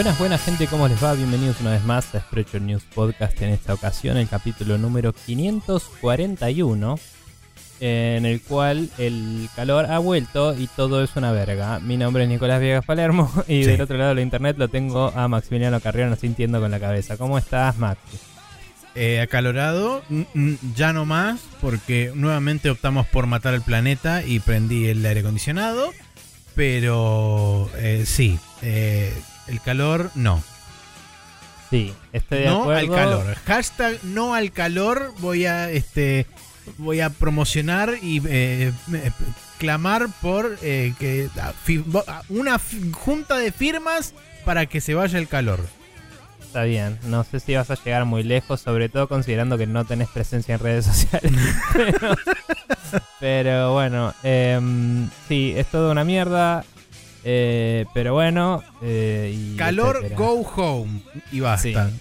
[0.00, 1.12] Buenas, buenas gente, ¿cómo les va?
[1.12, 3.38] Bienvenidos una vez más a Sprecher News Podcast.
[3.42, 6.98] En esta ocasión, el capítulo número 541,
[7.80, 11.80] en el cual el calor ha vuelto y todo es una verga.
[11.80, 13.72] Mi nombre es Nicolás Viegas Palermo y Sí.
[13.72, 17.18] del otro lado de la internet lo tengo a Maximiliano Carrión sintiendo con la cabeza.
[17.18, 18.00] ¿Cómo estás, Max?
[18.94, 20.02] Eh, acalorado,
[20.74, 25.92] ya no más, porque nuevamente optamos por matar el planeta y prendí el aire acondicionado.
[26.54, 29.12] Pero eh, sí, eh,
[29.46, 30.42] el calor no.
[31.70, 32.80] Sí, estoy de No acuerdo.
[32.80, 33.36] al calor.
[33.46, 35.14] Hashtag no al calor.
[35.18, 36.26] Voy a este
[36.78, 39.10] voy a promocionar y eh, eh,
[39.58, 41.28] clamar por eh, que
[42.28, 42.60] una
[42.92, 44.14] junta de firmas
[44.44, 45.60] para que se vaya el calor.
[46.42, 49.84] Está bien, no sé si vas a llegar muy lejos, sobre todo considerando que no
[49.84, 51.32] tenés presencia en redes sociales.
[51.72, 52.16] pero,
[53.20, 56.64] pero bueno, em, sí, es toda una mierda.
[57.24, 60.16] Eh, pero bueno, eh, y Calor, etcétera.
[60.16, 61.88] go home y basta.
[61.90, 61.96] Sí.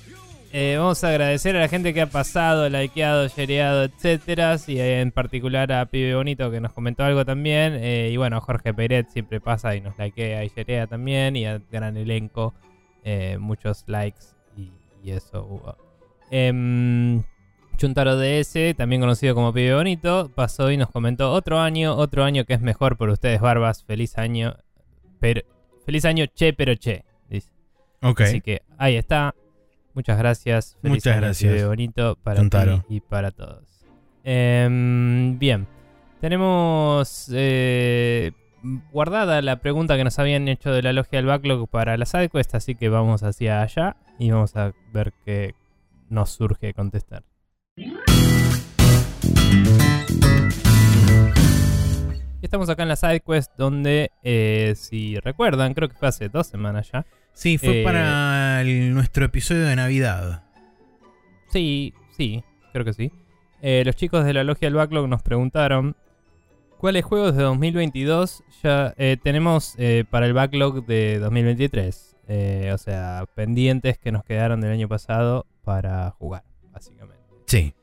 [0.52, 4.56] Eh, vamos a agradecer a la gente que ha pasado, likeado, shareado, etcétera.
[4.66, 7.76] Y en particular a Pibe Bonito que nos comentó algo también.
[7.80, 11.36] eh, y bueno, a Jorge Peiret siempre pasa y nos likea y sharea también.
[11.36, 12.56] Y al gran elenco,
[13.04, 14.22] eh, muchos likes
[14.58, 14.72] y,
[15.04, 15.78] y eso hubo.
[16.32, 17.22] Em,
[17.78, 22.46] Chuntaro DS, también conocido como Pibe Bonito, pasó y nos comentó otro año, otro año
[22.46, 23.84] que es mejor por ustedes, Barbas.
[23.84, 24.56] Feliz año.
[25.20, 25.42] Pero,
[25.86, 27.04] feliz año, che, pero che.
[27.30, 27.52] Dice.
[28.02, 28.22] Ok.
[28.22, 29.36] Así que ahí está.
[29.94, 30.78] Muchas gracias.
[30.82, 31.68] Feliz Muchas año, gracias.
[31.68, 33.86] bonito para ti y para todos.
[34.24, 35.68] Em, bien.
[36.22, 38.32] Tenemos eh,
[38.92, 42.56] guardada la pregunta que nos habían hecho de la logia del backlog para la sidequest,
[42.56, 45.56] así que vamos hacia allá y vamos a ver qué
[46.10, 47.24] nos surge contestar.
[52.42, 56.48] Y Estamos acá en la sidequest donde, eh, si recuerdan, creo que fue hace dos
[56.48, 60.44] semanas ya, Sí, fue Eh, para el- nuestro episodio de Navidad.
[61.48, 63.12] Sí, sí, creo que sí.
[63.62, 65.96] Eh, los chicos de la Logia del Backlog nos preguntaron
[66.80, 69.78] cuáles juegos de 2022 ya tenemos
[70.10, 72.18] para el backlog de 2023.
[72.28, 77.24] Eh, o sea, pendientes que nos quedaron del año pasado para jugar, básicamente.
[77.48, 77.74] Sí.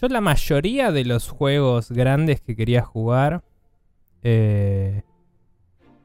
[0.00, 3.42] Yo la mayoría de los juegos grandes que quería jugar,
[4.22, 5.02] eh,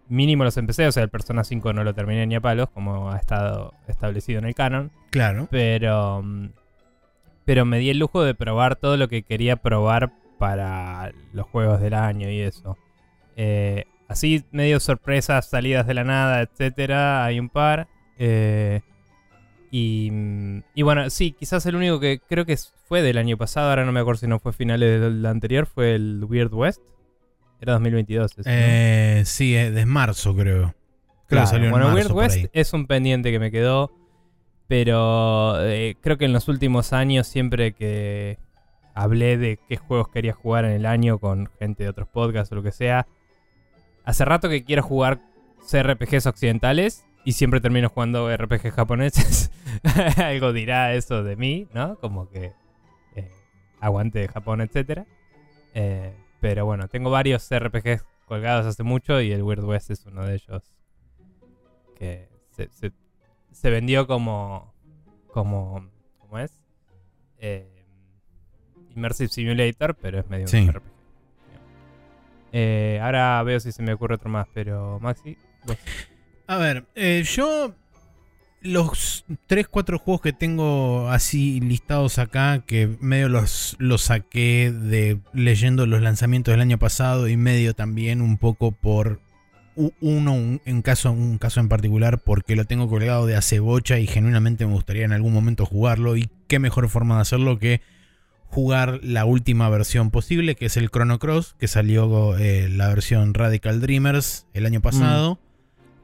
[0.08, 3.12] mínimo los empecé, o sea, el Persona 5 no lo terminé ni a palos, como
[3.12, 4.92] ha estado establecido en el canon.
[5.12, 5.48] Claro.
[5.52, 6.22] Pero.
[6.24, 6.50] mm,
[7.46, 11.80] Pero me di el lujo de probar todo lo que quería probar para los juegos
[11.80, 12.78] del año y eso.
[13.36, 17.26] Eh, así, medio sorpresas, salidas de la nada, etcétera.
[17.26, 17.88] Hay un par.
[18.18, 18.82] Eh,
[19.76, 22.56] y, mm, y bueno, sí, quizás el único que creo que
[22.88, 25.96] fue del año pasado, ahora no me acuerdo si no fue finales del anterior, fue
[25.96, 26.80] el Weird West.
[27.60, 28.38] Era 2022.
[28.38, 28.56] ese, ¿no?
[28.56, 30.76] Eh, sí, eh, de marzo creo.
[31.26, 33.92] Claro, en bueno, marzo Weird West es un pendiente que me quedó.
[34.68, 38.38] Pero eh, creo que en los últimos años, siempre que
[38.94, 42.56] hablé de qué juegos quería jugar en el año con gente de otros podcasts o
[42.56, 43.08] lo que sea,
[44.06, 45.20] hace rato que quiero jugar
[45.68, 49.52] CRPGs occidentales y siempre termino jugando RPGs japoneses.
[50.18, 51.98] Algo dirá eso de mí, ¿no?
[52.00, 52.54] Como que
[53.16, 53.32] eh,
[53.80, 55.06] aguante de Japón, etcétera.
[55.74, 60.26] Eh, pero bueno, tengo varios RPGs colgados hace mucho y el Weird West es uno
[60.26, 60.64] de ellos
[61.98, 62.92] que se, se-
[63.52, 64.74] se vendió como
[65.28, 65.90] como
[66.20, 66.52] ¿cómo es?
[67.40, 67.70] Eh,
[68.96, 70.60] Immersive Simulator, pero es medio Sí.
[70.60, 70.84] un RPG.
[72.52, 75.78] Eh, ahora veo si se me ocurre otro más, pero Maxi, vos.
[76.48, 77.74] A ver, eh, yo
[78.62, 85.20] los 3, 4 juegos que tengo así listados acá, que medio los, los saqué de
[85.34, 89.20] leyendo los lanzamientos del año pasado y medio también un poco por
[89.76, 94.00] uno, un, en caso, un caso en particular, porque lo tengo colgado de hace bocha
[94.00, 96.16] y genuinamente me gustaría en algún momento jugarlo.
[96.16, 97.82] Y qué mejor forma de hacerlo que
[98.48, 103.34] jugar la última versión posible, que es el Chrono Cross, que salió eh, la versión
[103.34, 105.40] Radical Dreamers el año pasado.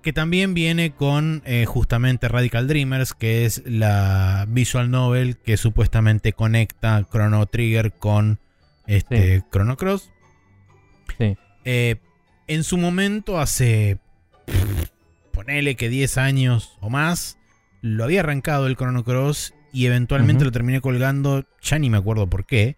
[0.02, 6.34] Que también viene con eh, justamente Radical Dreamers, que es la visual novel que supuestamente
[6.34, 8.40] conecta Chrono Trigger con
[8.88, 10.10] este Chrono Cross.
[11.18, 11.38] Sí.
[11.66, 11.98] Eh,
[12.48, 14.00] en su momento, hace.
[14.46, 14.90] pff,
[15.40, 17.38] ponele que 10 años o más,
[17.82, 22.30] lo había arrancado el Chrono Cross y eventualmente lo terminé colgando, ya ni me acuerdo
[22.30, 22.78] por qué.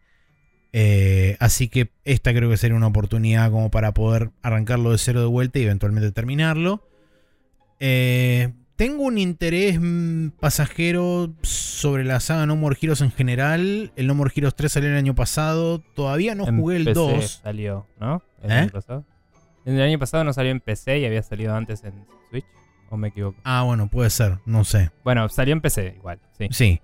[0.73, 5.21] Eh, así que esta creo que sería una oportunidad como para poder arrancarlo de cero
[5.21, 6.87] de vuelta y eventualmente terminarlo.
[7.83, 13.91] Eh, tengo un interés mm, pasajero sobre la saga No More Heroes en general.
[13.95, 15.79] El No More Heroes 3 salió el año pasado.
[15.95, 17.41] Todavía no En jugué el PC 2.
[17.43, 18.21] salió, ¿no?
[18.43, 18.53] El ¿Eh?
[18.53, 19.05] año pasado.
[19.65, 21.93] El año pasado no salió en PC y había salido antes en
[22.29, 22.45] Switch.
[22.89, 23.37] ¿O me equivoco?
[23.43, 24.91] Ah, bueno, puede ser, no sé.
[25.03, 26.47] Bueno, salió en PC igual, sí.
[26.51, 26.81] Sí.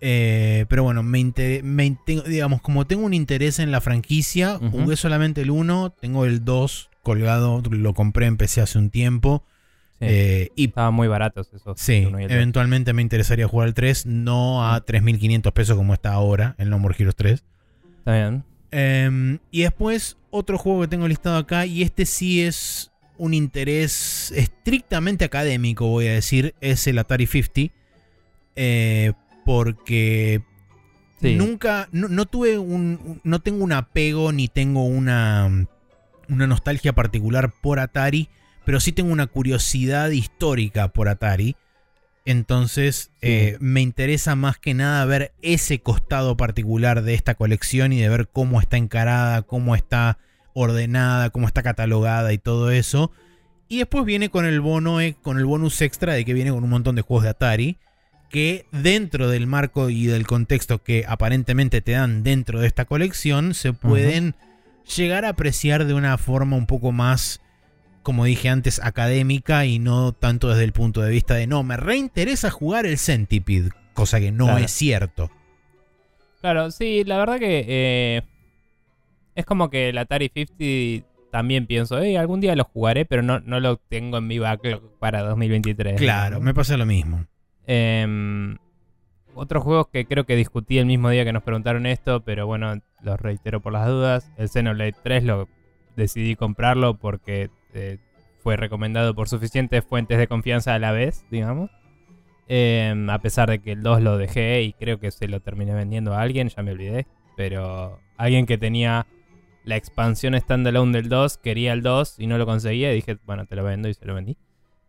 [0.00, 4.96] Eh, pero bueno, me, inter- me digamos, como tengo un interés en la franquicia, jugué
[4.96, 9.42] solamente el 1, tengo el 2 colgado, lo compré, empecé hace un tiempo.
[10.00, 10.06] Sí.
[10.08, 11.80] eh, y Estaban muy baratos esos.
[11.80, 16.70] sí, eventualmente me interesaría jugar el 3, no a 3.500 pesos como está ahora, el
[16.70, 17.44] No More Heroes 3.
[17.98, 18.44] Está bien.
[18.70, 24.30] Em, y después, otro juego que tengo listado acá, y este sí es un interés
[24.36, 27.72] estrictamente académico, voy a decir, es el Atari 50.
[28.56, 29.12] eh,
[29.44, 30.42] porque
[31.20, 31.34] Sí.
[31.34, 35.66] nunca, no, no tuve un, un- no tengo un apego ni tengo una,
[36.28, 38.28] una nostalgia particular por Atari,
[38.68, 41.56] pero sí tengo una curiosidad histórica por Atari.
[42.26, 43.16] Entonces Sí.
[43.22, 48.10] eh, me interesa más que nada ver ese costado particular de esta colección y de
[48.10, 50.18] ver cómo está encarada, cómo está
[50.52, 53.10] ordenada, cómo está catalogada y todo eso.
[53.68, 56.62] Y después viene con el bono, eh, con el bonus extra de que viene con
[56.62, 57.78] un montón de juegos de Atari
[58.28, 63.54] que dentro del marco y del contexto que aparentemente te dan dentro de esta colección
[63.54, 64.34] se pueden
[64.94, 67.40] llegar a apreciar de una forma un poco más,
[68.02, 71.76] como dije antes, académica y no tanto desde el punto de vista de no, me
[71.76, 74.64] reinteresa jugar el Centipede, cosa que no Claro.
[74.64, 75.30] es cierto.
[76.40, 78.22] Claro, sí, la verdad que eh,
[79.34, 83.40] es como que el Atari 50 también pienso, eh, algún día lo jugaré, pero no,
[83.40, 85.96] no lo tengo en mi backlog para 2023.
[86.00, 87.26] Claro, me pasa lo mismo.
[87.66, 88.56] Em,
[89.34, 92.80] otros juegos que creo que discutí el mismo día que nos preguntaron esto, pero bueno,
[93.02, 94.30] los reitero por las dudas.
[94.38, 95.48] El Xenoblade 3 lo
[95.96, 97.98] decidí comprarlo porque eh,
[98.38, 101.70] fue recomendado por suficientes fuentes de confianza a la vez, digamos.
[102.48, 105.74] Em, a pesar de que el 2 lo dejé y creo que se lo terminé
[105.74, 107.06] vendiendo a alguien, ya me olvidé.
[107.36, 109.06] Pero alguien que tenía
[109.64, 112.90] la expansión standalone del 2 quería el 2 y no lo conseguía.
[112.90, 114.36] Dije, bueno, te lo vendo y se lo vendí.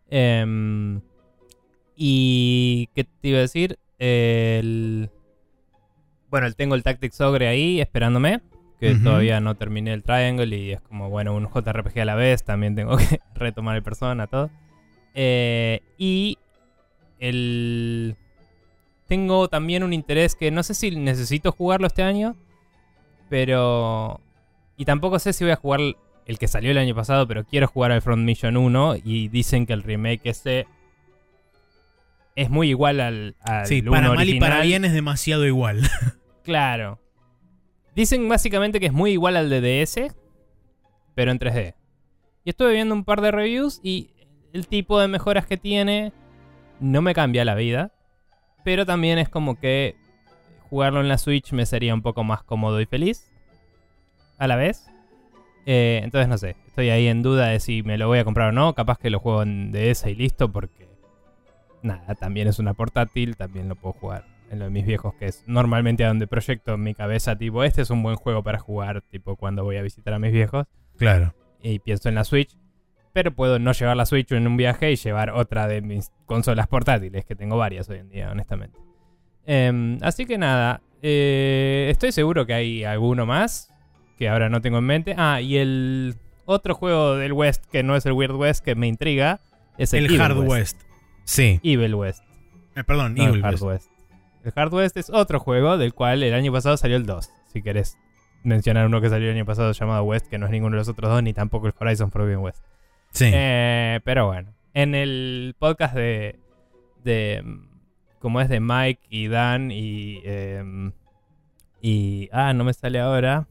[0.08, 1.02] Em,
[1.96, 2.88] y.
[2.94, 3.78] ¿Qué te iba a decir?
[3.98, 5.10] El.
[6.30, 8.40] Bueno, tengo el Tactics Ogre ahí esperándome.
[8.80, 10.56] Que todavía no terminé el Triangle.
[10.56, 12.44] Y es como, bueno, un JRPG a la vez.
[12.44, 14.50] También tengo que retomar el persona, todo.
[15.14, 16.38] Eh, y.
[17.18, 18.16] El.
[19.06, 22.36] Tengo también un interés que no sé si necesito jugarlo este año.
[23.28, 24.20] Pero.
[24.76, 25.80] Y tampoco sé si voy a jugar
[26.26, 29.66] el que salió el año pasado, pero quiero jugar al Front Mission 1 y dicen
[29.66, 30.66] que el remake ese
[32.36, 35.82] es muy igual al, al Sí, 1 para mal y para bien es demasiado igual.
[36.42, 36.99] Claro.
[37.94, 40.14] Dicen básicamente que es muy igual al de DS,
[41.14, 41.74] pero en 3D.
[42.44, 44.10] Y estuve viendo un par de reviews y
[44.52, 46.12] el tipo de mejoras que tiene
[46.78, 47.92] no me cambia la vida,
[48.64, 49.96] pero también es como que
[50.68, 53.30] jugarlo en la Switch me sería un poco más cómodo y feliz
[54.38, 54.86] a la vez.
[55.66, 58.48] Eh, entonces no sé, estoy ahí en duda de si me lo voy a comprar
[58.48, 58.74] o no.
[58.74, 60.88] Capaz que lo juego en DS y listo, porque
[61.82, 65.26] nada, también es una portátil, también lo puedo jugar en lo de mis viejos, que
[65.26, 68.58] es normalmente a donde proyecto en mi cabeza, tipo, este es un buen juego para
[68.58, 70.66] jugar, tipo, cuando voy a visitar a mis viejos.
[70.96, 71.34] Claro.
[71.62, 72.56] Y pienso en la Switch.
[73.12, 76.68] Pero puedo no llevar la Switch en un viaje y llevar otra de mis consolas
[76.68, 78.78] portátiles, que tengo varias hoy en día, honestamente.
[79.46, 83.72] Em, así que nada, eh, estoy seguro que hay alguno más
[84.16, 85.14] que ahora no tengo en mente.
[85.16, 86.14] Ah, y el
[86.44, 89.40] otro juego del West que no es el Weird West que me intriga
[89.78, 90.50] es el, El Evil Hard West.
[90.50, 90.80] West.
[91.24, 91.60] Sí.
[91.62, 92.22] Evil West.
[92.76, 93.64] Eh, perdón, no Evil Hard West.
[93.64, 93.89] West.
[94.44, 97.30] El Hard West es otro juego del cual el año pasado salió el 2.
[97.52, 97.98] Si querés
[98.42, 100.88] mencionar uno que salió el año pasado llamado West, que no es ninguno de los
[100.88, 102.64] otros dos, ni tampoco el Horizon Forbidden West.
[103.10, 103.30] Sí.
[103.32, 106.38] Eh, pero bueno, en el podcast de,
[107.04, 107.44] de
[108.18, 110.90] como es de Mike y Dan y eh,
[111.82, 113.46] y ah no me sale ahora.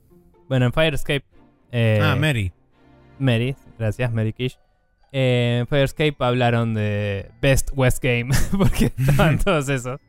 [0.47, 1.25] Bueno, en Firescape.
[1.71, 2.51] eh, ah, Mary.
[3.19, 4.57] Mary, gracias Mary Kish.
[5.11, 9.99] Eh, en Firescape hablaron de Best West Game porque estaban todos esos.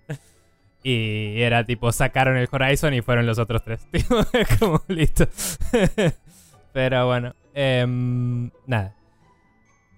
[0.82, 3.86] Y era tipo, sacaron el Horizon y fueron los otros tres.
[4.58, 5.26] Como listo.
[6.72, 8.94] Pero bueno, em, nada.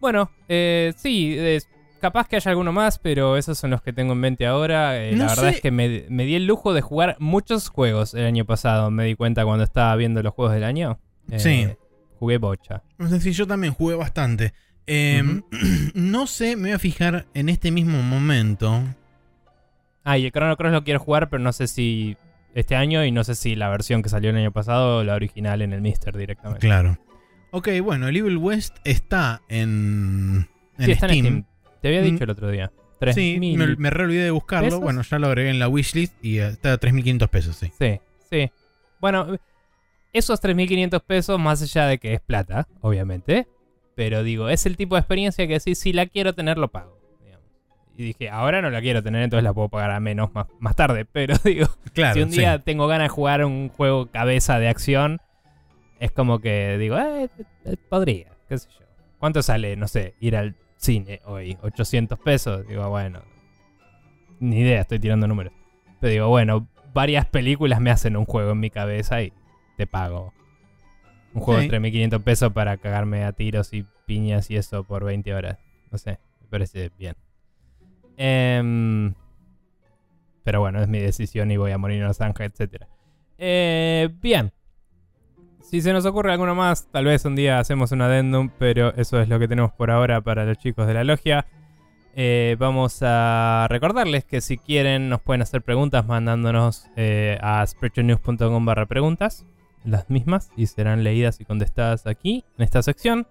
[0.00, 1.68] Bueno, eh, sí, es-
[2.00, 5.00] capaz que haya alguno más, pero esos son los que tengo en mente ahora.
[5.04, 5.56] Eh, No la verdad sé.
[5.56, 8.90] es que me, me di el lujo de jugar muchos juegos el año pasado.
[8.90, 10.98] Me di cuenta cuando estaba viendo los juegos del año.
[11.30, 11.68] Eh, Sí.
[12.18, 12.82] Jugué bocha.
[12.98, 14.52] Es decir, yo también jugué bastante.
[14.88, 15.22] Eh,
[15.94, 18.82] No sé, me voy a fijar en este mismo momento.
[20.04, 22.16] Ah, y el Chrono Cross lo quiero jugar, pero no sé si
[22.54, 25.14] este año y no sé si la versión que salió el año pasado o la
[25.14, 26.66] original en el Mister directamente.
[26.66, 26.98] Claro.
[27.50, 31.26] Ok, bueno, el Evil West está en, en sí, está Steam.
[31.26, 31.46] en Steam.
[31.80, 32.22] Te había dicho Mm.
[32.24, 32.72] el otro día.
[33.14, 34.66] Sí, 3.000 me, me re olvidé de buscarlo.
[34.68, 34.80] pesos?
[34.80, 37.72] Bueno, ya lo agregué en la wishlist y eh, está a 3.500 pesos, sí.
[37.78, 38.50] Sí, sí.
[39.00, 39.36] Bueno,
[40.12, 43.48] esos 3.500 pesos, más allá de que es plata, obviamente,
[43.96, 46.96] Pero digo, es el tipo de experiencia que sí, si la quiero tener, lo pago.
[47.96, 50.74] Y dije, ahora no la quiero tener, entonces la puedo pagar a menos más, más
[50.76, 51.04] tarde.
[51.12, 52.38] Pero digo, Claro, si un sí.
[52.40, 55.20] día tengo ganas de jugar un juego cabeza de acción,
[56.00, 57.28] es como que digo, eh,
[57.64, 58.84] eh, podría, qué sé yo.
[59.18, 61.54] ¿Cuánto sale, no sé, ir al cine hoy?
[61.62, 62.66] ¿800 pesos?
[62.66, 63.22] Digo, bueno,
[64.40, 65.52] ni idea, estoy tirando números.
[66.00, 69.32] Pero digo, bueno, varias películas me hacen un juego en mi cabeza y
[69.76, 70.32] te pago.
[71.34, 71.68] Un juego Sí.
[71.68, 75.58] de 3.500 pesos para cagarme a tiros y piñas y eso por 20 horas.
[75.92, 77.14] No sé, me parece bien.
[78.16, 79.14] Em,
[80.44, 82.84] pero bueno, es mi decisión y voy a morir en Los Ángeles, etc.
[83.38, 84.52] Eh, bien.
[85.60, 89.20] Si se nos ocurre alguno más, tal vez un día hacemos un addendum, pero eso
[89.20, 91.46] es lo que tenemos por ahora para los chicos de la logia.
[92.14, 98.66] Eh, vamos a recordarles que si quieren nos pueden hacer preguntas mandándonos eh, a sprechonews.com
[98.66, 99.46] barra preguntas,
[99.84, 103.26] las mismas, y serán leídas y contestadas aquí, en esta sección.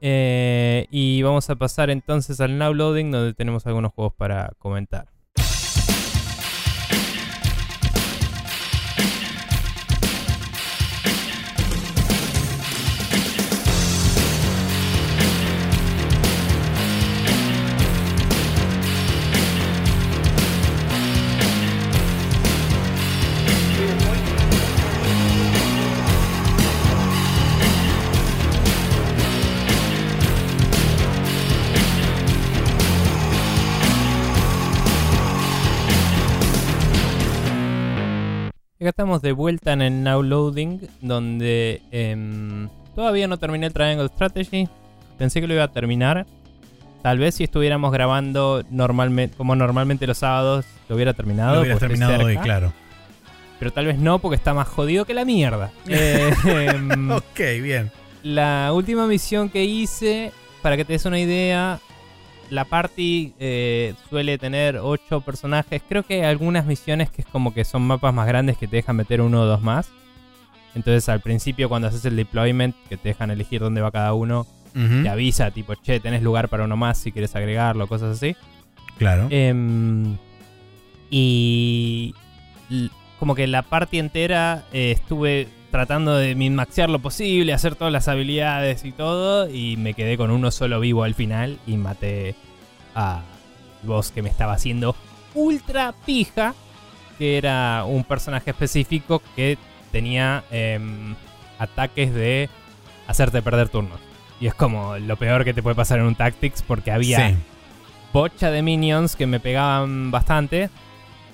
[0.00, 5.17] Eh, y vamos a pasar entonces al now loading donde tenemos algunos juegos para comentar.
[38.88, 44.08] Acá estamos de vuelta en el Now Loading, donde em, todavía no terminé el Triangle
[44.08, 44.66] Strategy.
[45.18, 46.24] Pensé que lo iba a terminar.
[47.02, 51.56] Tal vez si estuviéramos grabando normalmente, como normalmente los sábados, lo hubiera terminado.
[51.56, 52.72] Lo estoy terminado hoy, claro.
[53.58, 55.70] Pero tal vez no, porque está más jodido que la mierda.
[55.86, 57.90] Eh, em, Ok, bien.
[58.22, 61.78] la última misión que hice, para que te des una idea,
[62.50, 65.82] la party eh, suele tener 8 personajes.
[65.88, 68.76] Creo que hay algunas misiones que es como que son mapas más grandes que te
[68.76, 69.90] dejan meter uno o dos más.
[70.74, 74.46] Entonces al principio cuando haces el deployment, que te dejan elegir dónde va cada uno,
[74.74, 78.36] te avisa tipo, che, tenés lugar para uno más si quieres agregarlo, cosas así.
[78.96, 79.26] Claro.
[79.30, 80.16] Em,
[81.10, 82.14] y
[83.18, 88.08] como que la parte entera eh, estuve tratando de minmaxear lo posible, hacer todas las
[88.08, 92.34] habilidades y todo, y me quedé con uno solo vivo al final y maté
[92.94, 93.22] a
[93.82, 94.96] boss que me estaba haciendo
[95.34, 96.54] ultra pija,
[97.18, 99.58] que era un personaje específico que
[99.92, 101.14] tenía em,
[101.58, 102.48] ataques de
[103.06, 104.00] hacerte perder turnos.
[104.40, 107.36] Y es como lo peor que te puede pasar en un Tactics porque había Sí.
[108.12, 110.70] bocha de minions que me pegaban bastante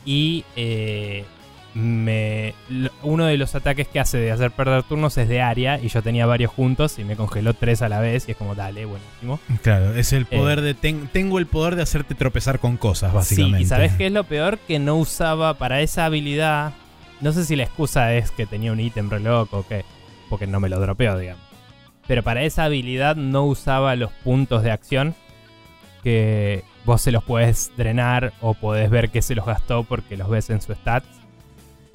[0.06, 1.24] y eh,
[1.74, 2.54] me
[3.02, 6.02] uno de los ataques que hace de hacer perder turnos es de área y yo
[6.02, 9.40] tenía varios juntos y me congeló tres a la vez y es como dale buenísimo
[9.62, 10.74] Claro, es el poder de.
[10.74, 13.58] ten- tengo el poder de hacerte tropezar con cosas, básicamente.
[13.58, 16.72] sí y sabes qué es lo peor que no usaba para esa habilidad
[17.20, 19.84] no sé si la excusa es que tenía un ítem re loco o qué
[20.30, 21.42] porque no me lo dropeó digamos
[22.06, 25.14] pero para esa habilidad no usaba los puntos de acción
[26.02, 30.28] que vos se los puedes drenar o podés ver que se los gastó porque los
[30.28, 31.08] ves en su stats.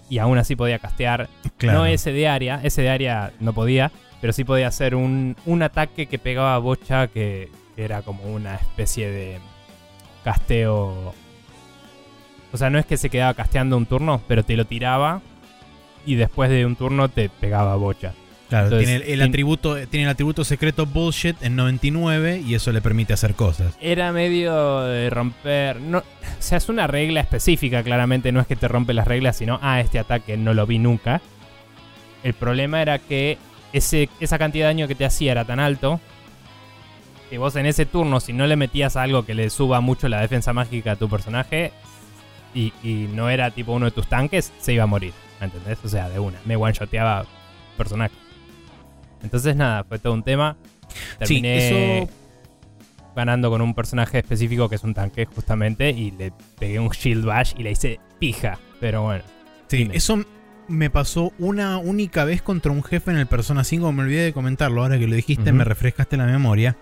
[0.09, 1.29] Y aún así podía castear.
[1.57, 1.79] Claro.
[1.79, 5.61] No ese de área, ese de área no podía, pero sí podía hacer un, un
[5.61, 9.39] ataque que pegaba a bocha que, que era como una especie de
[10.23, 11.13] casteo.
[12.51, 15.21] O sea, no es que se quedaba casteando un turno, pero te lo tiraba
[16.05, 18.13] y después de un turno te pegaba a bocha.
[18.49, 22.81] Claro, Entonces, tiene el, atributo, tiene el atributo secreto bullshit en 99 y eso le
[22.81, 23.77] permite hacer cosas.
[23.79, 25.79] Era medio de romper.
[25.79, 26.03] No, o
[26.39, 28.31] sea, es una regla específica, claramente.
[28.31, 31.21] No es que te rompe las reglas, sino, ah, este ataque no lo vi nunca.
[32.23, 33.37] El problema era que
[33.71, 36.01] ese, esa cantidad de daño que te hacía era tan alto
[37.29, 40.21] que vos en ese turno, si no le metías algo que le suba mucho la
[40.21, 41.71] defensa mágica a tu personaje
[42.55, 45.13] y, y no era tipo uno de tus tanques, se iba a morir.
[45.39, 45.77] ¿Entendés?
[45.83, 46.39] O sea, de una.
[46.45, 47.25] Me one-shoteaba
[47.77, 48.15] personaje.
[49.23, 50.57] Entonces, nada, fue todo un tema.
[50.89, 50.95] Sí,
[51.41, 52.11] Terminé eso-
[53.15, 57.25] ganando con un personaje específico que es un tanque, justamente, y le pegué un shield
[57.25, 58.57] bash y le hice pija.
[58.79, 59.23] Pero bueno,
[59.67, 59.95] Sí, Dime.
[59.97, 60.23] eso
[60.67, 63.91] me pasó una única vez contra un jefe en el Persona 5.
[63.91, 64.81] Me olvidé de comentarlo.
[64.83, 65.53] Ahora que lo dijiste, Ujú.
[65.57, 66.77] me refrescaste la memoria.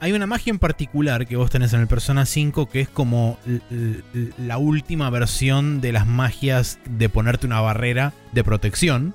[0.00, 3.38] Hay una magia en particular que vos tenés en el Persona 5 que es como
[4.38, 9.14] la última versión de las magias de ponerte una barrera de protección.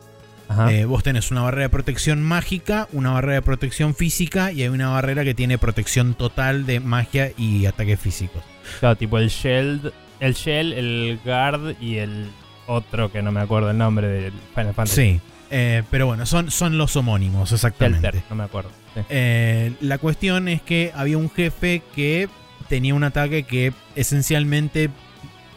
[0.69, 4.69] Eh, vos tenés una barrera de protección mágica, una barrera de protección física y hay
[4.69, 8.43] una barrera que tiene protección total de magia y ataques físicos.
[8.79, 12.29] Claro, tipo el Shell, el Shell, el Guard y el
[12.65, 14.95] otro que no me acuerdo el nombre del Final Fantasy.
[14.95, 18.07] Sí, eh, pero bueno, son, son los homónimos, exactamente.
[18.07, 18.71] Shelter, no me acuerdo.
[18.95, 19.01] Sí.
[19.09, 22.27] Eh, la cuestión es que había un jefe que
[22.69, 24.89] tenía un ataque que esencialmente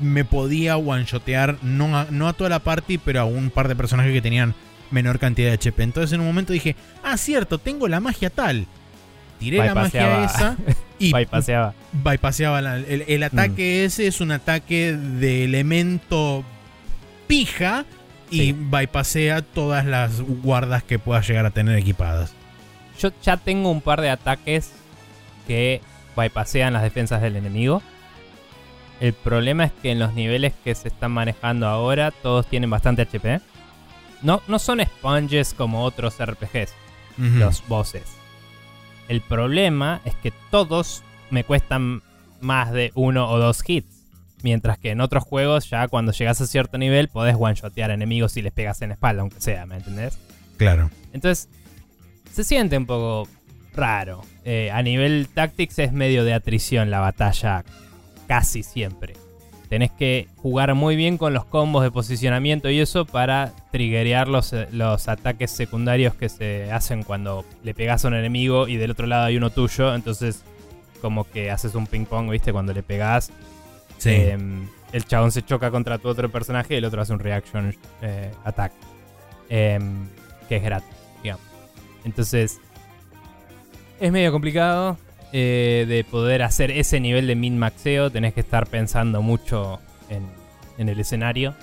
[0.01, 3.77] me podía one-shotear, no a, no a toda la party, pero a un par de
[3.77, 4.55] personajes que tenían
[4.93, 5.83] menor cantidad de HP.
[5.83, 8.67] Entonces en un momento dije, ah, cierto, tengo la magia tal.
[9.39, 10.57] Tiré la magia esa
[11.01, 11.75] y Bypaseaba.
[11.93, 16.45] bypaseaba la- el, el ataque ese es un ataque de elemento
[17.27, 17.85] pija
[18.31, 18.53] y Sí.
[18.57, 22.33] bypasea todas las guardas que puedas llegar a tener equipadas.
[23.01, 24.73] Yo ya tengo un par de ataques
[25.49, 25.81] que
[26.17, 27.83] bypasean las defensas del enemigo.
[29.01, 33.03] El problema es que en los niveles que se están manejando ahora, todos tienen bastante
[33.03, 33.41] HP.
[34.23, 36.73] No, no son sponges como otros RPGs,
[37.17, 38.05] los bosses.
[39.09, 42.03] El problema es que todos me cuestan
[42.41, 44.03] más de uno o dos hits.
[44.43, 48.43] Mientras que en otros juegos, ya cuando llegas a cierto nivel, podés one-shotear enemigos si
[48.43, 50.19] les pegas en la espalda, aunque sea, ¿me entendés?
[50.57, 50.91] Claro.
[51.13, 51.49] Entonces,
[52.33, 53.29] se siente un poco
[53.75, 54.23] raro.
[54.45, 57.65] Eh, a nivel Tactics es medio de atrición la batalla
[58.27, 59.15] casi siempre.
[59.73, 64.53] Tenés que jugar muy bien con los combos de posicionamiento y eso para triggerear los,
[64.53, 68.91] eh, los ataques secundarios que se hacen cuando le pegas a un enemigo y del
[68.91, 69.95] otro lado hay uno tuyo.
[69.95, 70.45] Entonces,
[71.01, 72.53] como que haces un ping pong, ¿viste?
[72.53, 73.33] Cuando le pegas,
[73.97, 74.11] Sí.
[74.11, 77.75] Em, el chabón se choca contra tu otro personaje y el otro hace un reaction
[78.03, 78.73] eh, attack.
[79.49, 80.07] Em,
[80.51, 81.47] que es gratis, digamos.
[82.05, 82.61] Entonces,
[83.99, 84.99] es medio complicado
[85.33, 88.11] eh, de poder hacer ese nivel de min-maxeo.
[88.11, 90.27] Tenés que estar pensando mucho en,
[90.79, 91.55] en el escenario.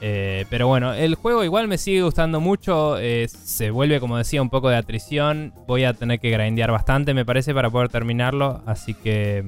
[0.00, 2.98] Eh, pero bueno, el juego igual me sigue gustando mucho.
[2.98, 5.52] eh, se vuelve, como decía, un poco de atrición.
[5.66, 8.62] Voy a tener que grindear bastante, me parece, para poder terminarlo.
[8.66, 9.44] Así que,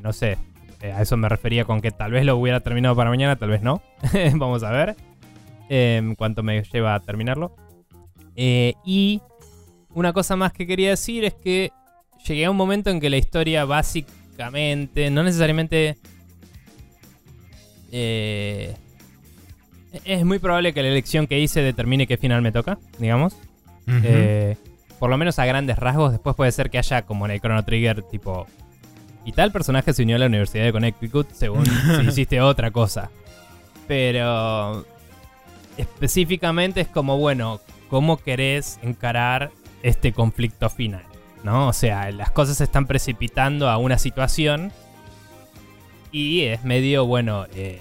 [0.00, 0.38] no sé.
[0.82, 3.62] A eso me refería con que tal vez lo hubiera terminado para mañana, tal vez
[3.62, 3.82] no.
[4.34, 4.96] Vamos a ver
[5.68, 7.54] em, cuánto me lleva a terminarlo.
[8.34, 9.20] Y
[9.94, 11.70] una cosa más que quería decir es que
[12.26, 15.96] llegué a un momento en que la historia básicamente, no necesariamente...
[17.90, 18.76] eh,
[20.04, 23.36] es muy probable que la elección que hice determine qué final me toca, digamos.
[23.86, 24.56] Eh,
[24.98, 26.12] por lo menos a grandes rasgos.
[26.12, 28.46] Después puede ser que haya como en el Chrono Trigger, tipo.
[29.24, 31.66] Y tal personaje se unió a la Universidad de Connecticut según
[32.00, 33.10] si hiciste otra cosa.
[33.86, 34.86] Pero.
[35.76, 39.50] Específicamente es como, bueno, ¿cómo querés encarar
[39.82, 41.02] este conflicto final?
[41.44, 41.68] ¿No?
[41.68, 44.72] O sea, las cosas se están precipitando a una situación.
[46.12, 47.80] Y es medio, bueno, eh,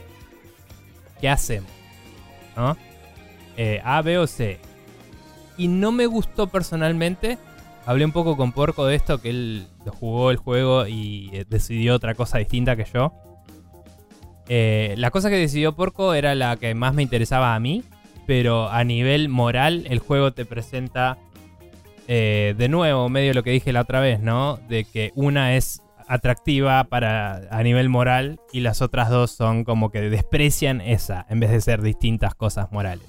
[1.20, 1.70] ¿qué hacemos?
[2.56, 2.78] ¿No?
[3.58, 4.60] Eh, A, B o C.
[5.58, 7.38] Y no me gustó personalmente.
[7.86, 9.68] Hablé un poco con Porco de esto, que él
[10.00, 13.14] jugó el juego y eh, decidió otra cosa distinta que yo.
[14.48, 17.84] La cosa que decidió Porco era la que más me interesaba a mí,
[18.28, 21.18] pero a nivel moral el juego te presenta
[22.14, 24.58] eh, de nuevo medio lo que dije la otra vez, ¿no?
[24.68, 29.92] De que una es atractiva para a nivel moral y las otras dos son como
[29.92, 33.08] que desprecian esa en vez de ser distintas cosas morales.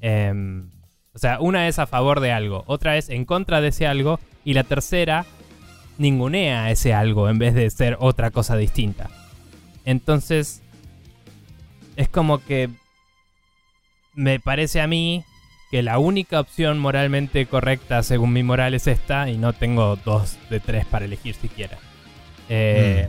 [0.00, 0.68] Em,
[1.14, 4.18] o sea, una es a favor de algo, otra es en contra de ese algo
[4.44, 5.24] y la tercera
[5.96, 9.10] ningunea ese algo en vez de ser otra cosa distinta.
[9.84, 10.60] Entonces,
[11.94, 12.68] es como que
[14.12, 15.24] me parece a mí
[15.72, 20.36] que la única opción moralmente correcta según mi moral es esta y no tengo dos
[20.50, 21.78] de tres para elegir siquiera.
[22.50, 23.08] Eh,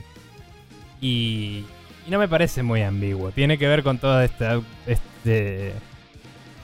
[1.01, 1.65] y,
[2.07, 3.31] y no me parece muy ambiguo.
[3.31, 5.73] Tiene que ver con todo esta, este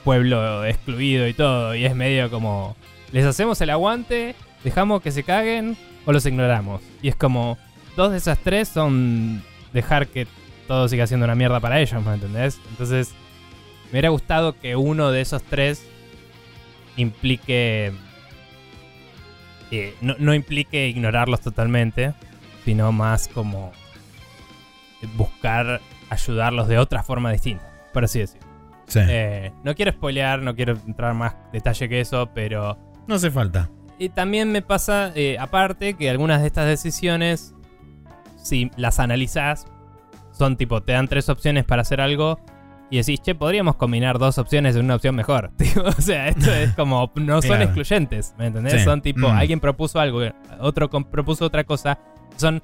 [0.06, 1.76] pueblo excluido y todo.
[1.76, 2.78] Y es medio como,
[3.12, 6.82] les hacemos el aguante, dejamos que se caguen o los ignoramos.
[7.02, 7.58] Y es como,
[7.98, 10.28] dos de esas tres son dejar que
[10.66, 12.58] todo siga siendo una mierda para ellos, ¿me entendés?
[12.70, 13.14] Entonces,
[13.90, 15.86] me hubiera gustado que uno de esos tres
[16.96, 17.92] implique...
[19.72, 22.14] eh, no, no implique ignorarlos totalmente,
[22.66, 23.72] sino más como
[25.16, 28.48] buscar ayudarlos de otra forma distinta, por así decirlo.
[28.88, 29.00] Sí.
[29.08, 33.70] Eh, no quiero spoilear, no quiero entrar más detalle que eso, pero no hace falta.
[34.00, 37.54] y también me pasa, eh, aparte, que algunas de estas decisiones,
[38.38, 39.68] si las analizás,
[40.32, 42.40] son tipo, te dan tres opciones para hacer algo
[42.90, 45.52] y decís, che, podríamos combinar dos opciones en una opción mejor.
[45.98, 48.74] O sea, esto es como, no son excluyentes, ¿me entendés?
[48.74, 48.80] Sí.
[48.80, 49.38] Son tipo, Mm.
[49.38, 50.22] alguien propuso algo,
[50.60, 52.00] otro propuso otra cosa,
[52.38, 52.62] son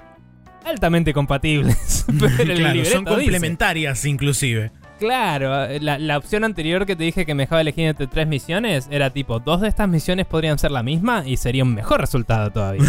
[0.66, 2.06] altamente compatibles.
[2.20, 3.16] pero el claro, libreto son dice.
[3.16, 4.72] complementarias inclusive.
[4.98, 8.88] Claro, la, la opción anterior que te dije que me dejaba elegir entre tres misiones
[8.90, 12.50] era tipo, dos de estas misiones podrían ser la misma y sería un mejor resultado
[12.52, 12.84] todavía.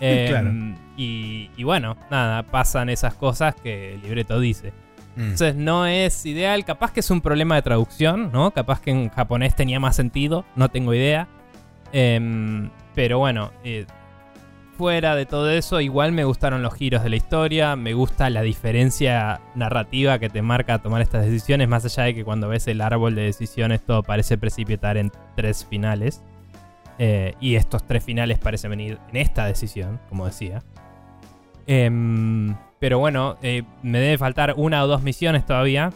[0.00, 0.50] Eh, Claro.
[0.96, 4.72] y, y bueno, nada, pasan esas cosas que el libreto dice.
[5.20, 5.22] Mm.
[5.22, 8.52] Entonces no es ideal, capaz que es un problema de traducción, ¿no?
[8.52, 11.28] Capaz que en japonés tenía más sentido, no tengo idea.
[11.92, 13.84] Em, pero bueno, eh,
[14.78, 18.40] fuera de todo eso, igual me gustaron los giros de la historia, me gusta la
[18.40, 22.80] diferencia narrativa que te marca tomar estas decisiones, más allá de que cuando ves el
[22.80, 26.22] árbol de decisiones todo parece precipitar en tres finales.
[26.98, 30.62] Eh, y estos tres finales parecen venir en esta decisión, como decía.
[31.66, 35.92] Em, pero bueno, eh, me debe faltar una o dos misiones todavía.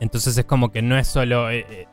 [0.00, 1.86] Entonces es como que no es solo eh,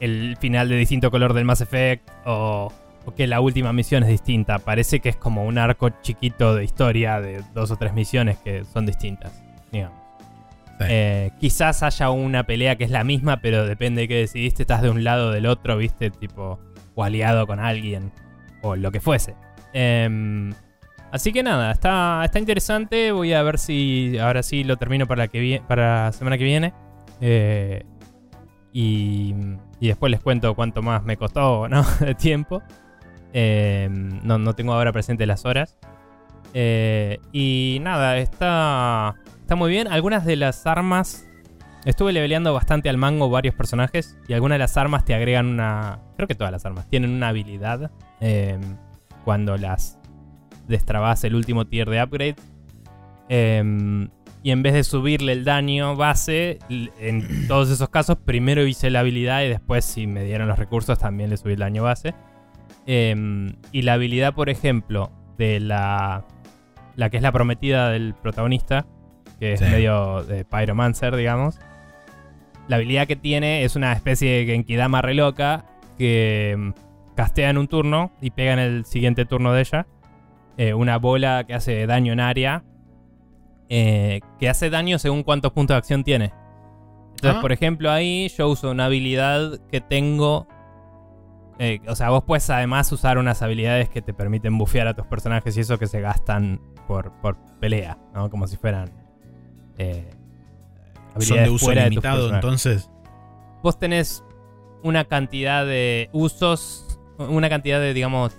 [0.00, 2.72] el final de distinto color del Mass Effect o,
[3.04, 4.60] o, que la última misión es distinta.
[4.60, 8.64] Parece que es como un arco chiquito de historia de dos o tres misiones que
[8.64, 10.00] son distintas, digamos.
[10.80, 11.32] Sí.
[11.38, 14.62] quizás haya una pelea que es la misma, pero depende de qué decidiste.
[14.62, 16.58] Estás de un lado o del otro, viste, tipo
[16.94, 18.12] o aliado con alguien,
[18.62, 19.34] o lo que fuese.
[19.74, 20.52] Eh,
[21.12, 23.12] así que nada, está, está interesante.
[23.12, 26.74] Voy a ver si ahora sí lo termino para la, semana que viene.
[27.20, 27.84] Eh,
[28.72, 29.34] y,
[29.78, 31.84] y, después les cuento cuánto más me costó ¿no?
[32.00, 32.62] de tiempo.
[33.32, 35.78] Eh, no, no, tengo ahora presente las horas.
[36.54, 39.88] Eh, y nada, está, está muy bien.
[39.88, 41.28] Algunas de las armas
[41.84, 45.98] Estuve leveleando bastante al mango varios personajes y algunas de las armas te agregan una...
[46.16, 48.56] Creo que todas las armas tienen una habilidad eh,
[49.24, 49.98] cuando las
[50.68, 52.36] destrabas el último tier de upgrade.
[53.28, 54.08] Eh,
[54.44, 59.00] y en vez de subirle el daño base, en todos esos casos primero hice la
[59.00, 62.14] habilidad y después si me dieron los recursos también le subí el daño base.
[62.86, 66.26] Eh, y la habilidad, por ejemplo, de la,
[66.96, 68.86] la que es la prometida del protagonista,
[69.38, 69.66] que es sí.
[69.66, 71.58] medio de Pyromancer, digamos
[72.68, 75.64] la habilidad que tiene es una especie de Genkidama re loca
[75.98, 76.70] que mm,
[77.14, 79.86] castea en un turno y pega en el siguiente turno de ella.
[80.62, 82.62] Eh, una bola que hace daño en área.
[83.68, 86.32] Eh, que hace daño según cuántos puntos de acción tiene.
[87.16, 87.40] Entonces, ah.
[87.40, 90.46] por ejemplo, ahí yo uso una habilidad que tengo.
[91.58, 95.04] Eh, o sea, vos puedes además usar unas habilidades que te permiten bufear a tus
[95.06, 98.30] personajes y eso que se gastan por, por pelea, ¿no?
[98.30, 98.88] Como si fueran
[99.78, 100.10] eh,
[101.18, 102.88] son de uso limitado, entonces.
[103.64, 104.22] Vos tenés
[104.84, 108.38] una cantidad de usos, una cantidad de, digamos,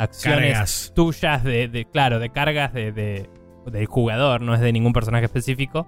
[0.00, 0.92] acciones cargas.
[0.94, 3.28] tuyas de, de, claro, de cargas de, de,
[3.66, 5.86] del jugador, no es de ningún personaje específico,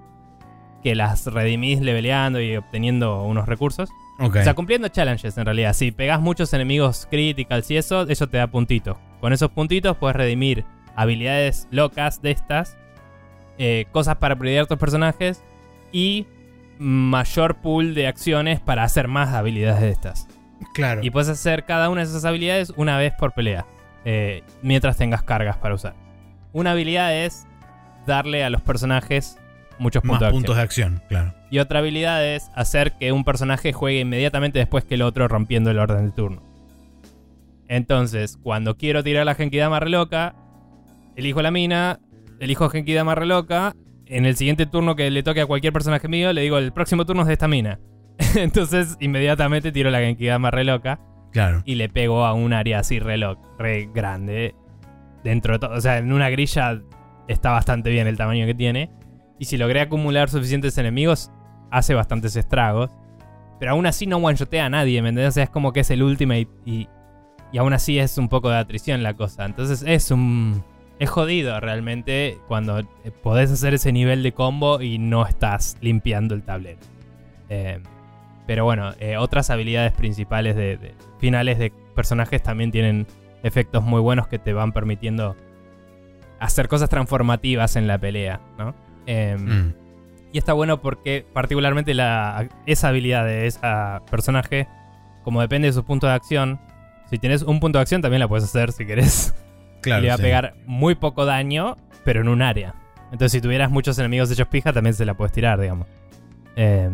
[0.83, 3.91] que las redimís leveleando y obteniendo unos recursos.
[4.19, 4.43] Okay.
[4.43, 5.73] O sea, cumpliendo challenges en realidad.
[5.73, 8.97] Si pegás muchos enemigos criticals y eso, eso te da puntitos.
[9.21, 12.77] Con esos puntitos puedes redimir habilidades locas de estas,
[13.59, 15.43] eh, cosas para upgradear tus personajes
[15.93, 16.27] y
[16.79, 20.29] mayor pool de acciones para hacer más habilidades de estas.
[20.75, 21.01] Claro.
[21.03, 23.67] Y puedes hacer cada una de esas habilidades una vez por pelea,
[24.05, 25.95] eh, mientras tengas cargas para usar.
[26.53, 27.47] Una habilidad es
[28.07, 29.39] darle a los personajes
[29.79, 30.91] muchos puntos, más de, puntos acción.
[30.91, 31.09] de acción.
[31.09, 31.35] Claro.
[31.51, 35.71] Y otra habilidad es hacer que un personaje juegue inmediatamente después que el otro rompiendo
[35.71, 36.43] el orden del turno.
[37.69, 40.35] Entonces, cuando quiero tirar la Genkidama re loca,
[41.17, 42.01] elijo la mina,
[42.39, 43.75] elijo Genkidama re loca
[44.07, 47.07] en el siguiente turno que le toque a cualquier personaje mío, le digo, el próximo
[47.07, 47.81] turno es de esta mina.
[48.37, 51.01] Entonces, inmediatamente tiro la Genkidama re loca.
[51.65, 53.19] Y le pego a un área así re,
[53.59, 54.55] re grande.
[55.25, 55.75] Dentro de todo.
[55.75, 56.81] O sea, en una grilla
[57.29, 58.91] está bastante bien el tamaño que tiene.
[59.39, 61.31] Y si logré acumular suficientes enemigos,
[61.71, 62.91] hace bastantes estragos.
[63.59, 65.31] Pero aún así no one-shotea a nadie, ¿me entendés?
[65.31, 66.89] O sea, es como que es el ultimate y,
[67.53, 69.45] y aún así es un poco de atrición la cosa.
[69.45, 70.65] Entonces es un,
[70.99, 72.87] es jodido realmente cuando eh,
[73.23, 76.79] podés hacer ese nivel de combo y no estás limpiando el tablero.
[77.49, 77.81] Eh,
[78.47, 83.07] pero bueno, eh, otras habilidades principales de, de, finales de personajes también tienen
[83.43, 85.37] efectos muy buenos que te van permitiendo
[86.39, 88.75] hacer cosas transformativas en la pelea, ¿no?
[89.07, 89.75] Eh, mm.
[90.33, 93.61] Y está bueno porque particularmente la, esa habilidad de ese
[94.11, 94.67] personaje,
[95.23, 96.59] como depende de su punto de acción,
[97.11, 99.35] si tienes un punto de acción también la puedes hacer si querés.
[99.83, 100.23] Claro, le va sí.
[100.23, 102.77] a pegar muy poco daño, pero en un área.
[103.07, 105.89] Entonces, si tuvieras muchos enemigos hechos pija, también se la puedes tirar, digamos.
[106.55, 106.89] Eh,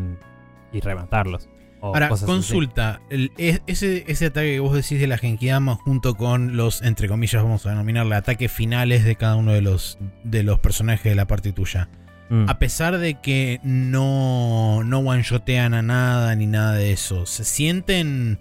[0.72, 1.48] y rematarlos.
[1.80, 3.00] Ahora, consulta.
[3.08, 7.42] El, ese, ese ataque que vos decís de la Genkidama junto con los, entre comillas,
[7.42, 11.26] vamos a denominarle ataques finales de cada uno de los, de los personajes de la
[11.26, 11.88] parte tuya.
[12.30, 12.48] Mm.
[12.48, 18.40] A pesar de que no, no one-shotean a nada ni nada de eso, ¿se sienten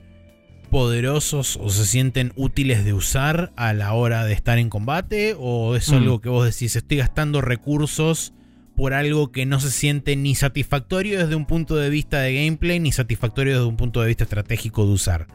[0.71, 5.35] poderosos o se sienten útiles de usar a la hora de estar en combate?
[5.37, 5.95] ¿O es mm.
[5.95, 8.33] algo que vos decís, estoy gastando recursos
[8.77, 12.79] por algo que no se siente ni satisfactorio desde un punto de vista de gameplay,
[12.79, 15.27] ni satisfactorio desde un punto de vista estratégico de usar?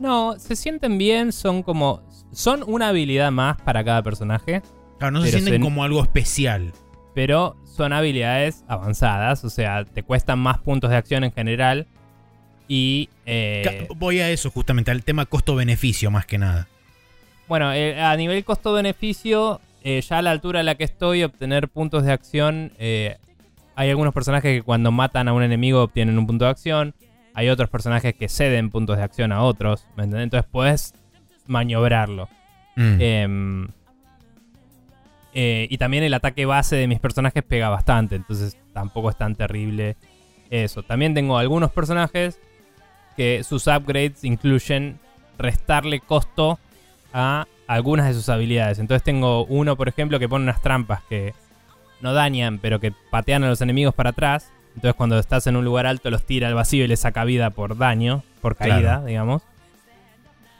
[0.00, 2.02] No, se sienten bien, son como...
[2.32, 4.62] Son una habilidad más para cada personaje.
[4.98, 6.72] Claro, no se sienten se, como algo especial.
[7.14, 11.86] Pero son habilidades avanzadas, o sea, te cuestan más puntos de acción en general
[12.68, 13.10] Y.
[13.26, 16.68] eh, Voy a eso justamente, al tema costo-beneficio más que nada.
[17.48, 21.68] Bueno, eh, a nivel costo-beneficio, eh, ya a la altura a la que estoy, obtener
[21.68, 22.72] puntos de acción.
[22.78, 23.16] eh,
[23.78, 26.94] hay algunos personajes que cuando matan a un enemigo obtienen un punto de acción.
[27.32, 29.86] Hay otros personajes que ceden puntos de acción a otros.
[29.96, 30.24] ¿me entendés?
[30.24, 30.94] Entonces puedes
[31.46, 32.28] maniobrarlo.
[32.74, 32.96] Mm.
[33.00, 33.68] Em,
[35.32, 38.16] eh, y también el ataque base de mis personajes pega bastante.
[38.16, 39.96] Entonces tampoco es tan terrible
[40.50, 40.82] eso.
[40.82, 42.40] También tengo algunos personajes
[43.16, 44.98] que sus upgrades incluyen
[45.38, 46.58] restarle costo
[47.12, 48.80] a algunas de sus habilidades.
[48.80, 51.34] Entonces tengo uno, por ejemplo, que pone unas trampas que
[52.00, 54.50] no dañan, pero que patean a los enemigos para atrás.
[54.74, 57.50] Entonces cuando estás en un lugar alto los tira al vacío y les saca vida
[57.50, 59.04] por daño, por caída, Claro.
[59.04, 59.42] digamos.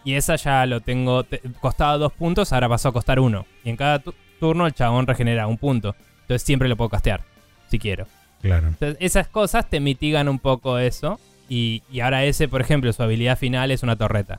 [0.04, 1.24] Y esa ya lo tengo.
[1.24, 3.46] te- costaba dos puntos, ahora pasó a costar uno.
[3.64, 5.94] Y en cada tu- turno el chabón regenera un punto.
[6.22, 7.22] Entonces siempre lo puedo castear,
[7.68, 8.06] si quiero.
[8.40, 8.68] Claro.
[8.68, 11.18] Entonces, esas cosas te mitigan un poco eso.
[11.48, 14.38] Y, y ahora ese, por ejemplo, su habilidad final es una torreta.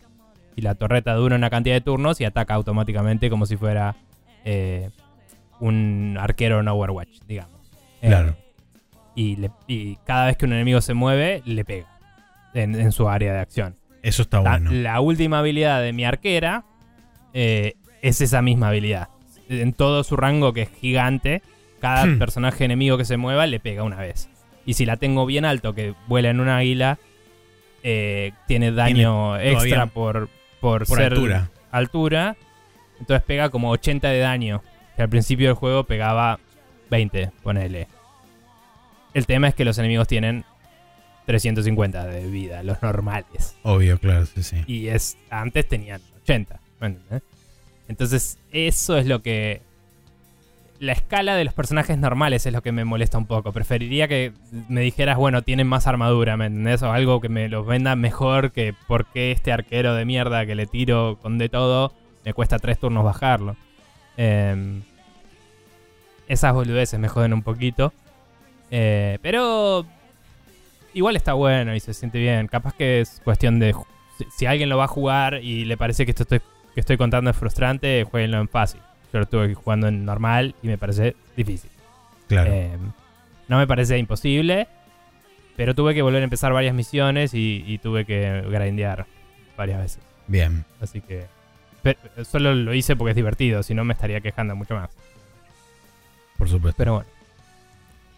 [0.55, 3.95] Y la torreta dura una cantidad de turnos y ataca automáticamente como si fuera
[4.45, 4.89] eh,
[5.59, 7.59] un arquero en Overwatch, digamos.
[8.01, 8.35] Eh, Claro.
[9.15, 11.87] y, le- y cada vez que un enemigo se mueve, le pega
[12.53, 13.75] en, en su área de acción.
[14.01, 14.71] Eso está La, bueno.
[14.71, 16.63] la última habilidad de mi arquera
[17.33, 19.09] eh, es esa misma habilidad.
[19.49, 21.41] En todo su rango, que es gigante,
[21.81, 22.19] cada Hmm.
[22.19, 24.29] personaje enemigo que se mueva le pega una vez.
[24.65, 26.97] Y si la tengo bien alto, que vuela en un águila,
[27.83, 31.49] eh, tiene daño Tiene extra por, por, Por ser altura.
[31.71, 32.37] altura.
[32.99, 34.63] Entonces pega como 80 de daño.
[34.95, 36.39] Que al principio del juego pegaba
[36.89, 37.87] 20, ponele.
[39.13, 40.43] El tema es que los enemigos tienen
[41.25, 43.55] 350 de vida, los normales.
[43.63, 44.63] Obvio, claro, sí, sí.
[44.67, 46.59] Y es antes tenían 80.
[46.79, 47.23] ¿me entendés?
[47.87, 49.61] Entonces, eso es lo que.
[50.79, 53.51] La escala de los personajes normales es lo que me molesta un poco.
[53.51, 54.31] Preferiría que
[54.69, 56.81] me dijeras, bueno, tienen más armadura, ¿me entendés?
[56.83, 60.67] O algo que me los venda mejor que porque este arquero de mierda que le
[60.67, 61.91] tiro con de todo
[62.23, 63.57] me cuesta tres turnos bajarlo.
[64.15, 64.83] Em,
[66.29, 67.91] esas boludeces me joden un poquito.
[68.71, 69.85] Eh, pero
[70.93, 72.47] igual está bueno y se siente bien.
[72.47, 73.75] Capaz que es cuestión de.
[74.37, 76.39] si alguien lo va a jugar y le parece que esto estoy,
[76.73, 78.79] que estoy contando es frustrante, jueguenlo en fácil.
[79.11, 81.69] Yo lo estuve jugando en normal y me parece difícil.
[82.27, 82.51] Claro.
[82.53, 82.77] Eh,
[83.47, 84.67] no me parece imposible,
[85.55, 89.07] pero tuve que volver a empezar varias misiones y, y tuve que grindear
[89.57, 90.03] varias veces.
[90.27, 90.63] Bien.
[90.79, 91.25] Así que.
[91.81, 94.89] pe- solo lo hice porque es divertido, si no me estaría quejando mucho más.
[96.37, 96.77] Por supuesto.
[96.77, 97.09] Pero bueno.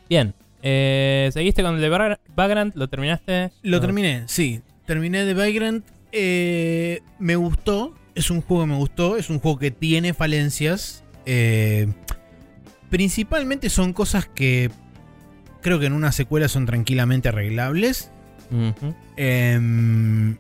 [0.09, 0.33] Bien.
[0.61, 2.75] Eh, ¿Seguiste con el de Vagra- Vagrant?
[2.75, 3.51] ¿Lo terminaste?
[3.63, 3.81] Lo No.
[3.81, 4.61] terminé, sí.
[4.85, 5.85] Terminé de Vagrant.
[6.11, 7.95] eh, me gustó.
[8.15, 9.17] Es un juego que me gustó.
[9.17, 11.03] Es un juego que tiene falencias.
[11.25, 11.87] eh,
[12.89, 14.69] principalmente son cosas que
[15.61, 18.11] creo que en una secuela son tranquilamente arreglables.
[19.15, 20.37] Em,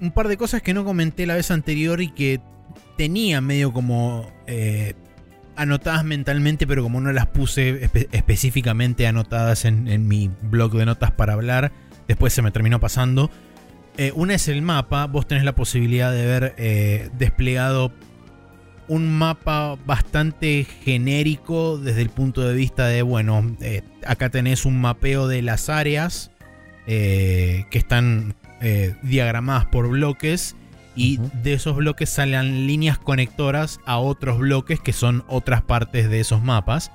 [0.00, 2.40] un par de cosas que no comenté la vez anterior y que
[2.96, 4.94] tenía medio como eh,
[5.56, 10.86] anotadas mentalmente, pero como no las puse espe- específicamente anotadas en, en mi blog de
[10.86, 11.72] notas para hablar,
[12.06, 13.30] después se me terminó pasando.
[13.98, 17.92] Eh, una es el mapa, vos tenés la posibilidad de ver eh, desplegado
[18.88, 24.80] un mapa bastante genérico desde el punto de vista de, bueno, eh, acá tenés un
[24.80, 26.30] mapeo de las áreas
[26.84, 28.34] que están
[29.04, 30.56] diagramadas por bloques
[30.96, 36.18] y de esos bloques salen líneas conectoras a otros bloques que son otras partes de
[36.18, 36.90] esos mapas.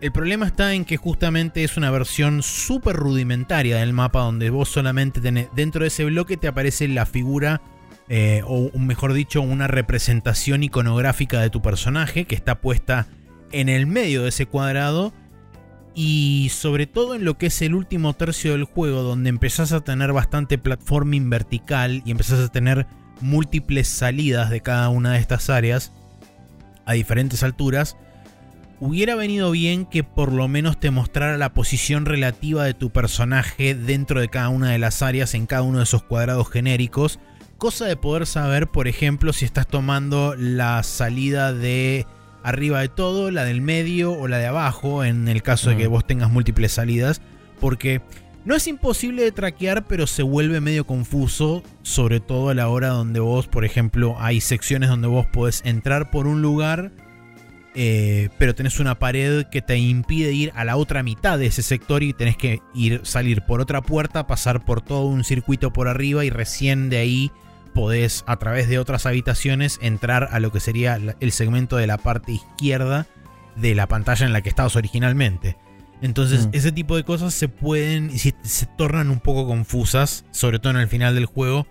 [0.00, 4.68] El problema está en que justamente es una versión súper rudimentaria del mapa donde vos
[4.68, 7.62] solamente tenés, dentro de ese bloque te aparece la figura,
[8.08, 13.06] eh, o mejor dicho, una representación iconográfica de tu personaje que está puesta
[13.52, 15.14] en el medio de ese cuadrado
[15.94, 19.80] y sobre todo en lo que es el último tercio del juego, donde empezás a
[19.80, 22.86] tener bastante platforming vertical y empezás a tener
[23.22, 25.92] múltiples salidas de cada una de estas áreas
[26.84, 27.96] a diferentes alturas,
[28.80, 33.74] hubiera venido bien que por lo menos te mostrara la posición relativa de tu personaje
[33.74, 37.18] dentro de cada una de las áreas en cada uno de esos cuadrados genéricos,
[37.58, 42.06] cosa de poder saber, por ejemplo, si estás tomando la salida de
[42.42, 45.88] arriba de todo, la del medio o la de abajo, en el caso de que
[45.88, 45.90] Mm.
[45.90, 47.20] vos tengas múltiples salidas,
[47.60, 48.02] porque
[48.44, 52.88] no es imposible de traquear, pero se vuelve medio confuso, sobre todo a la hora
[52.88, 56.92] donde vos, por ejemplo, hay secciones donde vos podés entrar por un lugar,
[57.76, 61.62] eh, pero tenés una pared que te impide ir a la otra mitad de ese
[61.62, 65.86] sector y tenés que ir, salir por otra puerta, pasar por todo un circuito por
[65.86, 67.30] arriba y recién de ahí
[67.74, 71.98] podés, a través de otras habitaciones, entrar a lo que sería el segmento de la
[71.98, 73.06] parte izquierda
[73.54, 75.56] de la pantalla en la que estabas originalmente.
[76.02, 76.50] Entonces, Mm.
[76.52, 80.72] ese tipo de cosas se pueden y se, se tornan un poco confusas, sobre todo
[80.72, 81.66] en el final del juego,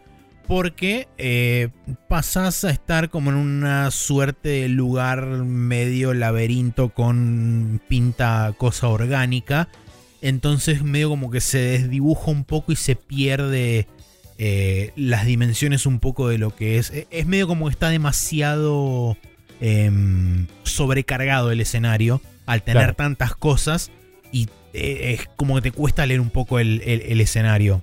[0.47, 1.69] porque eh,
[2.07, 9.69] pasás a estar como en una suerte de lugar medio laberinto con pinta cosa orgánica.
[10.21, 13.87] Entonces, medio como que se desdibuja un poco y se pierde
[14.37, 16.91] eh, las dimensiones un poco de lo que es.
[16.91, 19.17] E- Es medio como que está demasiado
[19.61, 22.93] em, sobrecargado el escenario al tener Claro.
[22.95, 23.91] tantas cosas
[24.31, 27.81] y eh, es como que te cuesta leer un poco el, el- el escenario.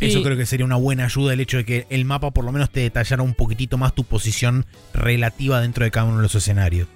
[0.00, 0.06] Sí.
[0.06, 2.52] Eso creo que sería una buena ayuda el hecho de que el mapa por lo
[2.52, 6.34] menos te detallara un poquitito más tu posición relativa dentro de cada uno de los
[6.34, 6.88] escenarios.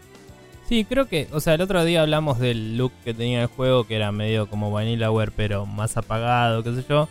[0.66, 3.84] Sí, creo que, o sea, el otro día hablamos del look que tenía el juego,
[3.84, 7.06] que era medio como Vanillaware, pero más apagado, qué sé yo.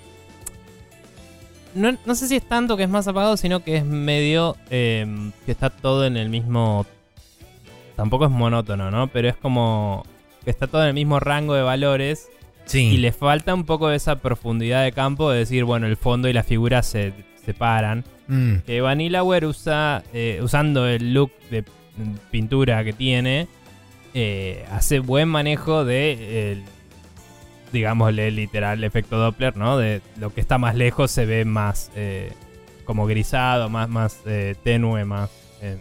[1.75, 5.05] No, no sé si es tanto que es más apagado, sino que es medio eh,
[5.45, 6.87] que está todo en el mismo...
[7.95, 9.07] Tampoco es monótono, ¿no?
[9.09, 10.03] Pero es como
[10.43, 12.29] que está todo en el mismo rango de valores
[12.65, 12.79] Sí.
[12.93, 16.27] y le falta un poco de esa profundidad de campo de decir, bueno, el fondo
[16.29, 17.13] y la figura se
[17.45, 18.03] separan.
[18.27, 21.65] Mm, Que Vanillaware usa, eh, usando el look de
[22.31, 23.47] pintura que tiene,
[24.13, 26.63] eh, hace buen manejo de, el,
[27.71, 29.77] digámosle literal, efecto Doppler, ¿no?
[29.77, 32.31] De lo que está más lejos se ve más eh,
[32.85, 35.29] como grisado, más, más eh, tenue, más
[35.61, 35.77] eh,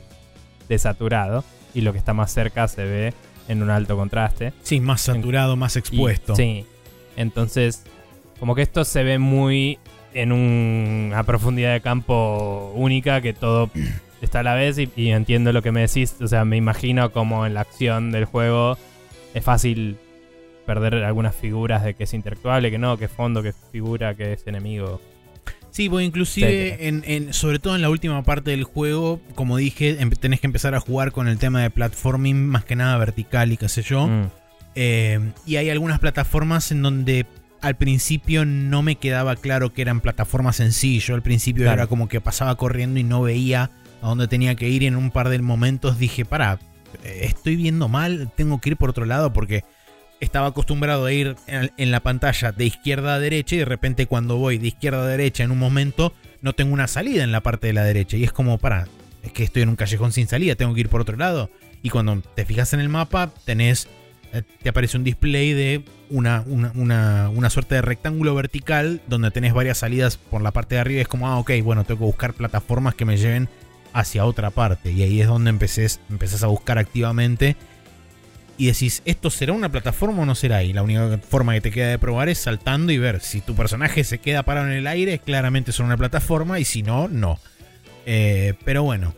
[0.69, 1.45] desaturado.
[1.75, 3.15] Y lo que está más cerca se ve
[3.49, 4.53] en un alto contraste.
[4.63, 6.35] sí, más saturado, más Y- expuesto.
[6.37, 6.67] sí.
[7.17, 7.85] Entonces,
[8.41, 9.79] como que esto se ve muy
[10.15, 13.71] en un- una profundidad de campo única que todo
[14.21, 16.17] está a la vez y, y entiendo lo que me decís.
[16.21, 18.77] O sea, me imagino como en la acción del juego
[19.35, 19.97] es fácil
[20.67, 24.15] perder algunas figuras de que es interactuable, que no, que es fondo, que es figura,
[24.15, 25.01] que es enemigo.
[25.71, 29.97] Sí, pues inclusive, en, en- sobre todo en la última parte del juego, como dije,
[30.01, 33.51] em- tenés que empezar a jugar con el tema de platforming, más que nada vertical
[33.53, 34.07] y qué sé yo.
[34.07, 34.29] Mm,
[34.75, 37.27] Eh, y hay algunas plataformas en donde
[37.61, 40.99] al principio no me quedaba claro que eran plataformas en sí.
[40.99, 41.83] Yo al principio Claro.
[41.83, 43.71] era como que pasaba corriendo y no veía
[44.03, 44.83] a dónde tenía que ir.
[44.83, 46.59] Y en un par de momentos dije, para,
[47.05, 49.65] estoy viendo mal, tengo que ir por otro lado porque
[50.21, 54.37] estaba acostumbrado a ir en, la pantalla de izquierda a derecha y de repente cuando
[54.37, 57.69] voy de izquierda a derecha en un momento no tengo una salida en la parte
[57.69, 58.17] de la derecha.
[58.17, 58.87] Y es como, para,
[59.23, 61.51] es que estoy en un callejón sin salida, tengo que ir por otro lado.
[61.83, 63.91] Y cuando te fijas en el mapa, tenés eh,
[64.63, 69.53] te aparece un display de una, una, una- una suerte de rectángulo vertical donde tenés
[69.53, 71.01] varias salidas por la parte de arriba.
[71.03, 73.49] Es como, ah, ok, bueno, tengo que buscar plataformas que me lleven
[73.93, 74.91] hacia otra parte.
[74.93, 77.57] Y ahí es donde empecés, empezás a buscar activamente.
[78.59, 80.63] Y decís, ¿esto será una plataforma o no será?
[80.63, 83.55] Y la única forma que te queda de probar es saltando y ver si tu
[83.55, 86.61] personaje se queda parado en el aire, claramente son una plataforma.
[86.61, 87.39] Y si no, no.
[88.07, 89.15] Eh, pero bueno,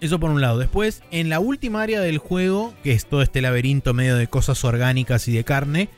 [0.00, 0.58] eso por un lado.
[0.58, 4.64] Después, en la última área del juego, que es todo este laberinto medio de cosas
[4.64, 5.88] orgánicas y de carne,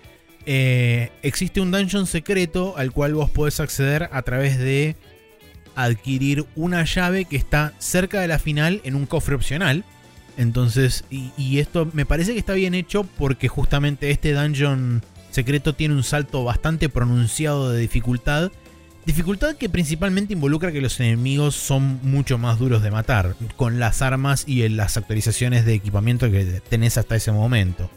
[0.45, 4.97] eh, existe un dungeon secreto al cual vos podés acceder a través de
[5.75, 9.85] adquirir una llave que está cerca de la final en un cofre opcional.
[10.37, 15.75] Entonces, y, y esto me parece que está bien hecho porque justamente este dungeon secreto
[15.75, 18.51] tiene un salto bastante pronunciado de dificultad.
[19.05, 24.01] Dificultad que principalmente involucra que los enemigos son mucho más duros de matar, con las
[24.01, 27.91] armas y las actualizaciones de equipamiento que tenés hasta ese momento.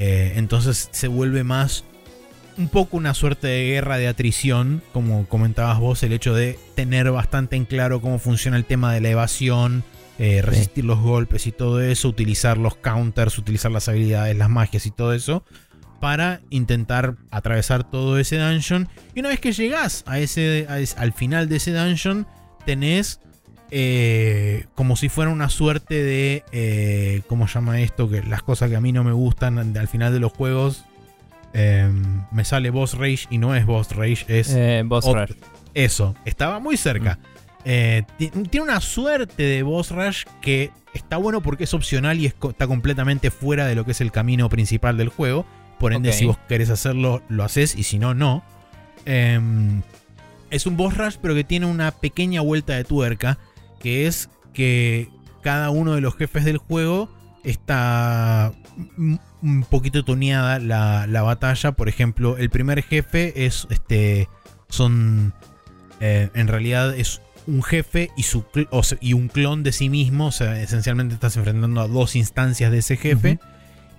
[0.00, 1.84] Eh, entonces se vuelve más
[2.58, 7.10] un poco una suerte de guerra de atrición, como comentabas vos, el hecho de tener
[7.12, 9.84] bastante en claro cómo funciona el tema de la evasión,
[10.18, 14.86] eh, resistir los golpes y todo eso, utilizar los counters, utilizar las habilidades, las magias
[14.86, 15.44] y todo eso,
[16.02, 18.88] para intentar atravesar todo ese dungeon.
[19.14, 22.26] Y una vez que llegás a ese, a ese- al final de ese dungeon,
[22.66, 23.20] tenés
[23.70, 28.10] eh, como si fuera una suerte de, eh, ¿cómo llama esto?
[28.10, 30.84] Que las cosas que a mí no me gustan al final de los juegos,
[31.54, 31.88] eh,
[32.32, 35.06] me sale boss rage y no es boss rage, es Eh, boss
[35.72, 37.18] eso, estaba muy cerca.
[38.18, 42.34] Ti- tiene una suerte de boss rush que está bueno porque es opcional y es
[42.50, 45.46] está completamente fuera de lo que es el camino principal del juego.
[45.82, 48.42] Por ende, si vos querés hacerlo, lo haces y si no, no.
[49.04, 49.82] Em,
[50.50, 53.38] es un boss rush, pero que tiene una pequeña vuelta de tuerca.
[53.80, 55.08] Que es que
[55.42, 57.08] cada uno de los jefes del juego
[57.44, 58.52] está
[58.96, 59.20] un-
[59.68, 61.72] poquito tuneada la, la batalla.
[61.72, 64.28] Por ejemplo, el primer jefe es este.
[64.68, 65.34] Son.
[66.00, 69.72] eh, en realidad es un jefe y, su, cl- o sea, y un clon de
[69.72, 70.26] sí mismo.
[70.26, 73.40] O sea, esencialmente estás enfrentando a dos instancias de ese jefe.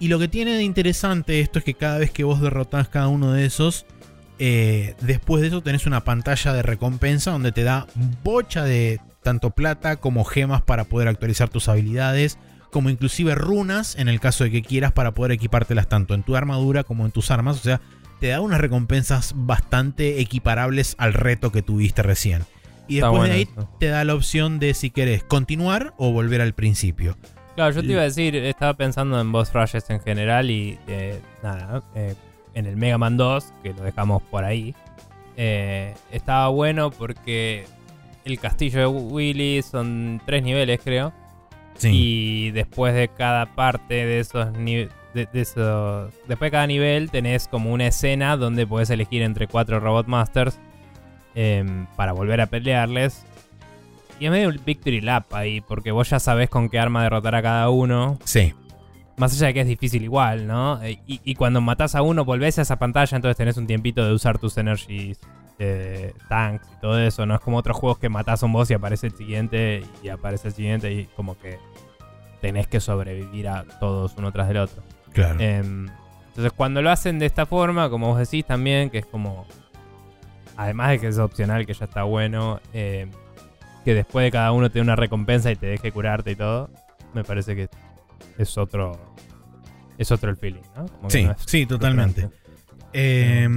[0.04, 3.08] Y lo que tiene de interesante esto es que cada vez que vos derrotás cada
[3.08, 3.86] uno de esos,
[4.38, 7.88] eh, después de eso tenés una pantalla de recompensa donde te da
[8.22, 12.38] bocha de tanto plata como gemas para poder actualizar tus habilidades,
[12.70, 16.36] como inclusive runas en el caso de que quieras para poder equipártelas tanto en tu
[16.36, 17.56] armadura como en tus armas.
[17.56, 17.80] O sea,
[18.20, 22.44] te da unas recompensas bastante equiparables al reto que tuviste recién.
[22.90, 23.70] Y después bueno de ahí eso.
[23.80, 27.16] te da la opción de si querés continuar o volver al principio.
[27.56, 31.22] Claro, yo te iba a decir, estaba pensando en boss rushes en general y eh,
[31.44, 32.16] nada, eh,
[32.56, 34.74] en el Mega Man 2, que lo dejamos por ahí,
[35.38, 37.66] eh, estaba bueno porque
[38.26, 41.14] el castillo de Willy son tres niveles, creo.
[41.78, 41.90] Sí.
[41.92, 44.92] Y después de cada parte de esos niveles.
[45.14, 49.46] De, de esos- después de cada nivel tenés como una escena donde podés elegir entre
[49.48, 50.58] cuatro Robot Masters
[51.96, 53.26] para volver a pelearles.
[54.20, 57.36] Y es medio un victory lap ahí, porque vos ya sabés con qué arma derrotar
[57.36, 58.18] a cada uno.
[58.24, 58.54] Sí.
[59.18, 60.82] Más allá de que es difícil igual, ¿no?
[60.84, 64.06] Eh, Y, y cuando matás a uno, volvés a esa pantalla, entonces tenés un tiempito
[64.06, 65.20] de usar tus energies,
[65.60, 67.26] eh, tanks y todo eso.
[67.26, 70.10] No es como otros juegos que matás a un boss y aparece el siguiente y
[70.10, 71.60] aparece el siguiente y como que
[72.42, 74.82] tenés que sobrevivir a todos uno tras del otro.
[75.12, 75.40] Claro.
[75.40, 75.88] Em,
[76.30, 79.46] entonces, cuando lo hacen de esta forma, como vos decís también, que es como.
[80.58, 83.10] Además de que es opcional, que ya está bueno, em,
[83.84, 86.70] que después de cada uno te dé una recompensa y te deje curarte y todo,
[87.14, 87.70] me parece que
[88.38, 89.14] es otro.
[89.98, 90.88] Es otro el feeling, ¿no?
[90.88, 92.30] Como sí, no es sí, totalmente.
[92.94, 93.48] Eh,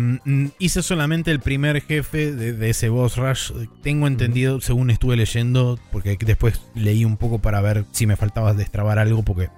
[0.59, 3.53] hice solamente el primer jefe de, de ese boss rush.
[3.83, 8.55] Tengo entendido, según estuve leyendo, porque después leí un poco para ver si me faltaba
[8.55, 9.49] destrabar algo, porque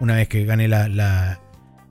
[0.00, 1.40] una vez que gané la, la,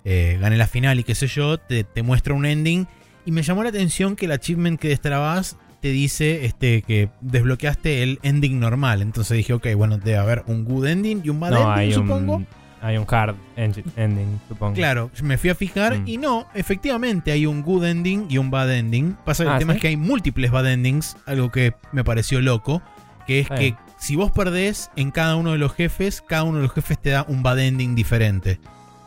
[0.05, 2.87] eh, gané la final y qué sé yo, te, te muestra un ending.
[3.25, 8.03] Y me llamó la atención que el achievement que destrabas te dice este, que desbloqueaste
[8.03, 9.01] el ending normal.
[9.01, 12.35] Entonces dije, ok, bueno, debe haber un good ending y un bad No, ending, supongo.
[12.37, 12.47] un,
[12.81, 14.73] hay un hard ending, supongo.
[14.75, 16.07] Claro, me fui a fijar Mm.
[16.07, 19.17] y no, efectivamente hay un good ending y un bad ending.
[19.25, 19.77] Pasa que el Ah, tema ¿sí?
[19.77, 22.81] es que hay múltiples bad endings, algo que me pareció loco,
[23.27, 26.63] que es que si vos perdés en cada uno de los jefes, cada uno de
[26.63, 28.59] los jefes te da un bad ending diferente.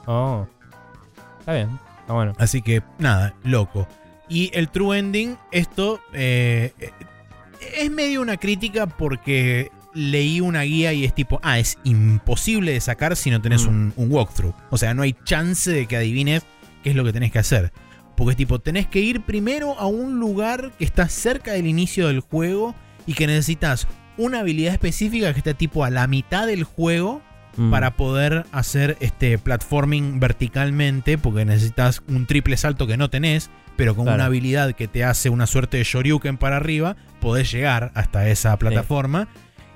[0.07, 0.47] Oh.
[1.41, 1.69] Está bien,
[2.01, 2.33] está bueno.
[2.39, 3.87] Así que nada, loco.
[4.29, 6.73] Y el true ending, esto eh,
[7.77, 12.81] es medio una crítica porque leí una guía y es tipo, ah, es imposible de
[12.81, 13.69] sacar si no tenés Mm.
[13.69, 14.55] un, un walkthrough.
[14.71, 16.43] O sea, no hay chance de que adivines
[16.83, 17.73] qué es lo que tenés que hacer.
[18.17, 22.09] Porque es tipo, tenés que ir primero a un lugar que está cerca del inicio
[22.09, 22.75] del juego
[23.07, 27.23] y que necesitas una habilidad específica que está tipo a la mitad del juego
[27.57, 27.71] Mm.
[27.71, 33.95] para poder hacer este platforming verticalmente, porque necesitas un triple salto que no tenés, pero
[33.95, 34.17] con Claro.
[34.17, 38.57] una habilidad que te hace una suerte de shoryuken para arriba, podés llegar hasta esa
[38.59, 39.29] plataforma.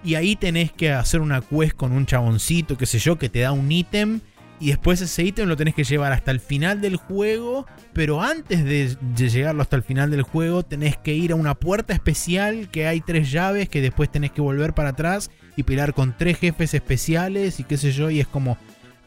[0.05, 3.41] Y ahí tenés que hacer una quest con un chaboncito, qué sé yo, que te
[3.41, 4.21] da un ítem.
[4.61, 7.67] Y después ese ítem lo tenés que llevar hasta el final del juego.
[7.93, 11.55] Pero antes de, de llegarlo hasta el final del juego, tenés que ir a una
[11.55, 15.95] puerta especial que hay tres llaves que después tenés que volver para atrás y pelear
[15.95, 18.11] con tres jefes especiales y qué sé yo.
[18.11, 18.57] Y es como,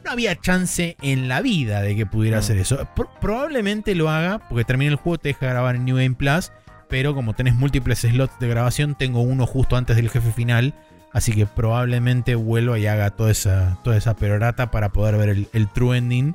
[0.04, 2.40] no había chance en la vida de que pudiera No.
[2.40, 2.86] hacer eso.
[2.96, 6.50] Pro- probablemente lo haga porque termine el juego, te deja grabar en New Game Plus.
[6.88, 10.74] Pero como tenés múltiples slots de grabación, tengo uno justo antes del jefe final.
[11.12, 15.48] Así que probablemente vuelva y haga toda esa, toda esa perorata para poder ver el,
[15.52, 16.34] el true ending.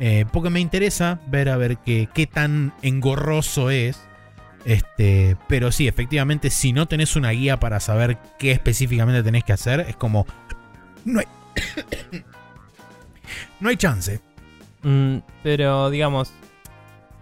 [0.00, 4.00] Eh, porque me interesa ver a ver qué, qué tan engorroso es.
[4.64, 9.52] Este, pero sí, efectivamente, si no tenés una guía para saber qué específicamente tenés que
[9.52, 10.26] hacer, es como.
[11.04, 11.26] No hay.
[13.60, 14.20] No hay chance.
[14.82, 16.32] Mm, pero digamos,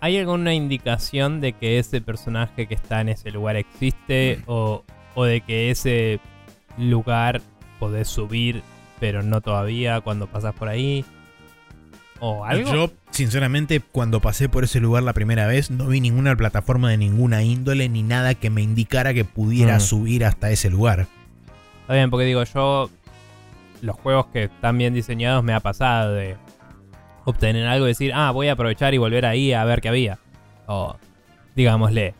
[0.01, 4.85] ¿hay alguna indicación de que ese personaje que está en ese lugar existe o,
[5.15, 6.21] o de que ese
[6.79, 7.41] lugar
[7.79, 8.63] podés subir
[9.01, 11.05] pero no todavía cuando pasas por ahí?
[12.19, 12.73] ¿O algo?
[12.73, 16.97] Yo, sinceramente, cuando pasé por ese lugar la primera vez, no vi ninguna plataforma de
[16.97, 19.81] ninguna índole ni nada que me indicara que pudiera Mm.
[19.81, 21.07] subir hasta ese lugar.
[21.83, 22.91] Está bien, porque digo, yo
[23.83, 26.37] los juegos que están bien diseñados me ha pasado de
[27.25, 30.19] obtener algo y decir, ah, voy a aprovechar y volver ahí a ver qué había.
[30.67, 30.97] O,
[31.55, 32.15] digámosle,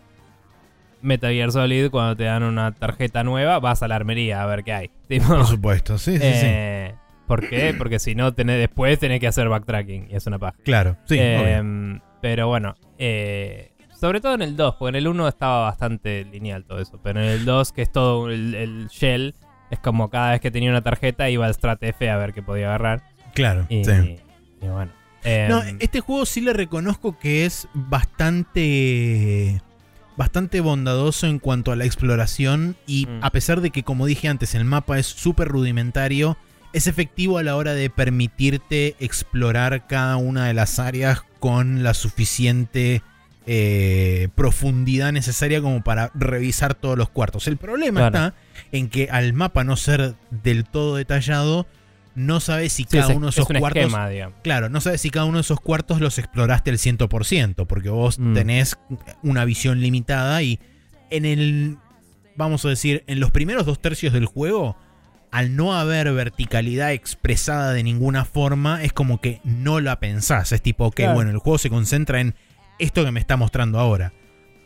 [1.03, 4.65] Metal Gear Solid, cuando te dan una tarjeta nueva, vas a la armería a ver
[4.65, 4.91] qué hay.
[5.09, 6.47] Tipo, Por supuesto, sí, sí, sí.
[6.47, 6.95] eh,
[7.27, 7.75] ¿Por qué?
[7.77, 10.57] Porque si no, tenés, después tenés que hacer backtracking y es una paja.
[10.65, 12.03] Claro, sí, Eh, obvio.
[12.21, 16.65] pero bueno, eh, sobre todo en el 2, porque en el 1 estaba bastante lineal
[16.65, 19.35] todo eso, pero en el 2, que es todo el, el shell,
[19.71, 22.43] es como cada vez que tenía una tarjeta iba al Strat F a ver qué
[22.43, 23.03] podía agarrar.
[23.35, 24.19] Claro, Y, sí.
[24.63, 24.91] y bueno.
[25.25, 29.61] em, No, este juego sí le reconozco que es bastante
[30.17, 33.19] bastante bondadoso en cuanto a la exploración y Mm.
[33.23, 36.39] a pesar de que como dije antes el mapa es súper rudimentario,
[36.73, 41.93] es efectivo a la hora de permitirte explorar cada una de las áreas con la
[41.93, 43.03] suficiente
[43.47, 47.47] eh, profundidad necesaria como para revisar todos los cuartos.
[47.47, 48.27] El problema Claro.
[48.29, 48.35] está
[48.73, 51.67] en que al mapa no ser del todo detallado,
[52.17, 53.83] no sabes si Sí, cada uno de es esos cuartos.
[53.85, 54.11] esquema.
[54.43, 58.19] Claro, no sabes si cada uno de esos cuartos los exploraste al 100%, porque vos
[58.19, 58.35] Mm.
[58.35, 58.79] tenés
[59.23, 60.59] una visión limitada y
[61.11, 61.77] en el,
[62.35, 64.77] vamos a decir, en los primeros dos tercios del juego,
[65.31, 70.53] al no haber verticalidad expresada de ninguna forma, es como que no la pensás.
[70.53, 71.15] Es tipo, ok, Claro.
[71.15, 72.35] bueno, el juego se concentra en
[72.79, 74.13] esto que me está mostrando ahora.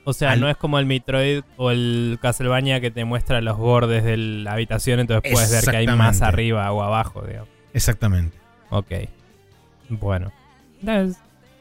[0.04, 3.58] O sea, Al- no es como el Metroid o el Castlevania que te muestra los
[3.58, 7.48] bordes de la habitación, entonces puedes ver que hay más arriba o abajo, digamos.
[7.74, 8.36] Exactamente.
[8.70, 8.92] Ok.
[9.88, 10.32] Bueno.
[10.86, 11.16] Es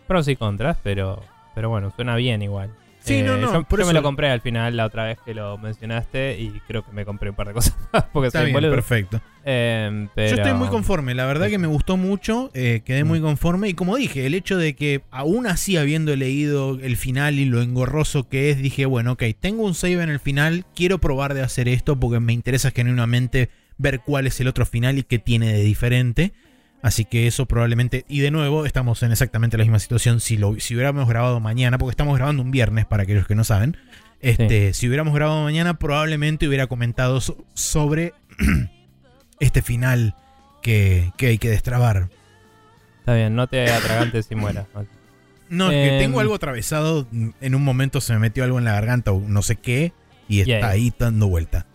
[0.07, 1.21] pros y contras, pero,
[1.53, 2.71] pero bueno, suena bien igual.
[3.09, 5.03] Sí, Eh, no, no, Yo, por yo eso- me lo compré al final la otra
[5.05, 8.27] vez que lo mencionaste y creo que me compré un par de cosas más porque
[8.27, 8.71] Está soy bien, boludo.
[8.71, 9.21] perfecto.
[9.45, 13.19] Eh, pero- Yo estoy muy conforme, la verdad que me gustó mucho, eh, quedé muy
[13.19, 13.23] Mm.
[13.23, 17.45] conforme y como dije, el hecho de que aún así habiendo leído el final y
[17.45, 21.33] lo engorroso que es, dije, bueno, ok, tengo un save en el final, quiero probar
[21.33, 25.19] de hacer esto porque me interesa genuinamente ver cuál es el otro final y qué
[25.19, 26.33] tiene de diferente.
[26.81, 30.57] Así que eso probablemente, y de nuevo, estamos en exactamente la misma situación si, lo,
[30.59, 33.75] si hubiéramos grabado mañana, porque estamos grabando un viernes para aquellos que no saben.
[34.21, 38.13] Este, Si hubiéramos grabado mañana, probablemente hubiera comentado so- sobre
[39.39, 40.15] este final
[40.61, 42.09] que, que hay que destrabar.
[42.99, 44.65] Está bien, no te atragantes y mueras.
[45.49, 45.99] No, es que Em.
[45.99, 47.07] tengo algo atravesado.
[47.41, 49.93] En un momento se me metió algo en la garganta o no sé qué.
[50.27, 50.67] Y está Yeah.
[50.69, 51.65] ahí dando vuelta.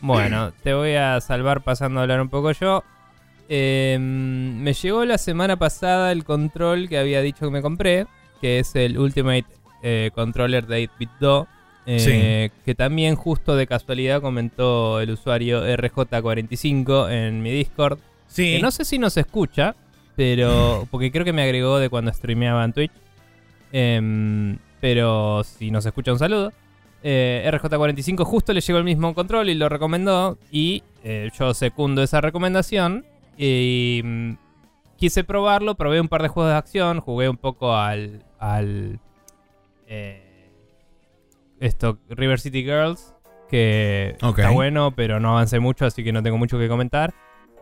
[0.00, 2.84] Bueno, te voy a salvar pasando a hablar un poco yo.
[3.54, 8.06] Eh, me llegó la semana pasada el control que había dicho que me compré,
[8.40, 9.44] que es el Ultimate
[9.82, 11.46] eh, Controller de 8-Bit Do.
[11.84, 17.98] eh, Que también justo de casualidad comentó el usuario RJ45 en mi Discord.
[18.26, 18.54] Sí.
[18.56, 19.76] Que no sé si nos escucha,
[20.16, 20.86] pero.
[20.90, 22.92] Porque creo que me agregó de cuando streameaba en Twitch.
[23.70, 26.52] Em, pero si nos escucha, un saludo.
[27.02, 30.38] Eh, RJ45 justo le llegó el mismo control y lo recomendó.
[30.50, 33.04] Y eh, yo secundo esa recomendación.
[33.36, 34.32] Y mm,
[34.96, 35.74] quise probarlo.
[35.74, 37.00] Probé un par de juegos de acción.
[37.00, 38.24] Jugué un poco al.
[38.38, 39.00] al
[39.86, 40.50] eh,
[41.60, 43.14] esto, River City Girls.
[43.48, 47.12] Que está bueno, pero no avancé mucho, así que no tengo mucho que comentar.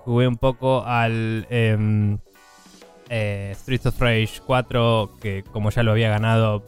[0.04, 2.18] Jugué un poco al em,
[3.08, 6.62] eh, Streets of Rage 4, que como ya lo había ganado,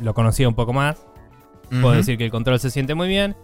[0.00, 1.06] lo conocía un poco más.
[1.68, 3.36] Puedo decir que el control se siente muy bien.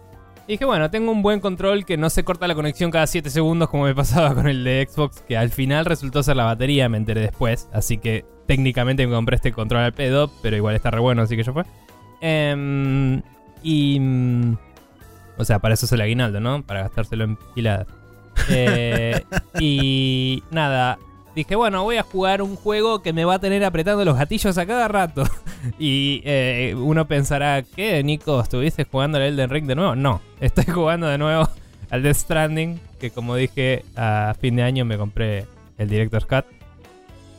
[0.49, 3.29] Y dije, bueno, tengo un buen control que no se corta la conexión cada 7
[3.29, 6.89] segundos como me pasaba con el de Xbox, que al final resultó ser la batería,
[6.89, 7.69] me enteré después.
[7.71, 11.37] Así que técnicamente me compré este control al pedo, pero igual está re bueno, así
[11.37, 11.65] que yo fue.
[12.19, 13.21] Em,
[13.61, 13.99] y...
[13.99, 14.57] mm,
[15.37, 16.63] O sea, para eso es el aguinaldo, ¿no?
[16.63, 17.85] Para gastárselo en piladas.
[18.49, 19.23] Eh,
[19.59, 20.97] y nada,
[21.39, 24.57] dije, bueno, voy a jugar un juego que me va a tener apretando los gatillos
[24.57, 25.23] a cada rato.
[25.79, 28.41] y eh, uno pensará, ¿qué, Nico?
[28.41, 29.95] ¿Estuviste jugando al Elden Ring de nuevo?
[29.95, 31.49] No, estoy jugando de nuevo
[31.89, 35.45] al Death Stranding, que como dije, a fin de año me compré
[35.77, 36.45] el Director's Cut.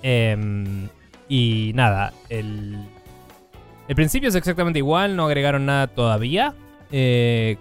[0.03, 0.89] Em,
[1.29, 2.79] y nada, el,
[3.87, 6.55] el principio es exactamente igual, no agregaron nada todavía.
[6.93, 7.57] Eh,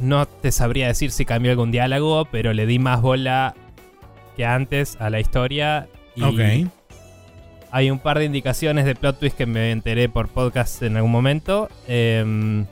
[0.00, 3.54] no te sabría decir si cambió algún diálogo, pero le di más bola
[4.36, 5.88] que antes a la historia.
[6.16, 6.70] Y Ok.
[7.70, 11.10] hay un par de indicaciones de plot twist que me enteré por podcast en algún
[11.12, 11.68] momento.
[11.88, 12.66] em,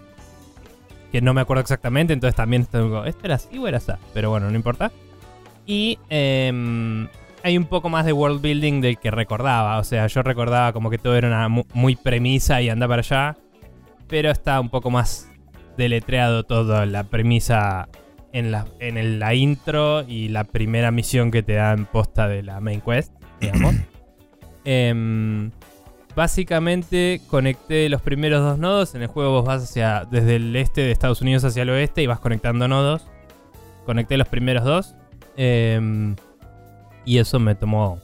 [1.11, 3.05] que no me acuerdo exactamente, entonces también tengo.
[3.05, 3.93] ¿Esto era así o era así?
[4.15, 4.91] Pero bueno, no importa.
[5.67, 7.07] Y em,
[7.43, 9.79] hay un poco más de world building del que recordaba.
[9.79, 13.01] O sea, yo recordaba como que todo era una mu- muy premisa y anda para
[13.01, 13.37] allá.
[14.09, 15.29] Pero está un poco más
[15.77, 17.89] deletreado todo la premisa
[18.33, 22.43] en la, en el- la intro y la primera misión que te dan posta de
[22.43, 23.75] la main quest, digamos.
[24.65, 25.51] Em,
[26.15, 28.95] básicamente conecté los primeros dos nodos.
[28.95, 32.01] En el juego vos vas hacia desde el este de Estados Unidos hacia el oeste
[32.03, 33.07] y vas conectando nodos.
[33.87, 34.95] Conecté los primeros dos.
[35.37, 36.15] em,
[37.05, 37.99] y eso me tomó.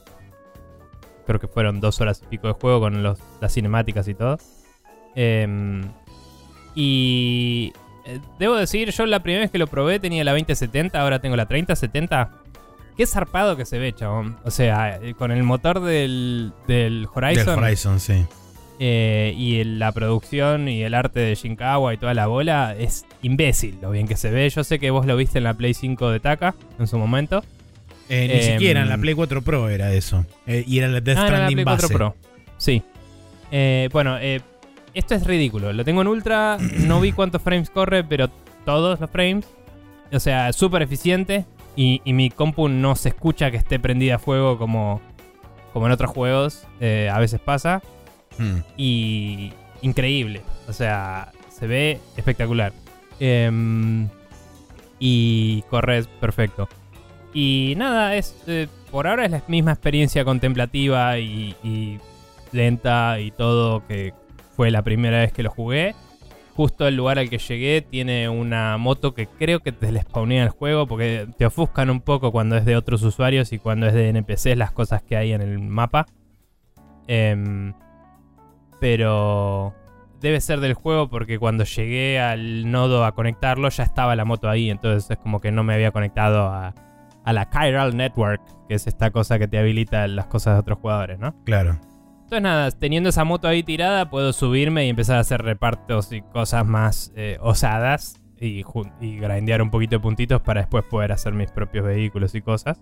[1.25, 4.37] Creo que fueron dos horas y pico de juego con los- las cinemáticas y todo.
[5.15, 5.83] Em,
[6.75, 7.71] y
[8.39, 11.45] debo decir, yo la primera vez que lo probé tenía la 2070, ahora tengo la
[11.47, 12.29] 3070.
[12.97, 14.37] Qué zarpado que se ve, chabón.
[14.43, 18.25] O sea, eh, con el motor del, del Horizon, Del Horizon, sí.
[18.79, 23.05] eh, y el- la producción y el arte de Shinkawa y toda la bola, es
[23.21, 24.49] imbécil lo bien que se ve.
[24.49, 27.43] Yo sé que vos lo viste en la Play 5 de Taka en su momento.
[28.09, 30.25] Eh, ni Em, siquiera en la Play 4 Pro era eso.
[30.47, 31.87] Eh, y era la Death Ah, era la Stranding Play base.
[31.87, 32.15] 4 Pro.
[32.57, 32.83] Sí.
[33.51, 34.41] Eh, bueno, eh,
[34.93, 35.73] esto es ridículo.
[35.73, 36.57] Lo tengo en ultra.
[36.59, 38.29] No vi cuántos frames corre, pero
[38.65, 39.45] todos los frames.
[40.11, 41.45] O sea, súper eficiente.
[41.75, 45.01] Y, y mi compu no se escucha que esté prendida a fuego como,
[45.71, 46.67] como en otros juegos.
[46.79, 47.81] eh, a veces pasa.
[48.37, 48.59] Hmm.
[48.77, 50.41] Y increíble.
[50.67, 52.73] O sea, se ve espectacular.
[53.19, 54.07] Em,
[54.99, 56.67] y corre perfecto.
[57.33, 61.99] Y nada, es eh, por ahora es la misma experiencia contemplativa y, y
[62.51, 64.13] lenta y todo que
[64.59, 65.95] fue la primera vez que lo jugué.
[66.53, 70.43] Justo el lugar al que llegué tiene una moto que creo que te le spawnea
[70.43, 73.93] el juego porque te ofuscan un poco cuando es de otros usuarios y cuando es
[73.93, 76.07] de NPCs las cosas que hay en el mapa.
[77.07, 77.73] Em,
[78.81, 79.73] pero
[80.19, 84.49] debe ser del juego porque cuando llegué al nodo a conectarlo ya estaba la moto
[84.49, 84.69] ahí.
[84.69, 86.75] Entonces es como que no me había conectado a,
[87.23, 90.79] a la Chiral Network, que es esta cosa que te habilita las cosas de otros
[90.79, 91.33] jugadores, ¿no?
[91.45, 91.79] Claro.
[92.29, 96.21] Entonces nada, teniendo esa moto ahí tirada, puedo subirme y empezar a hacer repartos y
[96.21, 98.63] cosas más eh, osadas y,
[99.01, 102.79] y grindear un poquito de puntitos para después poder hacer mis propios vehículos y cosas.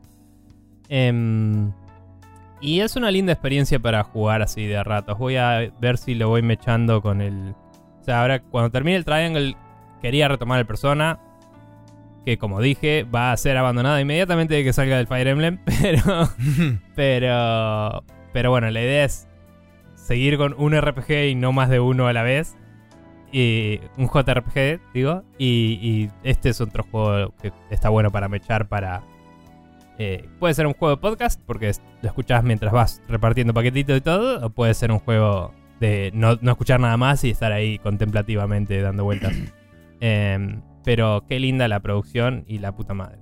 [0.90, 1.72] Em,
[2.60, 5.18] y es una linda experiencia para jugar así de ratos.
[5.18, 7.56] Voy a ver si lo voy mechando con el...
[8.02, 9.56] O sea, ahora cuando termine el Triangle
[10.02, 11.20] quería retomar el Persona.
[12.26, 15.60] Que como dije, va a ser abandonado inmediatamente de que salga del Fire Emblem.
[15.82, 16.30] Pero...
[16.98, 18.04] Pero.
[18.34, 19.27] Pero bueno, la idea es
[20.08, 22.56] seguir con un RPG y no más de uno a la vez.
[23.32, 25.24] Y un JRPG, digo.
[25.38, 29.04] Y, y este es otro juego que está bueno para mechar para.
[30.00, 34.02] eh, puede ser un juego de podcast, porque lo escuchas mientras vas repartiendo paquetitos y
[34.02, 34.46] todo.
[34.46, 38.82] O puede ser un juego de no, no escuchar nada más y estar ahí contemplativamente
[38.82, 39.34] dando vueltas.
[40.00, 43.18] Em, pero qué linda la producción y la puta madre.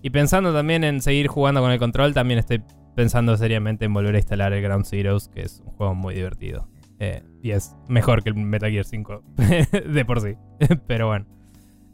[0.00, 2.62] Y pensando también en seguir jugando con el control, también estoy
[2.94, 6.68] pensando seriamente en volver a instalar el Ground Zeroes, que es un juego muy divertido.
[6.98, 9.22] Eh, y es mejor que el Metal Gear 5
[9.86, 10.36] de por sí.
[10.86, 11.26] Pero bueno.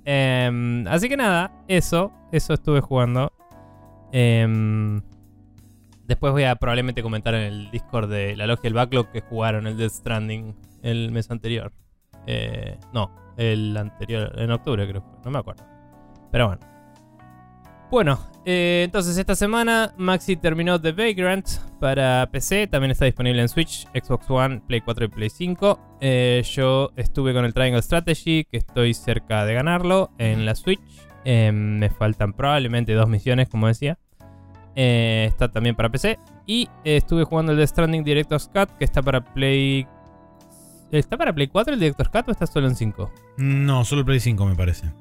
[0.05, 3.33] Em, así que nada, eso, eso estuve jugando.
[4.13, 5.01] Em,
[6.07, 9.67] después voy a probablemente comentar en el Discord de la logia del backlog que jugaron
[9.67, 11.73] el Death Stranding el mes anterior.
[12.27, 15.65] Eh, no, el anterior, en octubre creo, no me acuerdo.
[16.31, 16.76] Pero bueno.
[17.91, 21.49] Bueno, eh, entonces esta semana Maxi terminó The Vagrant
[21.81, 25.99] para PC, también está disponible en Switch, Xbox One, Play 4 y Play 5.
[26.01, 30.81] Eh, yo estuve con el Triangle Strategy, que estoy cerca de ganarlo en la Switch.
[31.25, 33.99] Eh, me faltan probablemente dos misiones, como decía.
[34.75, 36.19] Está también para PC.
[36.45, 39.87] Y estuve jugando el The Stranding Director's Cut, que está para Play...
[40.93, 43.11] ¿Está para Play 4 el Director's Cut o está solo en 5?
[43.39, 44.93] No, solo Play 5 me parece.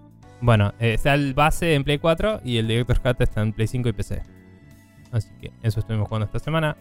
[0.41, 3.67] Bueno, eh, está el base en Play 4 y el Director's Cut está en Play
[3.67, 4.21] 5 y PC.
[5.11, 6.75] Así que eso estuvimos jugando esta semana.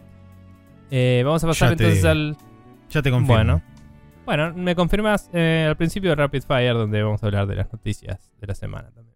[0.91, 2.37] Eh, vamos a pasar Ya te- entonces al.
[2.89, 3.33] Ya te confirmo.
[3.35, 3.61] Bueno.
[4.25, 7.71] Bueno, me confirmas eh, al principio de Rapid Fire, donde vamos a hablar de las
[7.71, 9.15] noticias de la semana también.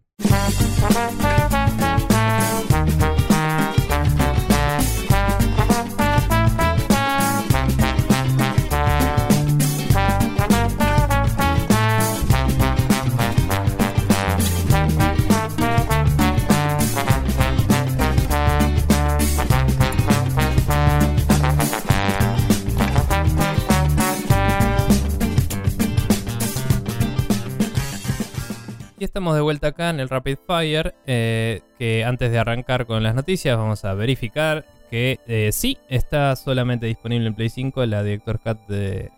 [29.00, 33.02] Y estamos de vuelta acá en el Rapid Fire, eh, que antes de arrancar con
[33.02, 38.02] las noticias vamos a verificar que eh, sí, está solamente disponible en Play 5 la
[38.02, 39.10] Director Cut de,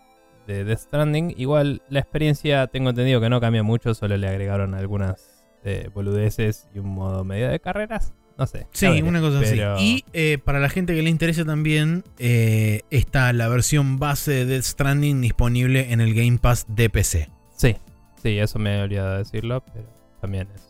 [0.47, 1.33] de Death Stranding.
[1.35, 6.69] Igual la experiencia tengo entendido que no cambia mucho, solo le agregaron algunas eh, boludeces
[6.73, 8.13] y un modo medio de carreras.
[8.37, 8.67] No sé.
[8.71, 10.05] Sí, una cosa pero- así.
[10.13, 15.19] Y para la gente que le interese también, está la versión base de Death Stranding
[15.19, 17.29] disponible en el Game Pass de PC.
[17.57, 17.75] Sí,
[18.23, 19.85] sí, eso me he olvidado de decirlo, pero
[20.21, 20.67] también es.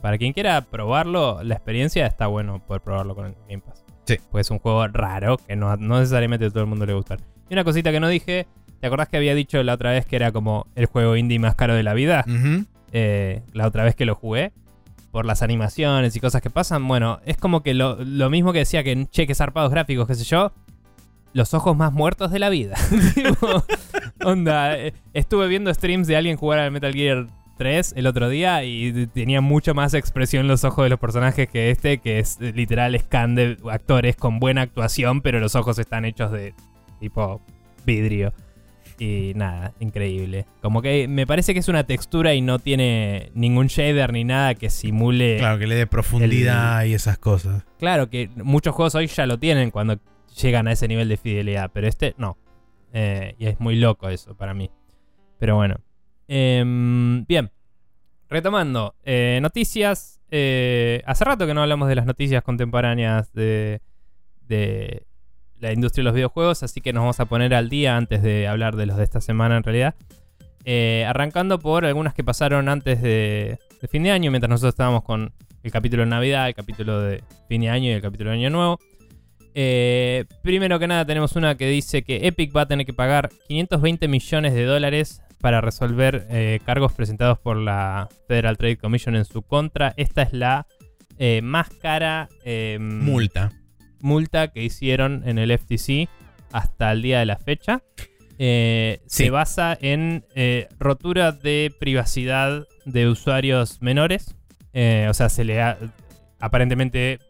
[0.00, 3.84] Para quien quiera probarlo, la experiencia está bueno poder probarlo con el Game Pass.
[4.04, 4.16] Sí.
[4.30, 6.96] Porque es un juego raro que no, no necesariamente a todo el mundo le va
[6.96, 7.20] a gustar.
[7.48, 8.46] Y una cosita que no dije,
[8.80, 11.54] ¿te acordás que había dicho la otra vez que era como el juego indie más
[11.54, 12.24] caro de la vida?
[12.92, 14.52] Eh, la otra vez que lo jugué.
[15.10, 16.88] Por las animaciones y cosas que pasan.
[16.88, 20.16] Bueno, es como que lo, lo mismo que decía que en cheques zarpados gráficos, qué
[20.16, 20.52] sé yo.
[21.34, 22.76] Los ojos más muertos de la vida.
[23.14, 23.64] Tipo,
[24.24, 27.26] onda, eh, estuve viendo streams de alguien jugar al Metal Gear
[27.58, 31.70] 3 el otro día y tenía mucha más expresión los ojos de los personajes que
[31.70, 36.04] este, que es eh, literal scan de actores con buena actuación, pero los ojos están
[36.04, 36.54] hechos de
[37.00, 37.40] tipo
[37.84, 38.32] vidrio.
[38.96, 40.46] Y nada, increíble.
[40.62, 44.54] Como que me parece que es una textura y no tiene ningún shader ni nada
[44.54, 45.38] que simule.
[45.38, 47.64] Claro, que le dé profundidad y esas cosas.
[47.80, 49.98] Claro que muchos juegos hoy ya lo tienen cuando
[50.40, 52.36] llegan a ese nivel de fidelidad, pero este no.
[52.92, 54.70] Eh, y es muy loco eso para mí.
[55.38, 55.76] Pero bueno.
[56.28, 57.50] Em, bien.
[58.28, 58.94] Retomando.
[59.04, 60.20] eh, noticias.
[60.30, 63.80] eh, hace rato que no hablamos de las noticias contemporáneas de,
[64.48, 65.06] de
[65.60, 68.48] la industria de los videojuegos, así que nos vamos a poner al día antes de
[68.48, 69.94] hablar de los de esta semana en realidad.
[71.06, 75.32] Arrancando por algunas que pasaron antes de, de fin de año, mientras nosotros estábamos con
[75.62, 78.50] el capítulo de Navidad, el capítulo de fin de año y el capítulo de Año
[78.50, 78.78] Nuevo.
[79.54, 83.30] Eh, primero que nada tenemos una que dice que Epic va a tener que pagar
[83.48, 89.24] 520 millones de dólares para resolver eh, cargos presentados por la Federal Trade Commission en
[89.24, 89.94] su contra.
[89.96, 90.66] Esta es la
[91.18, 93.52] eh, más cara em, Multa.
[94.00, 96.08] multa que hicieron en el FTC
[96.52, 97.82] hasta el día de la fecha.
[98.36, 98.98] Sí.
[99.06, 100.24] Se basa en
[100.80, 104.34] rotura de privacidad de usuarios menores.
[104.72, 105.78] O sea, se le ha-
[106.40, 107.20] aparentemente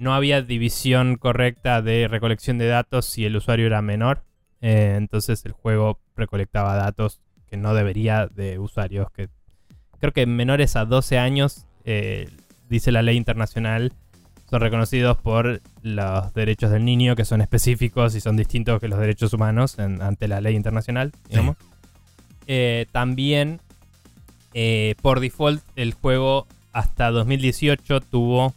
[0.00, 4.22] no había división correcta de recolección de datos si el usuario era menor.
[4.62, 9.28] Eh, entonces el juego recolectaba datos que no debería de usuarios que
[10.00, 12.28] creo que menores a 12 años, eh,
[12.70, 13.92] dice la ley internacional,
[14.48, 18.98] son reconocidos por los derechos del niño, que son específicos y son distintos que los
[18.98, 21.56] derechos humanos en- ante la ley internacional, digamos.
[22.46, 23.60] Eh, también,
[25.02, 28.54] por default, el juego hasta 2018 tuvo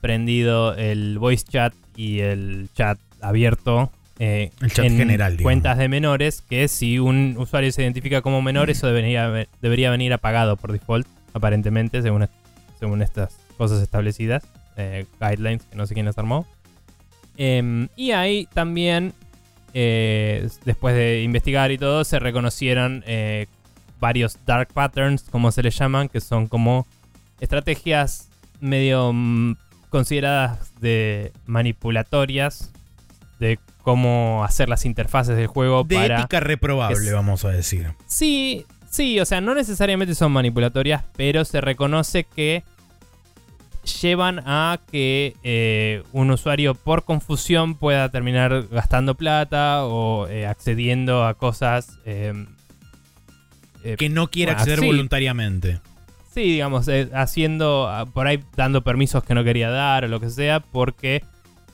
[0.00, 3.90] prendido el voice chat y el chat abierto.
[4.18, 5.44] eh, El chat en general, digamos.
[5.44, 10.12] cuentas de menores, que si un usuario se identifica como menor, eso debería, debería venir
[10.12, 12.28] apagado por default, aparentemente, según,
[12.78, 14.44] según estas cosas establecidas,
[14.76, 16.46] eh, guidelines, que no sé quién las armó.
[17.36, 19.12] Em, y ahí también,
[19.74, 23.04] eh, después de investigar y todo, se reconocieron
[24.00, 26.86] varios dark patterns, como se les llaman, que son como
[27.40, 28.28] estrategias
[28.60, 29.56] medio mm,
[29.88, 32.72] consideradas de manipulatorias
[33.40, 37.92] de cómo hacer las interfaces del juego De para ética reprobable, es- vamos a decir.
[38.06, 42.64] Sí, sí, o sea, no necesariamente son manipulatorias, pero se reconoce que
[44.02, 51.24] llevan a que eh, un usuario por confusión pueda terminar gastando plata o eh, accediendo
[51.24, 51.98] a cosas.
[52.04, 52.34] eh,
[53.96, 54.86] Que no quiere bueno, acceder sí.
[54.86, 55.80] voluntariamente.
[56.32, 60.20] Sí, digamos, eh, haciendo, ah, por ahí dando permisos que no quería dar o lo
[60.20, 61.24] que sea, porque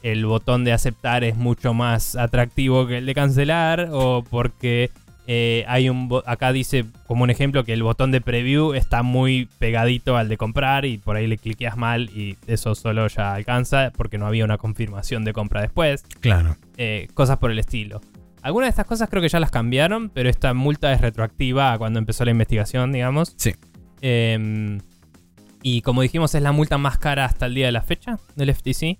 [0.02, 4.90] el botón de aceptar es mucho más atractivo que el de cancelar, o porque
[5.26, 9.48] eh, hay un, acá dice como un ejemplo que el botón de preview está muy
[9.58, 13.90] pegadito al de comprar y por ahí le cliqueas mal y eso solo ya alcanza
[13.96, 16.56] porque no había una confirmación de compra después Claro.
[16.76, 18.02] eh, cosas por el estilo.
[18.42, 21.78] Algunas de estas cosas creo que ya las cambiaron, pero esta multa es retroactiva a
[21.78, 23.32] cuando empezó la investigación, digamos.
[23.38, 23.54] Sí.
[24.06, 24.78] Eh,
[25.62, 28.54] y como dijimos, es la multa más cara hasta el día de la fecha del
[28.54, 28.98] FTC.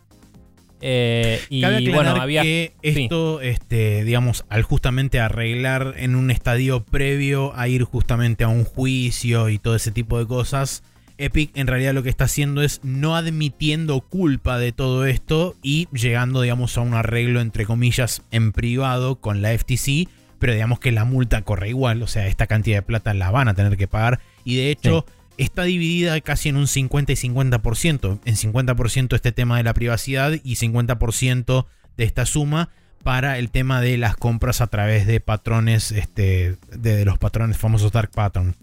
[0.80, 2.42] Eh, y Cabe bueno, había.
[2.42, 8.48] que esto, este, digamos, al justamente arreglar en un estadio previo a ir justamente a
[8.48, 10.82] un juicio y todo ese tipo de cosas,
[11.18, 15.86] Epic en realidad lo que está haciendo es no admitiendo culpa de todo esto y
[15.92, 20.92] llegando, digamos, a un arreglo entre comillas en privado con la FTC, pero digamos que
[20.92, 23.86] la multa corre igual, o sea, esta cantidad de plata la van a tener que
[23.86, 28.20] pagar y de hecho está dividida casi en un 50 y 50%.
[28.24, 31.66] En 50% este tema de la privacidad y 50%
[31.96, 32.68] de esta suma
[33.02, 37.58] para el tema de las compras a través de patrones, este, de, de los patrones
[37.58, 38.56] famosos dark patterns.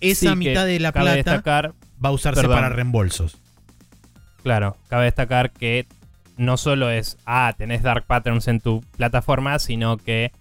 [0.00, 1.74] Esa Sí, mitad de la plata destacar,
[2.04, 2.56] va a usarse perdón.
[2.56, 3.38] para reembolsos.
[4.42, 5.86] claro, cabe destacar que
[6.36, 10.32] no solo es, ah, tenés Dark Patterns en tu plataforma, sino que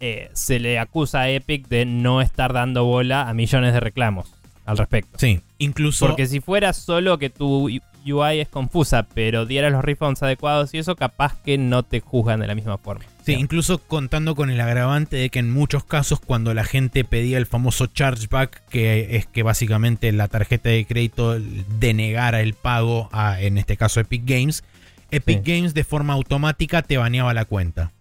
[0.00, 4.32] eh, se le acusa a Epic de no estar dando bola a millones de reclamos
[4.64, 5.18] al respecto.
[5.18, 7.68] Sí, incluso Porque si fuera solo que tu
[8.06, 12.40] UI es confusa, pero dieras los refunds adecuados y eso, capaz que no te juzgan
[12.40, 13.04] de la misma forma.
[13.04, 13.42] Sí, Digamos.
[13.44, 17.46] incluso contando con el agravante de que en muchos casos cuando la gente pedía el
[17.46, 21.38] famoso chargeback, que es que básicamente la tarjeta de crédito
[21.78, 24.64] denegara el pago a, en este caso, Epic Games,
[25.10, 25.52] Epic Sí.
[25.52, 27.92] Games de forma automática te baneaba la cuenta.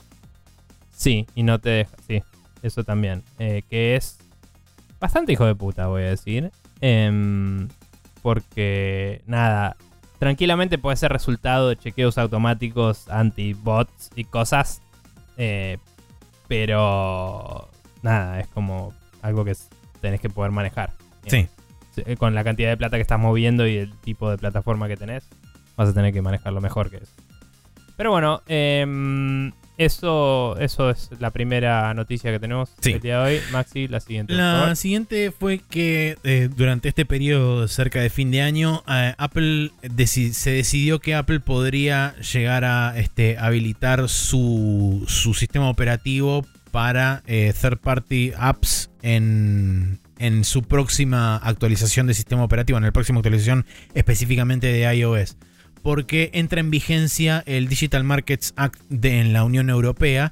[1.04, 1.92] Sí, y no te deja.
[2.08, 2.24] Sí,
[2.62, 3.24] eso también.
[3.40, 4.20] Eh, que es
[5.02, 6.50] bastante hijo de puta, voy a decir.
[6.80, 7.68] Em,
[8.22, 9.76] porque, nada,
[10.18, 14.82] tranquilamente puede ser resultado de chequeos automáticos anti-bots y cosas.
[15.38, 15.78] eh,
[16.48, 17.70] pero,
[18.02, 19.54] nada, es como algo que
[20.02, 20.94] tenés que poder manejar.
[21.26, 21.48] Sí.
[21.92, 24.88] Sí, eh, Con la cantidad de plata que estás moviendo y el tipo de plataforma
[24.88, 25.28] que tenés,
[25.76, 27.14] vas a tener que manejarlo mejor que eso.
[27.98, 32.92] Pero bueno, em, eso, eso es la primera noticia que tenemos Sí.
[32.94, 33.42] el día de hoy.
[33.52, 34.34] Maxi, la siguiente.
[34.34, 39.72] La siguiente fue que eh, durante este periodo cerca de fin de año, eh, Apple
[39.82, 47.22] deci- se decidió que Apple podría llegar a este, habilitar su, su sistema operativo para
[47.28, 53.20] eh, third party apps en, en su próxima actualización de sistema operativo, en la próxima
[53.20, 55.36] actualización específicamente de iOS.
[55.84, 60.32] Porque entra en vigencia el Digital Markets Act de, en la Unión Europea.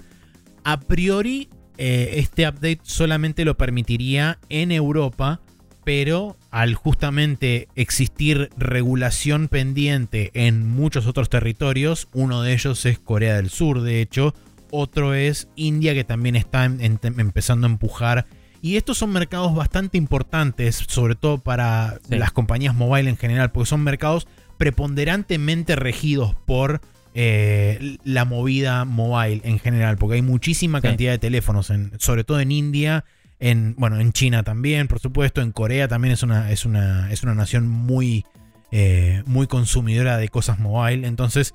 [0.64, 5.42] A priori, eh, este update solamente lo permitiría en Europa
[5.84, 13.36] pero al justamente existir regulación pendiente en muchos otros territorios, uno de ellos es Corea
[13.36, 14.34] del Sur, de hecho,
[14.70, 18.28] otro es India que también está em, em, empezando a empujar.
[18.62, 22.16] Y estos son mercados bastante importantes, sobre todo para Sí.
[22.16, 24.28] las compañías mobile en general, porque son mercados
[24.62, 26.82] preponderantemente regidos por
[27.14, 30.88] eh, la movida mobile en general, porque hay muchísima Sí.
[30.88, 33.04] cantidad de teléfonos, en- sobre todo en India,
[33.40, 37.24] en, bueno, en China también, por supuesto, en Corea también es una, es una, es
[37.24, 38.24] una nación muy,
[38.72, 41.54] eh, muy consumidora de cosas mobile, entonces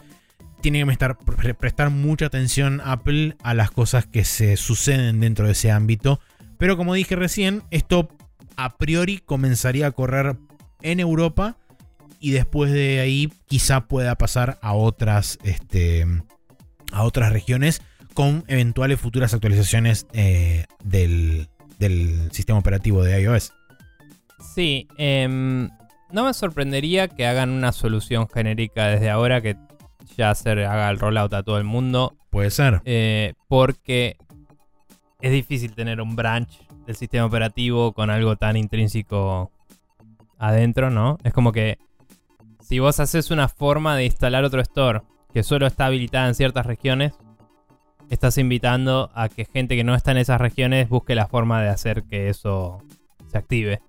[0.60, 5.46] tiene que estar, pre- prestar mucha atención Apple a las cosas que se suceden dentro
[5.46, 6.20] de ese ámbito,
[6.58, 8.08] pero como dije recién, esto
[8.56, 10.36] a priori comenzaría a correr
[10.82, 11.56] en Europa
[12.26, 16.04] y después de ahí quizá pueda pasar a otras, este,
[16.90, 17.82] a otras regiones
[18.14, 21.46] con eventuales futuras actualizaciones eh, del,
[21.78, 23.52] del sistema operativo de iOS.
[24.56, 25.70] Sí, em,
[26.10, 29.56] no me sorprendería que hagan una solución genérica desde ahora que
[30.16, 32.16] ya se haga el rollout a todo el mundo.
[32.30, 32.82] Puede ser.
[32.86, 34.16] eh, porque
[35.20, 36.58] es difícil tener un branch
[36.88, 39.52] del sistema operativo con algo tan intrínseco
[40.38, 41.18] adentro, ¿no?
[41.22, 41.78] Es como que
[42.66, 45.02] si vos haces una forma de instalar otro store
[45.32, 47.12] que solo está habilitada en ciertas regiones,
[48.10, 51.68] estás invitando a que gente que no está en esas regiones busque la forma de
[51.68, 52.82] hacer que eso
[53.28, 53.82] se active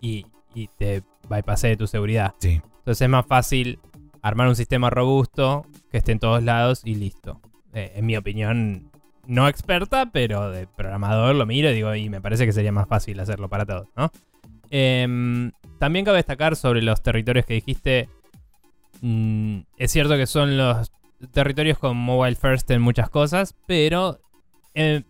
[0.00, 2.34] y, y te bypassee tu seguridad.
[2.38, 2.60] Sí.
[2.78, 3.80] Entonces es más fácil
[4.22, 7.40] armar un sistema robusto que esté en todos lados y listo.
[7.72, 8.92] Eh, en mi opinión,
[9.26, 12.86] no experta, pero de programador lo miro y digo, y me parece que sería más
[12.86, 14.12] fácil hacerlo para todos, ¿no?
[14.70, 15.50] Em,
[15.80, 18.08] también cabe destacar sobre los territorios que dijiste.
[19.00, 20.92] Mm, es cierto que son los
[21.32, 24.20] territorios con mobile first en muchas cosas, pero
[24.74, 25.02] eh,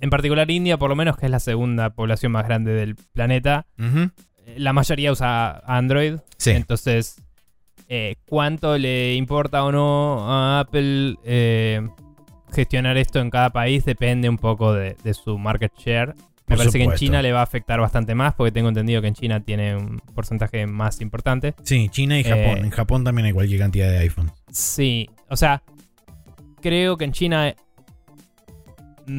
[0.00, 3.66] en particular India, por lo menos, que es la segunda población más grande del planeta,
[4.56, 6.16] la mayoría usa Android.
[6.36, 6.50] Sí.
[6.50, 7.22] Entonces,
[7.88, 11.88] eh, ¿cuánto le importa o no a Apple eh,
[12.52, 13.84] gestionar esto en cada país?
[13.84, 16.14] Depende un poco de, de su market share.
[16.46, 16.92] Me Por parece que en.
[16.94, 19.98] China le va a afectar bastante más, porque tengo entendido que en China tiene un
[20.14, 21.54] porcentaje más importante.
[21.62, 22.58] Sí, China y Japón.
[22.58, 24.30] Eh, en Japón también hay cualquier cantidad de iPhone.
[24.50, 25.62] Sí, o sea,
[26.60, 27.54] creo que en China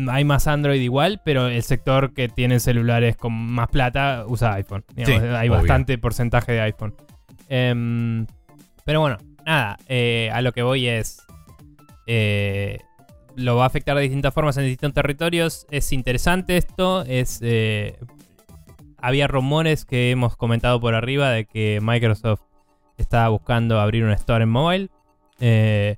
[0.10, 4.84] hay más Android igual, pero el sector que tiene celulares con más plata usa iPhone.
[4.96, 5.60] Digamos, Sí, hay obvio.
[5.60, 6.94] bastante porcentaje de iPhone.
[7.50, 8.26] Em,
[8.84, 11.22] pero bueno, nada, eh, a lo que voy es...
[12.08, 12.80] eh,
[13.36, 15.68] lo va a afectar de distintas formas en distintos territorios.
[15.72, 17.04] Es interesante esto.
[17.04, 17.98] Es, eh,
[18.98, 22.42] había rumores que hemos comentado por arriba de que Microsoft
[22.98, 24.90] estaba buscando abrir un store en mobile.
[25.40, 25.96] Eh,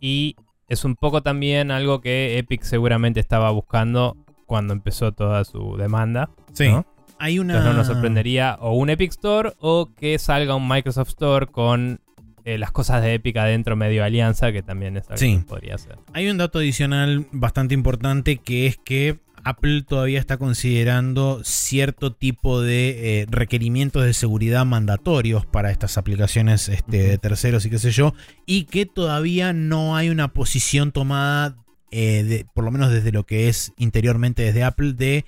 [0.00, 0.36] y
[0.68, 6.30] es un poco también algo que Epic seguramente estaba buscando cuando empezó toda su demanda.
[6.52, 6.68] Sí.
[6.68, 6.86] ¿no?
[7.18, 7.54] Hay una.
[7.54, 12.00] Entonces no nos sorprendería o un Epic Store o que salga un Microsoft Store con
[12.44, 15.36] eh, las cosas de Epic adentro medio alianza, que también es algo Sí.
[15.38, 15.96] que podría ser.
[16.12, 22.62] Hay un dato adicional bastante importante que es que Apple todavía está considerando cierto tipo
[22.62, 27.90] de eh, requerimientos de seguridad mandatorios para estas aplicaciones este, de terceros y qué sé
[27.90, 28.14] yo,
[28.46, 31.56] y que todavía no hay una posición tomada,
[31.90, 35.24] eh, de- por lo menos desde lo que es interiormente desde Apple, de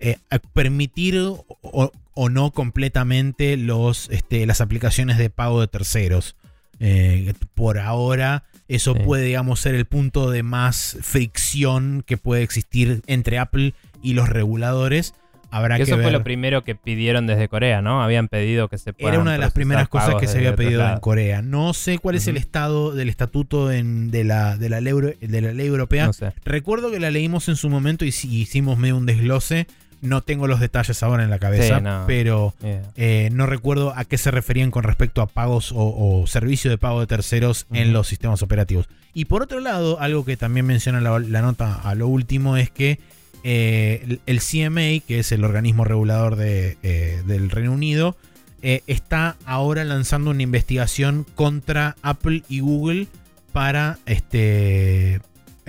[0.00, 0.16] eh,
[0.52, 6.34] permitir o, o no completamente los, este, las aplicaciones de pago de terceros.
[6.80, 9.00] Eh, por ahora, eso Sí.
[9.04, 14.28] puede, digamos, ser el punto de más fricción que puede existir entre Apple y los
[14.28, 15.14] reguladores.
[15.52, 18.04] Habrá Que eso fue lo primero que pidieron desde Corea, ¿no?
[18.04, 21.00] Habían pedido que se Era una de las primeras cosas que se había pedido en.
[21.00, 21.42] Corea.
[21.42, 25.40] No sé cuál es el estado del estatuto en- de, la, de, la ley, de
[25.40, 26.06] la ley europea.
[26.06, 26.32] No sé.
[26.44, 29.66] Recuerdo que la leímos en su momento y hicimos medio un desglose.
[30.02, 32.04] No tengo los detalles ahora en la cabeza, Sí, no.
[32.06, 35.76] pero Eh, eh, no recuerdo a qué se referían con respecto a pagos o,
[36.22, 38.88] o servicio de pago de terceros en los sistemas operativos.
[39.12, 42.70] Y por otro lado, algo que también menciona la, la nota a lo último es
[42.70, 42.98] que
[43.44, 48.16] eh, el, el CMA, que es el organismo regulador de, eh, del Reino Unido,
[48.62, 53.06] está ahora lanzando una investigación contra Apple y Google
[53.52, 55.20] para este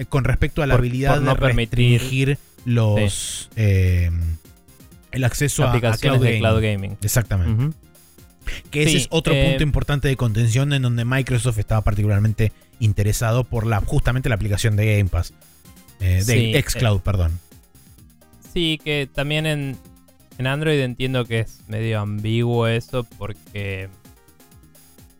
[0.09, 2.01] con respecto a la Por- habilidad por no de permitir-
[2.65, 4.09] los eh,
[5.11, 6.41] el acceso a- a, aplicaciones cloud de gaming.
[6.41, 6.97] cloud gaming.
[7.01, 7.75] Exactamente.
[8.69, 12.51] Que ese Sí, es otro eh, punto importante de contención en donde Microsoft estaba particularmente
[12.79, 15.33] interesado por la justamente la aplicación de Game Pass.
[15.99, 17.39] Eh, de Sí, Xcloud, perdón.
[18.53, 19.77] Sí, que también en,
[20.39, 23.87] en Android entiendo que es medio ambiguo eso porque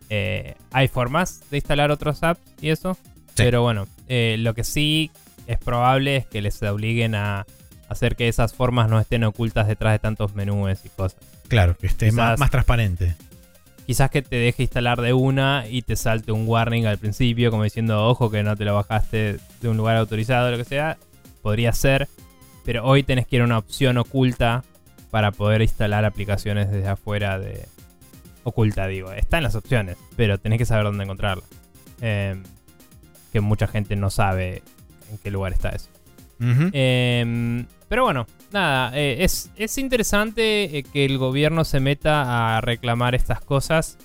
[0.10, 2.98] eh, hay formas de instalar otros apps y eso.
[3.36, 5.10] Pero bueno, eh, lo que sí
[5.48, 7.46] es probable que les obliguen a
[7.90, 11.20] hacer que esas formas no estén ocultas detrás de tantos menús y cosas.
[11.48, 13.16] Claro, que esté más, transparente.
[13.86, 17.64] Quizás que te deje instalar de una y te salte un warning al principio, como
[17.64, 20.98] diciendo, ojo que no te lo bajaste de un lugar autorizado, lo que sea.
[21.42, 22.08] Podría ser,
[22.64, 24.64] pero hoy tenés que ir a una opción oculta
[25.10, 27.68] para poder instalar aplicaciones desde afuera de...
[28.44, 29.12] Oculta, digo.
[29.12, 31.44] Está en las opciones, pero tenés que saber dónde encontrarla.
[32.00, 32.42] Eh,
[33.32, 34.64] que mucha gente no sabe
[35.12, 35.90] en qué lugar está eso.
[36.74, 42.62] Eh, pero bueno, nada, eh, es, es interesante eh, que el gobierno se meta a
[42.62, 43.98] reclamar estas cosas.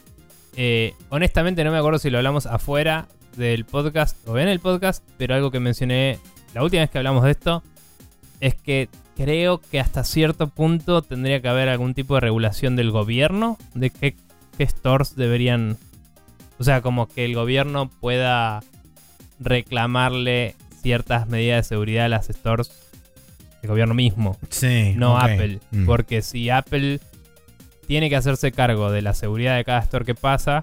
[0.57, 5.05] Eh, honestamente no me acuerdo si lo hablamos afuera del podcast o en el podcast,
[5.19, 6.19] pero algo que mencioné
[6.53, 7.63] la última vez que hablamos de esto
[8.41, 12.91] es que creo que hasta cierto punto tendría que haber algún tipo de regulación del
[12.91, 14.17] gobierno de qué,
[14.59, 15.77] qué stores deberían...
[16.59, 18.65] O sea, como que el gobierno pueda
[19.39, 20.57] reclamarle
[20.87, 22.71] ciertas medidas de seguridad a las stores
[23.61, 24.93] del gobierno mismo, Sí.
[24.97, 25.19] no.
[25.19, 25.59] Apple.
[25.73, 25.85] Mm.
[25.85, 27.01] Porque si Apple
[27.89, 30.63] tiene que hacerse cargo de la seguridad de cada store que pasa,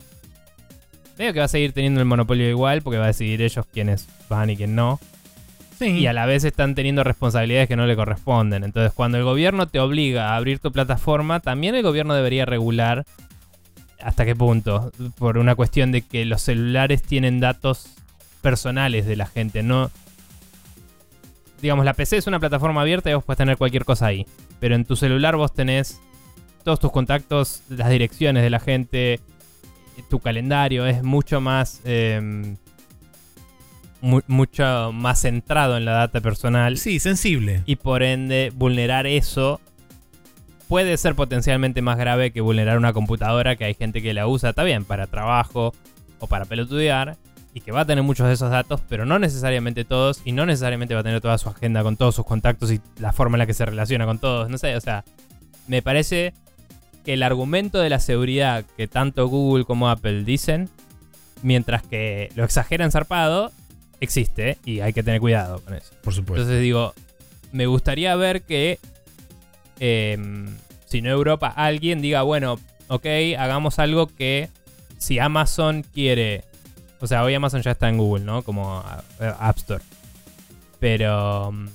[1.17, 4.07] veo que va a seguir teniendo el monopolio igual, porque va a decidir ellos quiénes
[4.29, 5.01] van y quién no.
[5.77, 5.87] Sí.
[5.87, 8.63] Y a la vez están teniendo responsabilidades que no le corresponden.
[8.63, 13.03] Entonces, cuando el gobierno te obliga a abrir tu plataforma, también el gobierno debería regular
[14.01, 14.93] hasta qué punto.
[15.17, 17.87] Por una cuestión de que los celulares tienen datos
[18.41, 19.63] personales de la gente.
[19.63, 19.91] No.
[21.63, 24.27] Digamos, la PC es una plataforma abierta y vos puedes tener cualquier cosa ahí.
[24.59, 25.99] Pero en tu celular vos tenés
[26.63, 29.19] todos tus contactos, las direcciones de la gente,
[30.09, 30.85] tu calendario.
[30.85, 31.81] Es mucho más.
[31.85, 32.57] em,
[34.01, 37.63] mu- mucho más centrado en la data personal Sí, sensible.
[37.65, 39.61] y por ende vulnerar eso
[40.67, 44.49] puede ser potencialmente más grave que vulnerar una computadora que hay gente que la usa,
[44.49, 45.73] está bien, para trabajo
[46.19, 47.15] o para pelotudear
[47.53, 50.45] y que va a tener muchos de esos datos, pero no necesariamente todos y no
[50.45, 53.39] necesariamente va a tener toda su agenda con todos sus contactos y la forma en
[53.39, 55.03] la que se relaciona con todos, no sé, o sea,
[55.67, 56.33] me parece
[57.05, 60.69] que el argumento de la seguridad que tanto Google como Apple dicen,
[61.41, 63.51] mientras que lo exageran zarpado,
[63.99, 65.93] existe y hay que tener cuidado con eso.
[66.01, 66.41] Por supuesto.
[66.41, 66.93] Entonces digo,
[67.51, 68.79] me gustaría ver que,
[69.79, 73.05] em, si no Europa, alguien diga, bueno, ok,
[73.37, 74.49] hagamos algo que
[74.97, 76.45] si Amazon quiere,
[77.03, 78.43] o sea, hoy Amazon ya está en Google, ¿no?
[78.43, 78.81] Como
[79.19, 79.83] eh, App Store.
[80.79, 81.67] Pero um,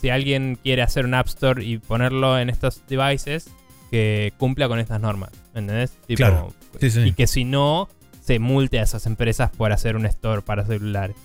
[0.00, 3.50] si alguien quiere hacer un App Store y ponerlo en estos devices,
[3.90, 5.90] que cumpla con estas normas, ¿entendés?
[6.06, 6.52] Tipo, Claro.
[6.80, 7.00] Sí, sí.
[7.00, 7.88] y que si no,
[8.22, 11.16] se multe a esas empresas por hacer un store para celulares.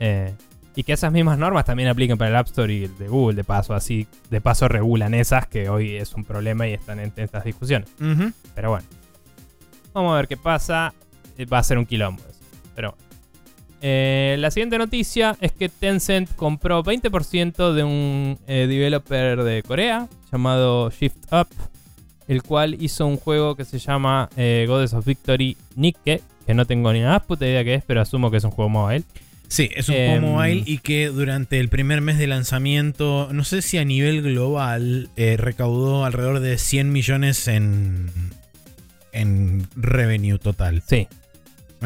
[0.00, 0.32] Eh,
[0.74, 3.36] y que esas mismas normas también apliquen para el App Store y el de Google,
[3.36, 3.74] de paso.
[3.74, 7.44] Así, de paso regulan esas que hoy es un problema y están en, en estas
[7.44, 7.88] discusiones.
[8.54, 8.86] Pero bueno.
[9.92, 10.94] Vamos a ver qué pasa.
[11.36, 12.22] Eh, Va a ser un quilombo.
[12.74, 12.96] Pero.
[13.86, 20.08] Eh, la siguiente noticia es que Tencent compró 20% de un eh, developer de Corea
[20.32, 21.48] llamado Shift Up,
[22.26, 26.64] el cual hizo un juego que se llama eh, Goddess of Victory Nikke, que no
[26.64, 29.04] tengo ni nada puta idea qué es, pero asumo que es un juego móvil.
[29.48, 33.44] Sí, es un Em, juego mobile y que durante el primer mes de lanzamiento, no
[33.44, 38.10] sé si a nivel global, eh, recaudó alrededor de 100 millones en,
[39.12, 40.82] en revenue total.
[40.86, 41.06] Sí,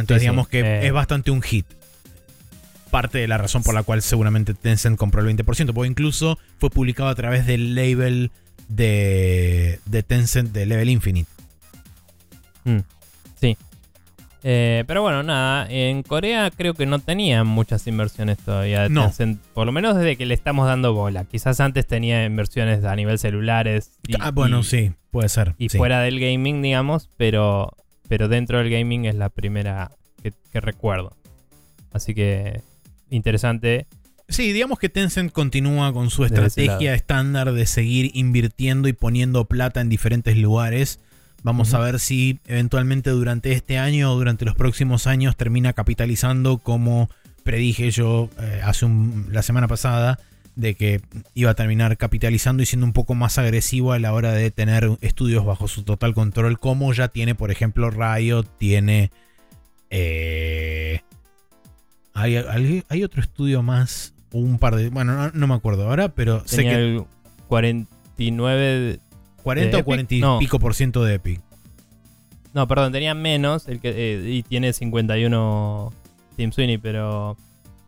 [0.01, 0.87] Entonces Sí, digamos que eh.
[0.87, 1.67] es bastante un hit.
[2.91, 6.71] Parte de la razón por la cual seguramente Tencent compró el 20%, porque incluso fue
[6.71, 8.31] publicado a través del label
[8.69, 11.29] de, de Tencent de Level Infinite.
[12.65, 12.79] Mm,
[13.41, 13.57] sí.
[14.45, 19.03] Eh, pero bueno, nada, en Corea creo que no tenían muchas inversiones todavía de No.
[19.05, 21.25] Tencent, por lo menos desde que le estamos dando bola.
[21.25, 25.55] Quizás antes tenía inversiones a nivel celulares y, ah, bueno, y- sí, puede ser.
[25.59, 25.77] y sí.
[25.77, 27.77] fuera del gaming, digamos, pero,
[28.09, 29.91] pero dentro del gaming es la primera
[30.23, 31.17] que, que recuerdo.
[31.93, 32.61] Así que
[33.11, 33.87] interesante.
[34.29, 39.81] Sí, digamos que Tencent continúa con su estrategia estándar de seguir invirtiendo y poniendo plata
[39.81, 41.01] en diferentes lugares.
[41.43, 46.59] Vamos a ver si eventualmente durante este año o durante los próximos años termina capitalizando
[46.59, 47.09] como
[47.45, 50.19] predije yo eh, hace un- la semana pasada
[50.59, 51.01] de que
[51.35, 54.91] iba a terminar capitalizando y siendo un poco más agresivo a la hora de tener
[55.01, 59.13] estudios bajo su total control como ya tiene por ejemplo Riot, tiene...
[59.91, 61.01] eh,
[62.15, 64.89] hay, hay- hay otro estudio más, o un par de...
[64.91, 67.05] Bueno, no, no me acuerdo ahora, pero sé Tenía que el
[67.47, 68.63] 49...
[68.81, 69.01] de-
[69.45, 69.85] 40 ¿de o Epic?
[69.87, 70.39] 40 y No.
[70.41, 71.41] pico por ciento de Epic.
[72.53, 75.93] No, perdón, tenía menos el que, eh, y tiene 51
[76.37, 77.37] Team Sweeney, pero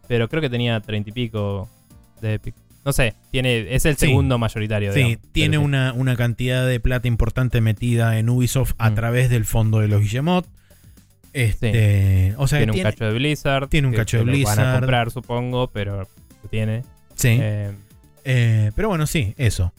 [0.06, 1.68] pero creo que tenía 30 y pico
[2.20, 2.54] de Epic.
[2.84, 4.06] No sé, tiene es el Sí.
[4.06, 4.92] segundo mayoritario.
[4.92, 5.62] Sí, digamos, tiene sí.
[5.62, 8.94] una, una cantidad de plata importante metida en Ubisoft a Mm.
[8.94, 10.46] través del fondo de los Guillemot.
[11.32, 13.68] Este, O sea, tiene un cacho de Blizzard.
[13.68, 14.80] tiene un cacho de se lo Van a Blizzard.
[14.80, 15.98] comprar, supongo, pero
[16.42, 16.82] lo tiene.
[17.14, 17.38] sí.
[17.40, 17.70] Eh,
[18.24, 19.72] Eh, pero bueno, sí, eso.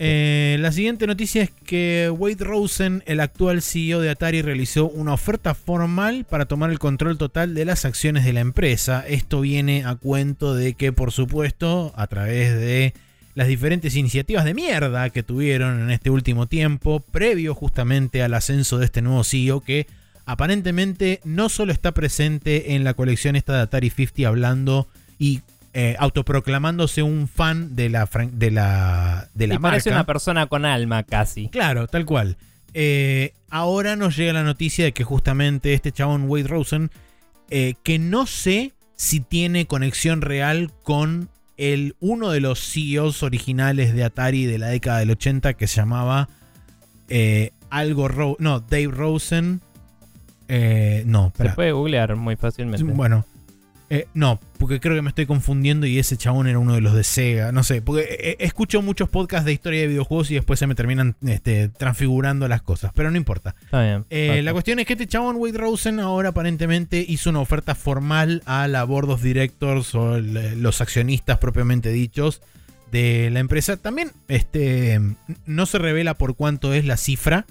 [0.00, 5.12] Eh, la siguiente noticia es que Wade Rosen, el actual CEO de Atari, realizó una
[5.12, 9.04] oferta formal para tomar el control total de las acciones de la empresa.
[9.06, 12.94] Esto viene a cuento de que, por supuesto, a través de
[13.34, 18.78] las diferentes iniciativas de mierda que tuvieron en este último tiempo, previo justamente al ascenso
[18.78, 19.86] de este nuevo CEO que
[20.26, 24.88] aparentemente no solo está presente en la colección esta de Atari 50 hablando
[25.18, 25.40] y
[25.74, 30.64] eh, autoproclamándose un fan de la, de la, de la y parece una persona con
[30.64, 31.48] alma casi.
[31.48, 32.38] Claro, tal cual.
[32.72, 36.90] Eh, ahora nos llega la noticia de que justamente este chabón Wade Rosen,
[37.50, 43.94] eh, que no sé si tiene conexión real con el, uno de los CEOs originales
[43.94, 46.30] de Atari de la década del 80 que se llamaba
[47.68, 49.60] algo, no, Dave Rosen.
[51.04, 52.84] no, se puede googlear muy fácilmente.
[52.84, 53.26] Bueno,
[53.90, 56.94] eh, no, porque creo que me estoy confundiendo y ese chabón era uno de los
[56.94, 57.52] de Sega.
[57.52, 60.66] No sé, porque eh, eh, escucho muchos podcasts de historia de videojuegos y después se
[60.66, 63.54] me terminan este, transfigurando las cosas, pero no importa.
[63.62, 64.44] Está bien.
[64.44, 68.68] la cuestión es que este chabón, Wade Rosen, ahora aparentemente hizo una oferta formal a
[68.68, 72.42] la Board of Directors o los accionistas propiamente dichos
[72.92, 73.78] de la empresa.
[73.78, 75.00] También este,
[75.46, 77.46] no se revela por cuánto es la cifra,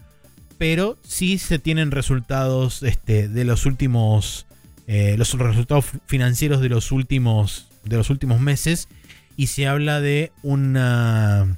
[0.60, 4.48] pero sí se tienen resultados este, de los últimos
[4.88, 8.88] eh, los resultados financieros de los últimos, de los últimos meses
[9.36, 11.58] y se habla de una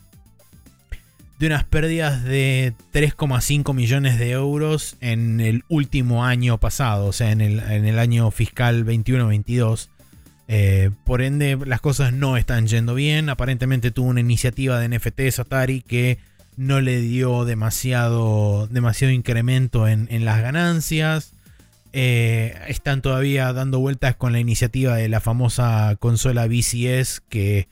[1.40, 7.32] de unas pérdidas de 3,5 millones de euros en el último año pasado, o sea,
[7.32, 9.88] en el, en el año fiscal 21-22.
[10.50, 13.30] Eh, por ende, las cosas no están yendo bien.
[13.30, 16.18] Aparentemente tuvo una iniciativa de NFTs Atari que
[16.58, 21.32] no le dio demasiado, demasiado incremento en, en las ganancias.
[21.92, 27.68] Eh, están todavía dando vueltas con la iniciativa de la famosa consola BCS que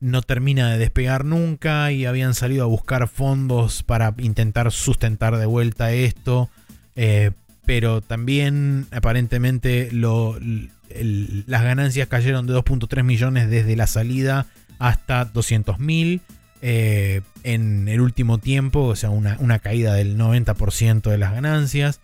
[0.00, 5.46] no termina de despegar nunca y habían salido a buscar fondos para intentar sustentar de
[5.46, 6.50] vuelta esto.
[6.96, 7.30] Eh,
[7.64, 14.46] pero también aparentemente las ganancias cayeron de 2.3 millones desde la salida
[14.80, 16.20] hasta 200 mil
[16.60, 22.00] eh, en el último tiempo, o sea, una, una caída del 90% de las ganancias.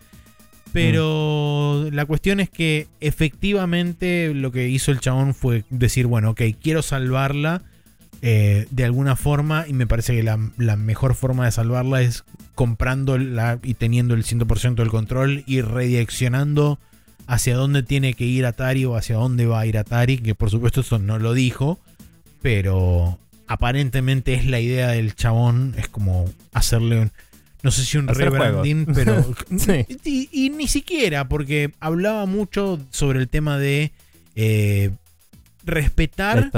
[0.71, 6.41] Pero la cuestión es que efectivamente lo que hizo el chabón fue decir, bueno, ok,
[6.61, 7.63] quiero salvarla
[8.21, 10.37] eh, de alguna forma y me parece que la,
[10.75, 16.79] mejor forma de salvarla es comprándola y teniendo el 100% del control y redireccionando
[17.27, 20.49] hacia dónde tiene que ir Atari o hacia dónde va a ir Atari, que por
[20.49, 21.79] supuesto eso no lo dijo,
[22.41, 23.17] pero
[23.47, 27.11] aparentemente es la idea del chabón, es como hacerle un
[27.61, 29.25] no sé si un rebranding, pero.
[30.05, 33.91] y, ni siquiera, porque hablaba mucho sobre el tema de
[34.35, 34.91] eh,
[35.65, 36.51] respetar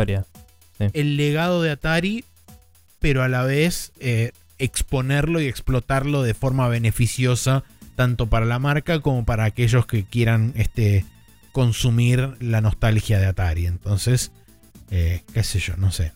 [0.94, 2.24] el legado de Atari,
[3.00, 7.64] pero a la vez eh, exponerlo y explotarlo de forma beneficiosa,
[7.96, 11.06] tanto para la marca como para aquellos que quieran este,
[11.52, 13.66] consumir la nostalgia de Atari.
[13.66, 14.32] Entonces,
[14.92, 16.12] eh, qué sé yo, no sé.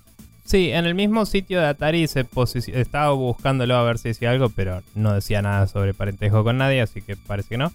[0.45, 2.27] Sí, en el mismo sitio de Atari se
[2.67, 6.81] estaba buscándolo a ver si decía algo, pero no decía nada sobre parentesco con nadie,
[6.81, 7.71] así que parece que no.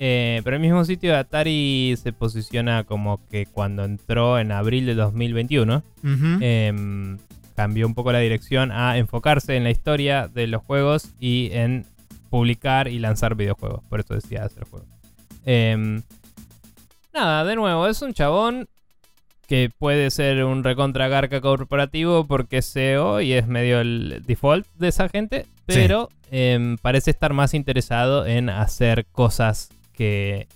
[0.00, 4.86] Eh, pero el mismo sitio de Atari se posiciona como que cuando entró en abril
[4.86, 5.84] de 2021,
[6.40, 7.18] em,
[7.54, 11.86] cambió un poco la dirección a enfocarse en la historia de los juegos y en
[12.28, 13.84] publicar y lanzar videojuegos.
[13.88, 14.88] Por eso decía hacer juegos.
[15.44, 16.02] Em,
[17.14, 18.68] nada, de nuevo, es un chabón
[19.50, 24.64] que puede ser un recontra garca corporativo porque es SEO y es medio el default
[24.78, 30.46] de esa gente, pero em, parece estar más interesado en hacer cosas que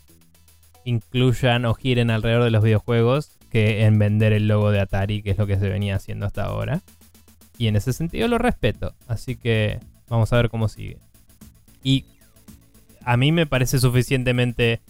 [0.84, 5.32] incluyan o giren alrededor de los videojuegos que en vender el logo de Atari, que
[5.32, 6.80] es lo que se venía haciendo hasta ahora.
[7.58, 10.98] Y en ese sentido lo respeto, así que vamos a ver cómo sigue.
[11.82, 12.04] Y
[13.02, 14.82] a mí me parece suficientemente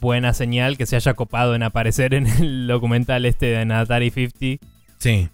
[0.00, 4.66] buena señal que se haya copado en aparecer en el documental este de Atari 50.
[4.98, 5.28] Sí.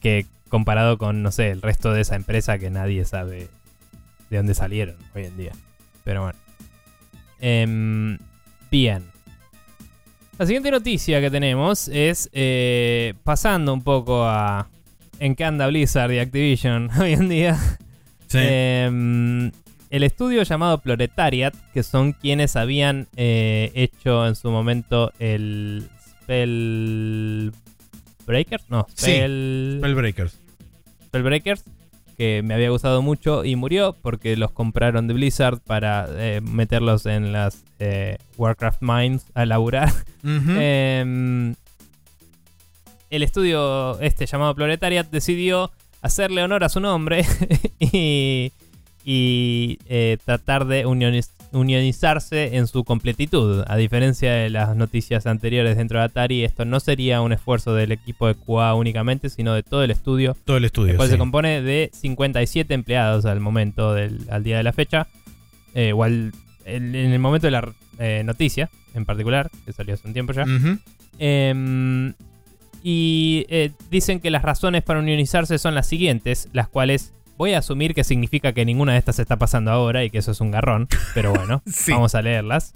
[0.00, 3.48] Que comparado con, no sé, el resto de esa empresa que nadie sabe
[4.30, 5.52] de dónde salieron hoy en día.
[6.04, 6.38] Pero bueno.
[7.40, 8.18] Em,
[8.70, 9.04] bien.
[10.38, 14.68] La siguiente noticia que tenemos es eh, pasando un poco a
[15.18, 17.58] en qué anda Blizzard y Activision hoy en día.
[18.28, 18.38] Sí.
[18.40, 19.50] Em,
[19.90, 25.88] el estudio llamado Proletariat, que son quienes habían eh, hecho en su momento el
[26.22, 27.52] Spell
[28.26, 29.76] Breakers, no, Spell...
[29.78, 30.38] Spellbreakers.
[31.06, 31.64] Spellbreakers,
[32.16, 37.06] que me había gustado mucho y murió porque los compraron de Blizzard para eh, meterlos
[37.06, 39.92] en las eh, Warcraft Mines a laburar.
[40.24, 41.54] Em,
[43.10, 45.70] el estudio este llamado Proletariat decidió
[46.02, 47.24] hacerle honor a su nombre
[47.78, 48.50] y,
[49.08, 53.62] y, eh, tratar de unioniz- unionizarse en su completitud.
[53.68, 57.92] A diferencia de las noticias anteriores dentro de Atari, esto no sería un esfuerzo del
[57.92, 60.90] equipo de QA únicamente, sino de todo el estudio, Todo el estudio.
[60.90, 61.12] el cual sí.
[61.12, 65.06] se compone de 57 empleados al momento del al día de la fecha.
[65.74, 66.32] Eh, o al-
[66.64, 70.32] el- en el momento de la eh, noticia, en particular, que salió hace un tiempo
[70.32, 70.44] ya.
[71.18, 72.12] Em,
[72.82, 77.58] y eh, dicen que las razones para unionizarse son las siguientes, las cuales voy a
[77.58, 80.50] asumir que significa que ninguna de estas está pasando ahora y que eso es un
[80.50, 81.92] garrón, pero bueno, Sí.
[81.92, 82.72] vamos a leerlas.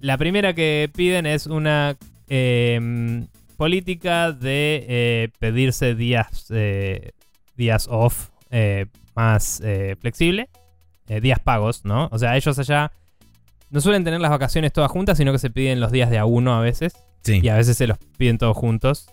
[0.00, 1.96] La primera que piden es una
[2.28, 7.12] em, política de eh, pedirse días, eh,
[7.56, 9.62] días off eh, más
[10.00, 10.48] flexible,
[11.22, 12.08] días pagos, ¿no?
[12.12, 12.90] O sea, ellos allá
[13.70, 16.24] no suelen tener las vacaciones todas juntas, sino que se piden los días de a
[16.24, 17.40] uno a veces Sí.
[17.42, 19.06] y a veces se los piden todos juntos.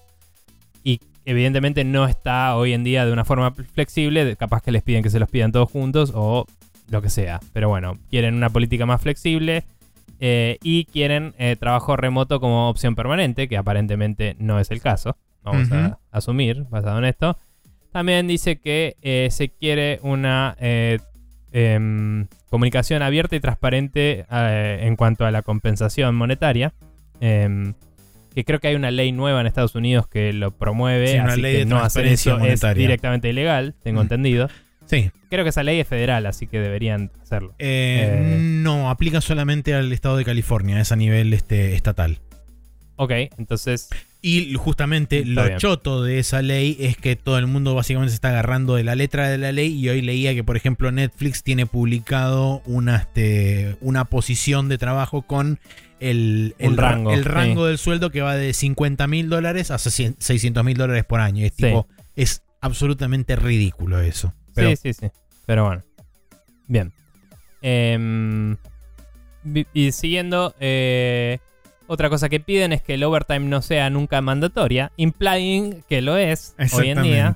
[1.26, 5.10] Evidentemente no está hoy en día de una forma flexible, capaz que les piden que
[5.10, 6.46] se los pidan todos juntos o
[6.90, 7.40] lo que sea.
[7.54, 9.64] Pero bueno, quieren una política más flexible
[10.20, 15.18] eh, y quieren eh, trabajo remoto como opción permanente, que aparentemente no es el caso.
[15.44, 17.36] Vamos a asumir, basado en esto.
[17.92, 25.32] También dice que eh, se quiere una em, comunicación abierta y transparente en cuanto a
[25.32, 26.74] la compensación monetaria.
[28.34, 31.34] Que creo que hay una ley nueva en Estados Unidos que lo promueve, Sí, una
[31.34, 34.04] así ley que de no hacer eso es directamente ilegal, tengo Mm.
[34.04, 34.50] entendido.
[34.86, 35.12] Sí.
[35.30, 37.54] Creo que esa ley es federal, así que deberían hacerlo.
[37.60, 38.38] Eh, Eh.
[38.42, 42.20] No, aplica solamente al estado de California, es a nivel este, estatal.
[42.98, 43.90] Ok, entonces,
[44.22, 45.58] Y justamente lo bien.
[45.58, 48.94] choto de esa ley es que todo el mundo básicamente se está agarrando de la
[48.96, 53.78] letra de la ley y hoy leía que por ejemplo Netflix tiene publicado una, este,
[53.82, 55.58] una posición de trabajo con
[56.02, 57.30] el, rango, el sí.
[57.30, 61.46] rango del sueldo que va de 50 mil dólares a 600 mil dólares por año.
[61.46, 61.64] Es, Sí.
[61.64, 64.34] tipo, es absolutamente ridículo eso.
[64.56, 65.08] Pero, sí, sí, sí.
[65.46, 65.84] Pero bueno.
[66.68, 66.92] Bien.
[67.62, 68.58] Em,
[69.74, 71.40] y siguiendo, eh,
[71.88, 76.18] otra cosa que piden es que el overtime no sea nunca mandatoria, implying que lo
[76.18, 77.36] es hoy en día.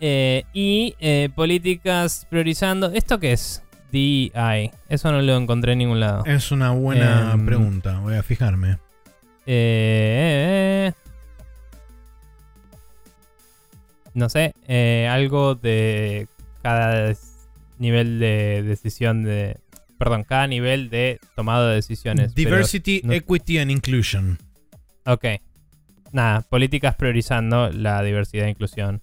[0.00, 2.90] Eh, y eh, políticas priorizando.
[2.92, 3.62] ¿Esto qué es?
[3.92, 4.32] DI.
[4.88, 6.24] Eso no lo encontré en ningún lado.
[6.24, 8.78] Es una buena Em, pregunta, voy a fijarme.
[9.46, 10.92] Eh,
[14.14, 16.26] no sé, eh, algo de
[16.62, 17.12] cada
[17.78, 19.58] nivel de decisión de...
[19.98, 22.34] Perdón, cada nivel de tomado de decisiones.
[22.34, 24.38] Diversity, no- Equity and Inclusion.
[25.06, 25.24] ok.
[26.12, 29.00] Nada, políticas priorizando la diversidad e inclusión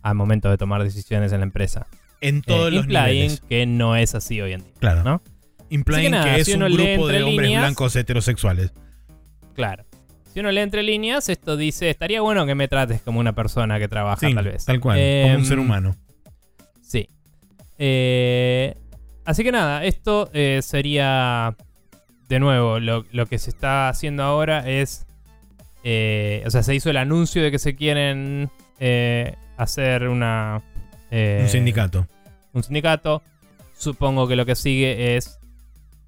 [0.00, 1.86] al momento de tomar decisiones en la empresa.
[2.22, 3.40] En todos Eh, los niveles.
[3.48, 4.72] que no es así hoy en día.
[4.80, 5.02] Claro.
[5.04, 5.22] ¿no?
[5.68, 8.72] Implying que nada, que es si un grupo de hombres líneas- blancos heterosexuales.
[9.54, 9.84] Claro.
[10.32, 13.78] Si uno lee entre líneas, esto dice, estaría bueno que me trates como una persona
[13.78, 14.64] que trabaja Sí, tal vez.
[14.64, 15.94] tal cual, como un Em, ser humano.
[16.80, 17.06] Sí.
[17.78, 18.74] Eh,
[19.24, 21.56] así que nada, esto eh, sería,
[22.28, 25.06] de nuevo, lo, lo que se está haciendo ahora es,
[25.84, 30.62] eh, o sea, se hizo el anuncio de que se quieren eh, hacer una...
[31.12, 32.06] eh, un sindicato.
[32.52, 33.22] Un sindicato.
[33.78, 35.38] Supongo que lo que sigue es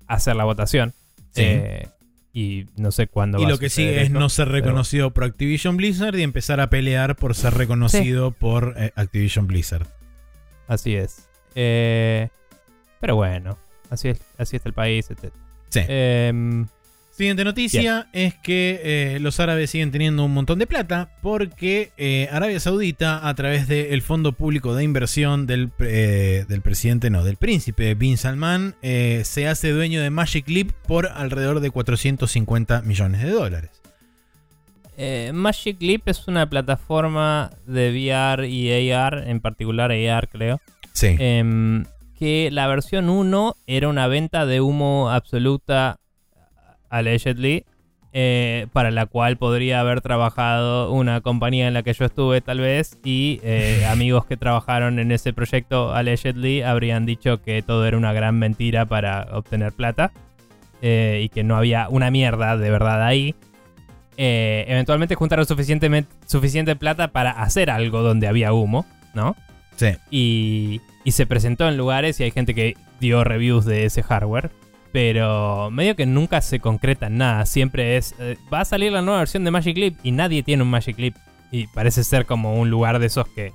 [0.06, 0.92] hacer la votación.
[1.30, 1.42] Sí.
[1.44, 1.88] Eh,
[2.32, 4.58] y no sé cuándo Y va a lo que sigue es esto, no ser pero-
[4.58, 9.86] reconocido por Activision Blizzard y empezar a pelear por ser reconocido por eh, Activision Blizzard.
[10.66, 11.28] Así es.
[11.54, 12.28] Eh,
[13.00, 13.56] pero bueno,
[13.90, 15.32] así es, así está el país, etc.
[15.68, 15.80] Sí.
[17.16, 22.28] Siguiente noticia es que eh, los árabes siguen teniendo un montón de plata porque eh,
[22.32, 27.36] Arabia Saudita, a través del Fondo Público de Inversión del, eh, del presidente, no, del
[27.36, 33.22] príncipe Bin Salman, eh, se hace dueño de Magic Leap por alrededor de 450 millones
[33.22, 33.70] de dólares.
[34.96, 40.60] eh, Magic Leap es una plataforma de VR y AR, en particular AR creo,
[40.92, 41.14] Sí.
[41.20, 41.84] em,
[42.18, 45.98] que la versión 1 era una venta de humo absoluta,
[46.96, 47.64] allegedly,
[48.12, 52.60] eh, para la cual podría haber trabajado una compañía en la que yo estuve tal
[52.60, 57.96] vez y eh, amigos que trabajaron en ese proyecto allegedly habrían dicho que todo era
[57.96, 60.12] una gran mentira para obtener plata
[60.80, 63.34] eh, y que no había una mierda de verdad ahí.
[64.16, 69.34] Eventualmente juntaron suficiente plata para hacer algo donde había humo, ¿no?
[69.74, 69.88] sí.
[70.08, 74.50] y, y se presentó en lugares y hay gente que dio reviews de ese hardware.
[74.94, 77.46] Pero medio que nunca se concreta en nada.
[77.46, 80.62] Siempre es, eh, va a salir la nueva versión de Magic Leap y nadie tiene
[80.62, 81.16] un Magic Leap.
[81.50, 83.52] Y parece ser como un lugar de esos que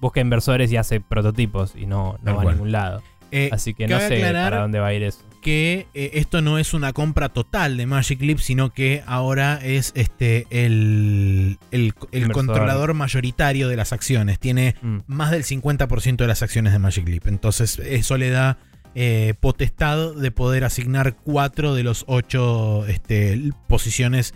[0.00, 3.02] busca inversores y hace prototipos y no, no va a ningún lado.
[3.32, 5.18] Eh, Así que no sé para dónde va a ir eso.
[5.42, 9.90] que eh, esto no es una compra total de Magic Leap, sino que ahora es
[9.96, 11.94] este el, el-
[12.32, 14.38] controlador mayoritario de las acciones.
[14.38, 14.98] Tiene Mm.
[15.08, 17.26] más del 50% de las acciones de Magic Leap.
[17.26, 18.58] Entonces eso le da
[18.94, 24.34] eh, potestad de poder asignar cuatro de los ocho este, posiciones,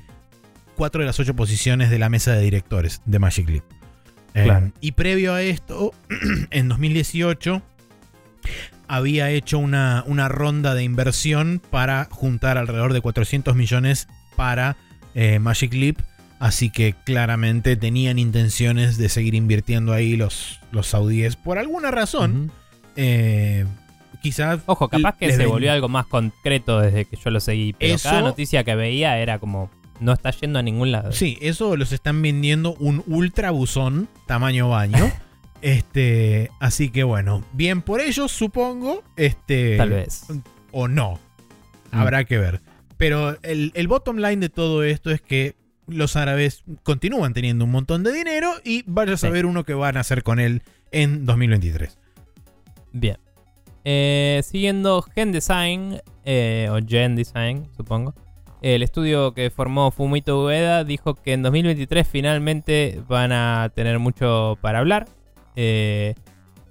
[0.76, 3.64] cuatro de las ocho posiciones de la mesa de directores de Magic Leap.
[4.34, 5.92] Eh, y previo a esto,
[6.50, 7.62] en 2018,
[8.88, 14.76] había hecho una, una ronda de inversión para juntar alrededor de 400 millones para
[15.14, 15.98] eh, Magic Leap.
[16.40, 22.50] Así que claramente tenían intenciones de seguir invirtiendo ahí los, los saudíes por alguna razón.
[22.96, 23.64] Eh,
[24.24, 24.60] quizás.
[24.66, 27.74] Ojo, capaz que se ven- volvió algo más concreto desde que yo lo seguí.
[27.74, 29.70] Pero Eso- cada noticia que veía era como.
[30.00, 31.12] No está yendo a ningún lado.
[31.12, 35.10] Sí, eso los están vendiendo un ultra buzón tamaño baño.
[35.62, 39.04] este, así que bueno, bien por ellos, supongo.
[39.16, 40.24] Este, Tal vez.
[40.72, 41.20] o no.
[41.92, 41.98] Mm.
[41.98, 42.60] Habrá que ver.
[42.96, 45.54] Pero el, el bottom line de todo esto es que
[45.86, 49.26] los árabes continúan teniendo un montón de dinero y vaya a Sí.
[49.26, 51.98] saber uno que van a hacer con él en 2023.
[52.92, 53.18] Bien.
[53.84, 58.14] Eh, siguiendo Gen Design, eh, o Gen Design, supongo.
[58.62, 64.56] El estudio que formó Fumito Ueda dijo que en 2023 finalmente van a tener mucho
[64.62, 65.06] para hablar.
[65.54, 66.14] Eh,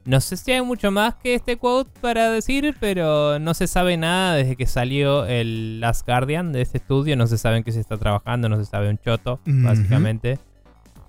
[0.06, 3.96] no sé si hay mucho más que este quote para decir, pero no se sabe
[3.96, 7.16] nada desde que salió el Last Guardian de este estudio.
[7.16, 10.40] No se sabe en qué se está trabajando, no se sabe un choto, básicamente.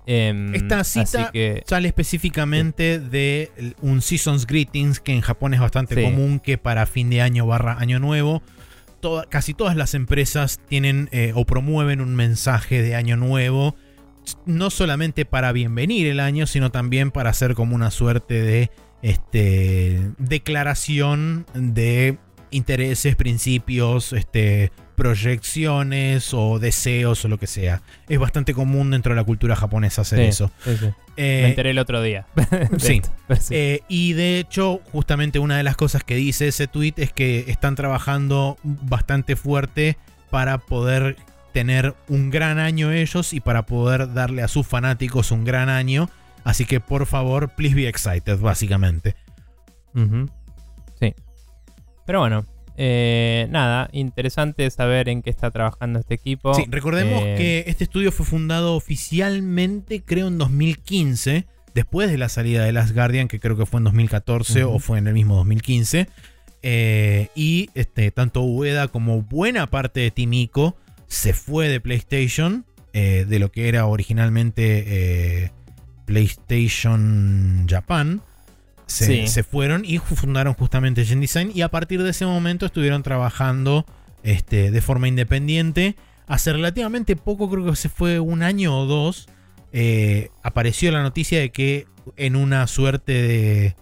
[0.07, 3.51] Em, Esta cita que Sale específicamente de
[3.81, 6.01] un Season's Greetings, que en Japón es bastante Sí.
[6.03, 8.43] común, que para fin de año barra año nuevo,
[8.99, 13.75] toda- casi todas las empresas tienen eh, o promueven un mensaje de año nuevo,
[14.45, 18.71] no solamente para bienvenir el año, sino también para hacer como una suerte de
[19.01, 22.17] este, declaración de
[22.51, 27.81] intereses, principios, este, proyecciones o deseos o lo que sea.
[28.09, 30.51] Es bastante común dentro de la cultura japonesa hacer Sí, eso.
[30.63, 30.85] sí, sí.
[31.17, 32.25] Eh, Me enteré el otro día.
[32.77, 33.01] sí.
[33.51, 37.45] eh, y de hecho, justamente una de las cosas que dice ese tweet es que
[37.47, 39.97] están trabajando bastante fuerte
[40.29, 41.15] para poder
[41.53, 46.09] tener un gran año ellos y para poder darle a sus fanáticos un gran año.
[46.43, 49.15] Así que por favor, please be excited, básicamente.
[50.99, 51.13] Sí.
[52.05, 52.45] Pero bueno,
[52.77, 56.53] eh, nada, interesante saber en qué está trabajando este equipo.
[56.53, 62.29] Sí, recordemos Eh, que este estudio fue fundado oficialmente, creo, en 2015, después de la
[62.29, 64.75] salida de Last Guardian, que creo que fue en 2014 Ujú.
[64.75, 66.07] o fue en el mismo 2015.
[66.63, 70.75] Eh, y este, tanto Ueda como buena parte de Timiko
[71.07, 75.51] se fue de PlayStation, de lo que era originalmente
[76.05, 78.21] PlayStation Japan.
[78.87, 79.27] Se, Sí.
[79.27, 83.85] se fueron y fundaron justamente Gen Design y a partir de ese momento estuvieron trabajando
[84.23, 85.95] este, de forma independiente.
[86.27, 89.27] Hace relativamente poco, creo que se fue un año o dos,
[89.73, 91.85] eh, apareció la noticia de que
[92.17, 93.75] en una suerte de,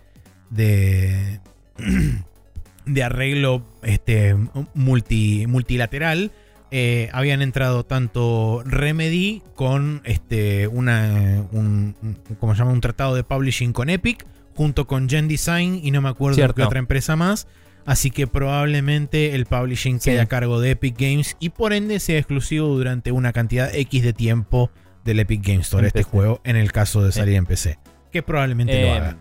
[0.50, 1.40] de,
[2.86, 4.36] de arreglo este,
[4.74, 6.32] multi, multilateral,
[6.72, 12.72] eh, habían entrado tanto Remedy con este, una, un, un- ¿cómo se llama?
[12.72, 14.26] un tratado de publishing con Epic,
[14.56, 16.56] junto con Gen Design y no me acuerdo Cierto.
[16.56, 17.48] qué otra empresa más.
[17.86, 20.12] Así que probablemente el publishing Sí.
[20.12, 24.04] quede a cargo de Epic Games y por ende sea exclusivo durante una cantidad X
[24.04, 24.72] de tiempo
[25.04, 27.78] del Epic Games Store, este juego, en el caso de salir en PC.
[28.12, 29.18] Que probablemente eh, lo haga.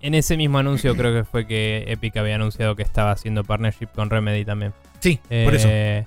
[0.00, 3.86] En ese mismo anuncio creo que fue que Epic había anunciado que estaba haciendo partnership
[3.94, 4.72] con Remedy también.
[4.98, 5.68] Sí, por eso.
[5.70, 6.04] Eh,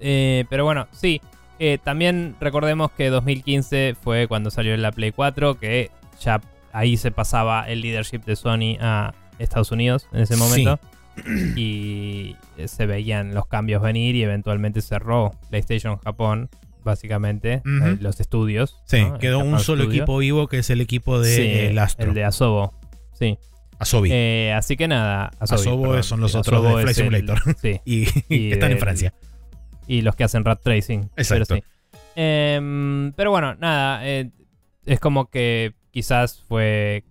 [0.00, 1.20] eh, pero bueno, sí.
[1.58, 5.90] Eh, también recordemos que 2015 fue cuando salió la Play 4, que
[6.20, 6.40] ya
[6.72, 10.40] ahí se pasaba el leadership de Sony a Estados Unidos en ese Sí.
[10.40, 10.80] momento.
[11.56, 16.48] Y eh, se veían los cambios venir y eventualmente cerró PlayStation Japón,
[16.84, 18.80] básicamente, eh, los estudios.
[18.84, 20.02] Sí, quedó un solo Studio.
[20.02, 22.08] equipo vivo que es el equipo de Sí, el Astro.
[22.08, 22.74] el de Asobo.
[23.12, 23.38] Sí.
[23.78, 24.10] Asobi.
[24.12, 26.02] Eh, así que nada, Asobi, Asobo perdón.
[26.04, 27.38] son los otros de Flight el- Simulator.
[27.60, 27.80] sí,
[28.28, 29.14] y están en Francia.
[29.86, 31.10] y los que hacen rat tracing.
[31.16, 31.46] Exacto.
[31.48, 31.66] Pero, sí.
[32.14, 34.06] Em, pero bueno, nada.
[34.06, 34.30] eh,
[34.86, 37.04] es como que quizás fue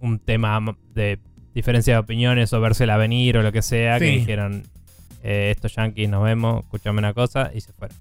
[0.00, 0.60] un tema
[0.94, 1.18] de
[1.54, 3.98] diferencia de opiniones o vérsela venir o lo que sea.
[3.98, 4.64] Que dijeron,
[5.22, 7.96] eh, estos yankees nos vemos, escúchame una cosa y se fueron.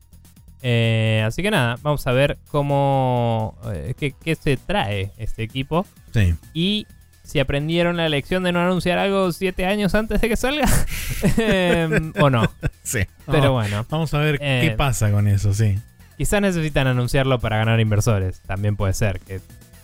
[0.64, 3.58] Eh, así que nada, vamos a ver cómo.
[3.74, 5.86] eh, qué, qué se trae este equipo.
[6.14, 6.36] Sí.
[6.54, 6.88] Y
[7.24, 10.66] si aprendieron la lección de no anunciar algo siete años antes de que salga.
[11.38, 12.44] Em, o no.
[12.84, 13.00] Sí.
[13.28, 13.86] Pero Vamos- bueno.
[13.90, 15.78] Vamos a ver Eh, qué pasa con eso, sí.
[16.18, 18.42] Quizás necesitan anunciarlo para ganar inversores.
[18.42, 19.40] También puede ser que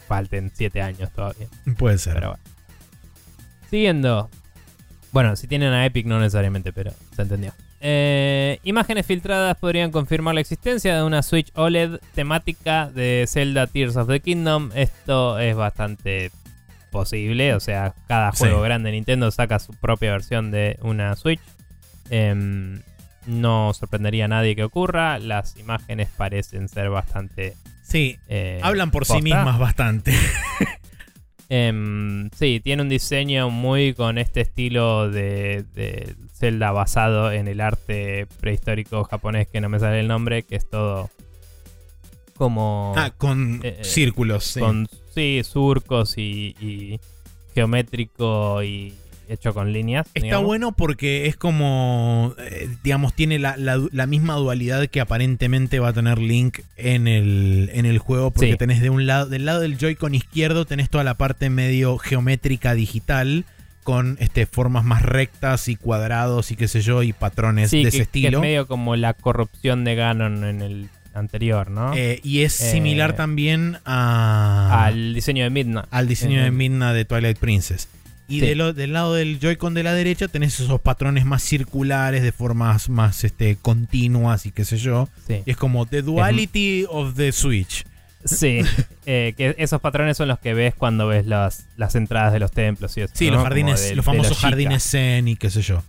[0.07, 1.47] falten 7 años todavía.
[1.77, 2.13] Puede ser.
[2.15, 2.43] Pero bueno.
[3.69, 4.29] Siguiendo.
[5.11, 7.53] Bueno, si tienen a Epic no necesariamente, pero se entendió.
[7.79, 13.95] Eh, imágenes filtradas podrían confirmar la existencia de una Switch OLED temática de Zelda Tears
[13.97, 14.71] of the Kingdom.
[14.73, 16.31] Esto es bastante
[16.91, 18.63] posible, o sea, cada juego Sí.
[18.63, 21.41] grande de Nintendo saca su propia versión de una Switch.
[22.09, 22.81] Em,
[23.25, 25.19] no sorprendería a nadie que ocurra.
[25.19, 27.55] Las imágenes parecen ser bastante.
[27.87, 30.13] Sí, eh, hablan por sí mismas bastante.
[31.49, 37.61] Em, sí, tiene un diseño muy con este estilo de, de Zelda basado en el
[37.61, 41.09] arte prehistórico japonés que no me sale el nombre, que es todo
[42.35, 44.43] como Ah, con Eh, eh, círculos.
[44.43, 44.59] sí.
[44.59, 46.99] con sí, surcos y, y
[47.55, 48.93] geométrico y
[49.29, 50.07] hecho con líneas.
[50.13, 50.45] Está digamos.
[50.45, 55.89] bueno porque es como, eh, digamos, tiene la, la- la misma dualidad que aparentemente va
[55.89, 58.57] a tener Link en el, en el juego, porque Sí.
[58.57, 62.73] tenés de un lado, del lado del Joy-Con izquierdo tenés toda la parte medio geométrica
[62.73, 63.45] digital
[63.83, 67.89] con este, formas más rectas y cuadrados y qué sé yo, y patrones Sí, de
[67.89, 68.37] ese que estilo.
[68.39, 71.93] es medio como la corrupción de Ganon en el anterior, ¿no?
[71.95, 75.87] Eh, y es Eh, similar también a, Al diseño de Midna.
[75.89, 77.87] al diseño de Midna de Twilight Princess.
[78.29, 78.45] Y Sí.
[78.47, 82.31] de lo- del lado del Joy-Con de la derecha tenés esos patrones más circulares, de
[82.33, 85.07] formas más este, continuas y qué sé yo.
[85.27, 85.43] Sí.
[85.45, 87.85] Y es como The Duality of the Switch.
[88.25, 88.59] Sí,
[89.05, 92.51] eh, que esos patrones son los que ves cuando ves las, las entradas de los
[92.51, 93.13] templos y eso.
[93.15, 93.35] Sí, ¿no?
[93.35, 95.81] los jardines, de- los famosos jardines zen y qué sé yo.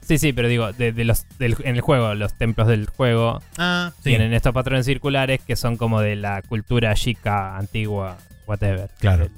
[0.00, 3.42] Sí, sí, pero digo, de, de los, del- en el juego, los templos del juego
[3.58, 4.04] Ah, sí.
[4.10, 8.16] tienen estos patrones circulares que son como de la cultura chica, antigua,
[8.46, 8.88] whatever.
[8.98, 9.28] Claro.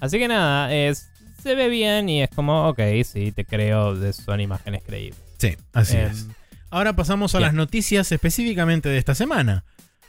[0.00, 1.10] Así que nada, es,
[1.42, 5.20] se ve bien y es como, ok, sí, te creo, son imágenes creíbles.
[5.38, 6.26] Sí, así Em, es.
[6.70, 9.64] Ahora pasamos a las noticias específicamente de esta semana.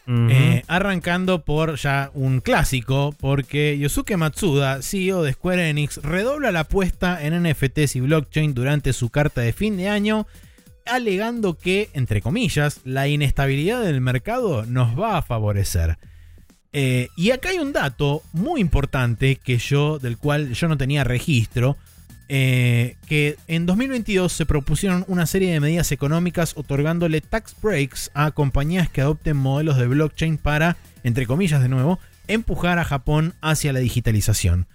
[0.08, 6.62] Eh, arrancando por ya un clásico, porque Yosuke Matsuda, CEO de Square Enix, redobla la
[6.62, 10.28] apuesta en NFTs y blockchain durante su carta de fin de año,
[10.86, 15.98] alegando que, entre comillas, la inestabilidad del mercado nos va a favorecer.
[16.74, 21.04] Eh, y acá hay un dato muy importante que yo, del cual yo no tenía
[21.04, 21.76] registro,
[22.30, 28.32] eh, que en 2022 se propusieron una serie de medidas económicas otorgándole tax breaks a
[28.32, 32.00] compañías que adopten modelos de blockchain para, entre comillas de nuevo,
[32.30, 34.68] empujar a Japón hacia la digitalización.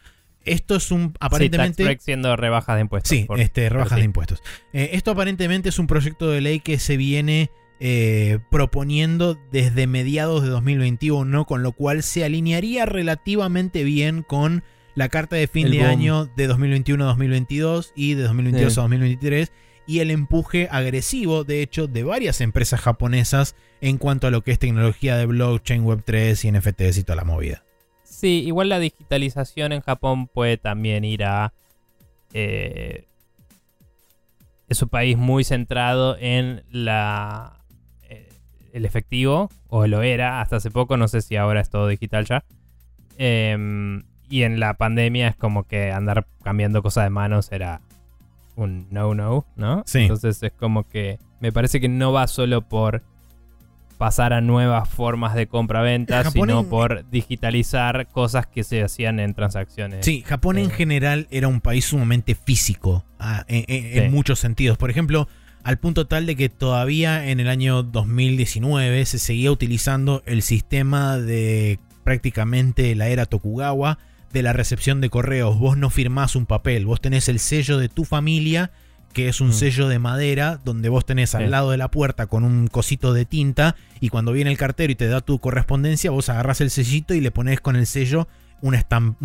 [0.45, 1.77] Esto es un Sí, aparentemente...
[1.83, 3.09] tax break siendo rebajas de impuestos.
[3.09, 4.01] Sí, por- este, rebajas sí.
[4.01, 4.43] de impuestos.
[4.75, 7.51] Eh, esto aparentemente es un proyecto de ley que se viene
[7.81, 14.63] eh, proponiendo desde mediados de 2021, con lo cual se alinearía relativamente bien con
[14.95, 15.89] la carta de fin El de boom.
[15.91, 18.81] año de 2021-2022 y de 2022 Sí.
[18.81, 19.53] a 2023
[19.87, 24.51] y el empuje agresivo, de hecho, de varias empresas japonesas en cuanto a lo que
[24.53, 27.63] es tecnología de blockchain, Web3 y NFTs y toda la movida.
[28.03, 31.53] Sí, igual la digitalización en Japón puede también ir a.
[32.33, 33.05] eh,
[34.69, 37.56] es un país muy centrado en la
[38.77, 42.27] el efectivo, o lo era hasta hace poco, no sé si ahora es todo digital
[42.27, 42.45] ya.
[43.19, 47.81] Em, y en la pandemia es como que andar cambiando cosas de manos era
[48.57, 49.83] un no-no, ¿no?
[49.87, 50.01] Sí.
[50.01, 53.03] Entonces es como que me parece que no va solo por
[53.99, 59.33] pasar a nuevas formas de compra-venta, sino en- por digitalizar cosas que se hacían en
[59.33, 60.05] transacciones.
[60.05, 60.75] Sí, Japón en Eh.
[60.75, 64.15] general era un país sumamente físico ah, en, en- en Sí.
[64.15, 64.77] muchos sentidos.
[64.77, 65.29] Por ejemplo,
[65.67, 71.19] al punto tal de que todavía en el año 2019 se seguía utilizando el sistema
[71.19, 73.99] de prácticamente la era Tokugawa
[74.33, 75.59] de la recepción de correos.
[75.59, 78.71] Vos no firmás un papel, vos tenés el sello de tu familia,
[79.13, 79.53] que es un Mm.
[79.55, 81.51] sello de madera, donde vos tenés al Sí.
[81.51, 84.97] lado de la puerta con un cosito de tinta, y cuando viene el cartero y
[84.97, 88.29] te da tu correspondencia, vos agarrás el sellito y le pones con el sello
[88.63, 88.75] un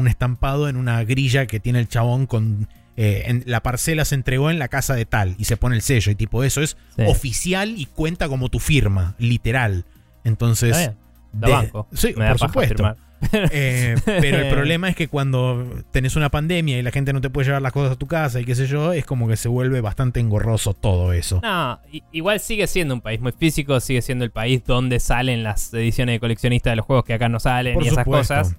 [0.07, 2.67] estampado en una grilla que tiene el chabón con...
[3.03, 5.81] eh, en- la parcela se entregó en la casa de tal y se pone el
[5.81, 7.03] sello y tipo eso es Sí.
[7.07, 9.85] oficial y cuenta como tu firma, literal.
[10.23, 10.91] Entonces...
[11.33, 11.87] De- banco.
[11.93, 12.95] Sí, Me por supuesto.
[13.33, 17.29] Eh, pero el problema es que cuando tenés una pandemia y la gente no te
[17.29, 19.47] puede llevar las cosas a tu casa y qué sé yo, es como que se
[19.47, 21.39] vuelve bastante engorroso todo eso.
[21.43, 21.79] No,
[22.11, 26.15] igual sigue siendo un país muy físico, sigue siendo el país donde salen las ediciones
[26.15, 28.33] de coleccionistas de los juegos que acá no salen Por y esas supuesto.
[28.35, 28.55] cosas.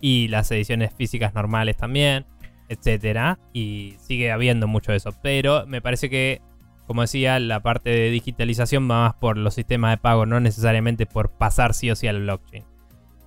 [0.00, 2.26] Y las ediciones físicas normales también,
[2.68, 3.38] etcétera.
[3.52, 5.10] Y sigue habiendo mucho de eso.
[5.22, 6.40] Pero me parece que,
[6.86, 11.06] como decía, la parte de digitalización va más por los sistemas de pago, no necesariamente
[11.06, 12.64] por pasar sí o sí al blockchain.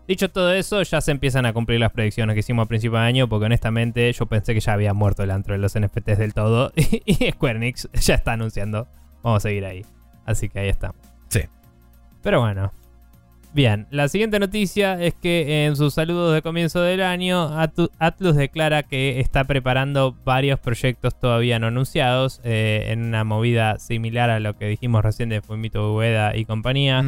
[0.10, 3.06] Dicho todo eso, ya se empiezan a cumplir las predicciones que hicimos a principio de
[3.06, 6.34] año, porque honestamente yo pensé que ya había muerto el antro de los NFTs del
[6.34, 8.88] todo, y Square Enix ya está anunciando,
[9.22, 9.86] vamos a seguir ahí.
[10.26, 10.98] Así que ahí estamos.
[11.28, 11.42] Sí.
[12.24, 12.72] Pero bueno,
[13.52, 17.50] Bien, la siguiente noticia es que en sus saludos de comienzo del año,
[17.98, 24.30] Atlus declara que está preparando varios proyectos todavía no anunciados eh, en una movida similar
[24.30, 27.04] a lo que dijimos recién de Fumito Ueda y compañía.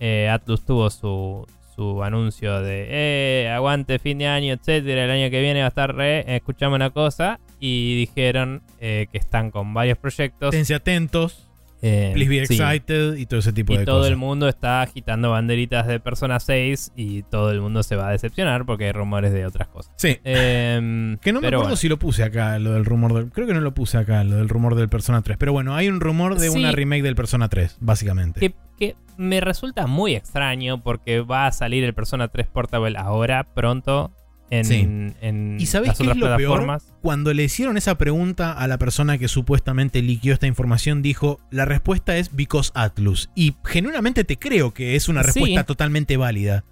[0.00, 5.04] Eh, Atlus tuvo su, su anuncio de eh, aguante fin de año, etcétera.
[5.04, 6.24] El año que viene va a estar re.
[6.36, 7.40] Escuchame una cosa.
[7.60, 10.54] Y dijeron eh, que están con varios proyectos.
[10.54, 11.48] Esténse atentos,
[11.86, 12.54] Eh, please be sí.
[12.54, 14.10] excited y todo ese tipo Y de todo cosas.
[14.12, 18.12] el mundo está agitando banderitas de Persona 6 y todo el mundo se va a
[18.12, 19.92] decepcionar porque hay rumores de otras cosas.
[19.96, 20.18] Sí.
[20.24, 21.76] Em, Que no me acuerdo bueno.
[21.76, 23.30] si lo puse acá, lo del rumor del.
[23.30, 25.36] Creo que no lo puse acá, lo del rumor del Persona 3.
[25.36, 26.58] Pero bueno, hay un rumor de Sí.
[26.58, 28.40] una remake del Persona 3, básicamente.
[28.40, 33.44] que, que me resulta muy extraño porque va a salir el Persona 3 Portable ahora,
[33.54, 34.10] pronto,
[34.50, 34.80] en, Sí.
[35.20, 36.38] en ¿Y sabés las qué es otras lo peor?
[36.58, 36.92] plataformas.
[37.02, 41.64] Cuando le hicieron esa pregunta a la persona que supuestamente liquió esta información, dijo: La
[41.64, 43.30] respuesta es Because Atlus.
[43.34, 45.26] Y genuinamente te creo que es una Sí.
[45.40, 46.64] respuesta totalmente válida.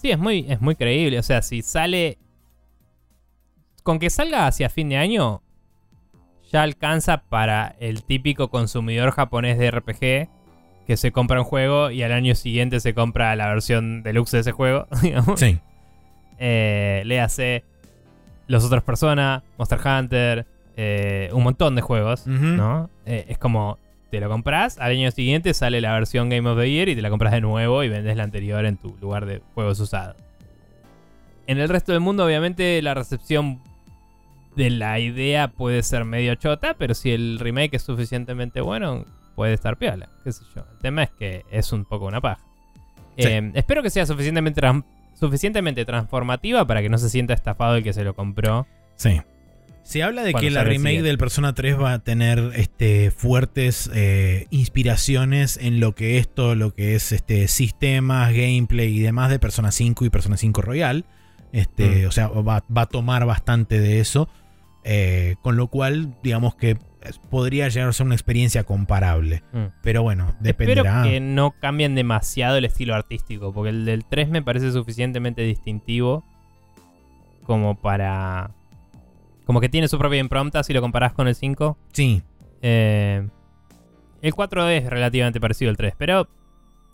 [0.00, 1.18] Sí, es muy, es muy creíble.
[1.18, 2.18] O sea, si sale.
[3.82, 5.42] Con que salga hacia fin de año,
[6.52, 10.28] ya alcanza para el típico consumidor japonés de RPG
[10.86, 14.38] que se compra un juego y al año siguiente se compra la versión deluxe de
[14.40, 14.86] ese juego.
[15.02, 15.38] digamos.
[15.38, 15.58] Sí.
[16.38, 17.64] Eh, léase
[18.48, 20.46] los otros Persona, Monster Hunter,
[20.76, 22.26] eh, un montón de juegos.
[22.56, 22.90] ¿no?
[23.06, 23.78] Eh, es como,
[24.10, 27.02] te lo compras, al año siguiente sale la versión Game of the Year y te
[27.02, 30.16] la compras de nuevo y vendes la anterior en tu lugar de juegos usados.
[31.46, 33.60] En el resto del mundo, obviamente, la recepción
[34.56, 39.04] de la idea puede ser medio chota, pero si el remake es suficientemente bueno,
[39.34, 40.62] puede estar piola, qué sé yo.
[40.72, 42.42] El tema es que es un poco una paja.
[43.18, 43.26] Sí.
[43.28, 44.84] Eh, espero que sea suficientemente, tran-
[45.18, 48.66] suficientemente transformativa para que no se sienta estafado el que se lo compró.
[48.96, 49.20] Sí.
[49.82, 54.46] Se habla de que la remake del Persona 3 va a tener este, fuertes eh,
[54.50, 59.38] inspiraciones en lo que es todo lo que es este, sistemas, gameplay y demás de
[59.38, 61.04] Persona 5 y Persona 5 Royal.
[61.52, 62.08] Este, Mm.
[62.08, 64.28] O sea, va, va a tomar bastante de eso.
[64.88, 66.76] eh, con lo cual, digamos que
[67.30, 69.42] podría llegar a ser una experiencia comparable.
[69.52, 69.64] Mm.
[69.82, 71.02] Pero bueno, Espero dependerá.
[71.02, 76.24] que no cambien demasiado el estilo artístico, porque el del 3 me parece suficientemente distintivo
[77.44, 78.50] como para...
[79.44, 81.78] Como que tiene su propia impronta si lo comparás con el 5.
[81.92, 82.22] Sí,
[82.62, 83.28] Eh,
[84.22, 86.28] el 4 es relativamente parecido al 3, pero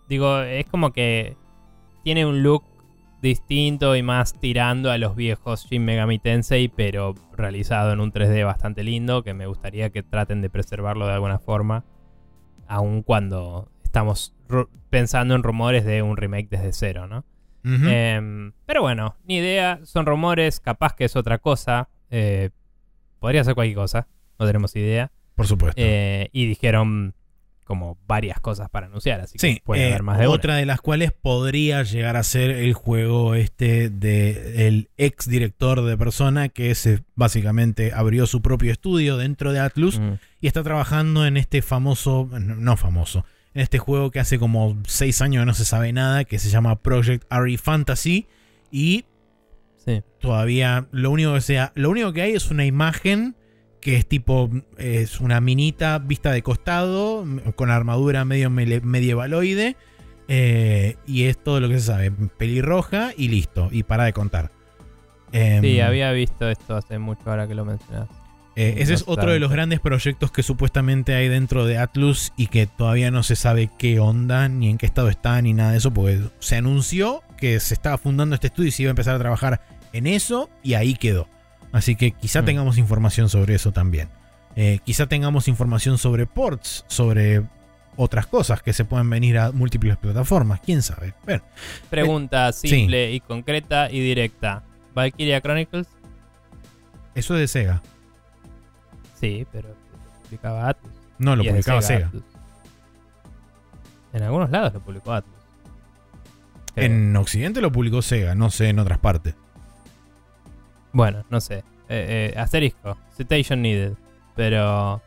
[0.09, 1.37] digo, es como que
[2.05, 2.65] tiene un look
[3.23, 8.45] distinto y más tirando a los viejos Shin Megami Tensei, pero realizado en un 3D
[8.45, 11.85] bastante lindo, que me gustaría que traten de preservarlo de alguna forma,
[12.67, 14.35] aun cuando estamos
[14.91, 17.25] pensando en rumores de un remake desde cero, ¿no?
[17.65, 22.51] Em, pero bueno, ni idea, son rumores, capaz que es otra cosa, eh,
[23.21, 24.09] podría ser cualquier cosa,
[24.39, 25.13] no tenemos idea.
[25.37, 25.81] por supuesto.
[25.81, 27.15] Eh, y dijeron
[27.65, 30.35] como varias cosas para anunciar, así que Sí, puede eh, haber más de una.
[30.35, 35.83] otra de las cuales podría llegar a ser el juego este de el ex director
[35.85, 40.15] de Persona que se básicamente abrió su propio estudio dentro de Atlus Mm.
[40.41, 43.25] y está trabajando en este famoso, no famoso,
[43.55, 46.51] en este juego que hace como seis años que no se sabe nada, que se
[46.51, 48.27] llama Project Ari Fantasy
[48.71, 49.05] y
[49.85, 50.03] Sí.
[50.21, 53.35] todavía lo único que sea, lo único que hay es una imagen
[53.83, 54.49] que es tipo
[54.79, 57.27] es una minita vista de costado
[57.57, 59.77] con armadura medio medievaloide
[60.29, 64.53] eh, y es todo lo que se sabe, pelirroja y listo y para de contar.
[65.33, 68.09] Em, Sí, había visto esto hace mucho ahora que lo mencionas.
[68.55, 72.47] eh, ese es otro de los grandes proyectos que supuestamente hay dentro de Atlus y
[72.47, 75.79] que todavía no se sabe qué onda, ni en qué estado está, ni nada de
[75.79, 79.17] eso, porque se anunció que se estaba fundando este estudio y se iba a empezar
[79.17, 79.61] a trabajar
[79.93, 81.27] en eso y ahí quedó.
[81.73, 82.45] Así que quizá Mm.
[82.45, 84.09] tengamos información sobre eso también.
[84.57, 87.43] Eh, quizá tengamos información sobre ports, sobre
[87.97, 91.15] otras cosas que se pueden venir a múltiples plataformas, quién sabe.
[91.25, 91.43] Bueno,
[91.91, 94.63] Pregunta simple y concreta y directa.
[94.95, 95.87] ¿Valkyria Chronicles?
[97.15, 97.83] eso es de Sega.
[99.21, 99.75] Sí, pero lo
[100.25, 100.93] publicaba Atlus.
[101.19, 102.11] No lo publicaba Sega.
[104.13, 105.35] En algunos lados lo publicó Atlus.
[106.77, 109.35] En Occidente lo publicó Sega, no sé en otras partes.
[110.93, 111.65] Bueno, no sé.
[111.89, 112.97] Eh, eh, asterisco.
[113.17, 113.93] Citation needed.
[114.37, 115.03] Pero.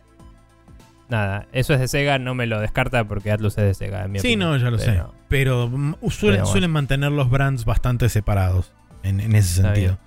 [1.07, 4.05] Nada, eso es de Sega, no me lo descarta porque Atlus es de Sega.
[4.05, 4.51] En mi Sí, opinión.
[4.51, 4.99] no, ya lo sé.
[5.29, 6.45] Pero- mm, suelen, Pero bueno.
[6.47, 8.71] suelen mantener los brands bastante separados
[9.03, 9.97] en, en ese Está sentido.
[9.97, 10.04] Bien,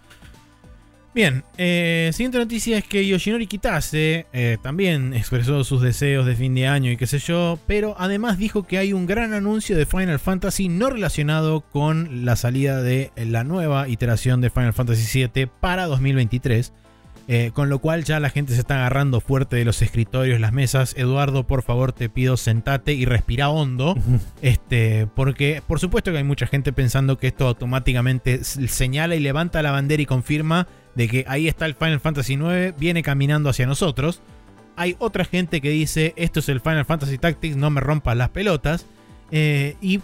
[1.15, 6.69] eh, siguiente noticia es que Yoshinori Kitase eh, también expresó sus deseos de fin de
[6.69, 10.21] año y qué sé yo, pero además dijo que hay un gran anuncio de Final
[10.21, 15.87] Fantasy no relacionado con la salida de la nueva iteración de Final Fantasy VII para
[15.87, 16.73] 2023.
[17.31, 20.55] Eh, con lo cual ya la gente se está agarrando fuerte de los escritorios, las
[20.55, 20.95] mesas.
[20.97, 23.99] Eduardo, por favor, te pido sentate y respira hondo.
[24.41, 29.61] este, porque por supuesto que hay mucha gente pensando que esto automáticamente señala y levanta
[29.61, 30.69] la bandera y confirma
[30.99, 34.21] de que ahí está el Final Fantasy IX, viene caminando hacia nosotros.
[34.75, 38.31] Hay otra gente que dice, esto es el Final Fantasy Tactics, no me rompas las
[38.31, 38.85] pelotas.
[39.31, 39.99] Eh, y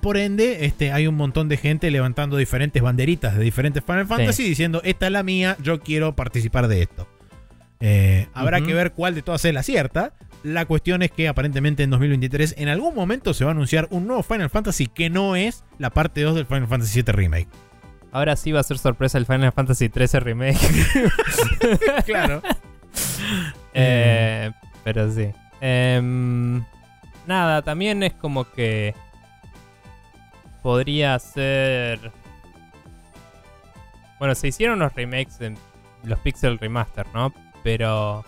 [0.00, 4.42] por ende, este, hay un montón de gente levantando diferentes banderitas de diferentes Final Fantasy
[4.42, 7.06] diciendo, esta es la mía, yo quiero participar de esto.
[7.78, 10.14] Eh, habrá que ver cuál de todas es la cierta.
[10.42, 14.08] La cuestión es que aparentemente en 2023 en algún momento se va a anunciar un
[14.08, 17.48] nuevo Final Fantasy que no es la parte 2 del Final Fantasy VII Remake.
[18.12, 20.58] Ahora sí va a ser sorpresa el Final Fantasy XIII Remake.
[22.06, 22.42] claro.
[23.72, 24.50] Eh,
[24.82, 25.30] pero sí.
[25.60, 26.64] Em,
[27.26, 28.94] nada, también es como que
[30.62, 32.10] podría ser...
[34.18, 35.56] Bueno, se hicieron los remakes en
[36.02, 37.32] los Pixel Remaster, ¿no?
[37.62, 38.24] Pero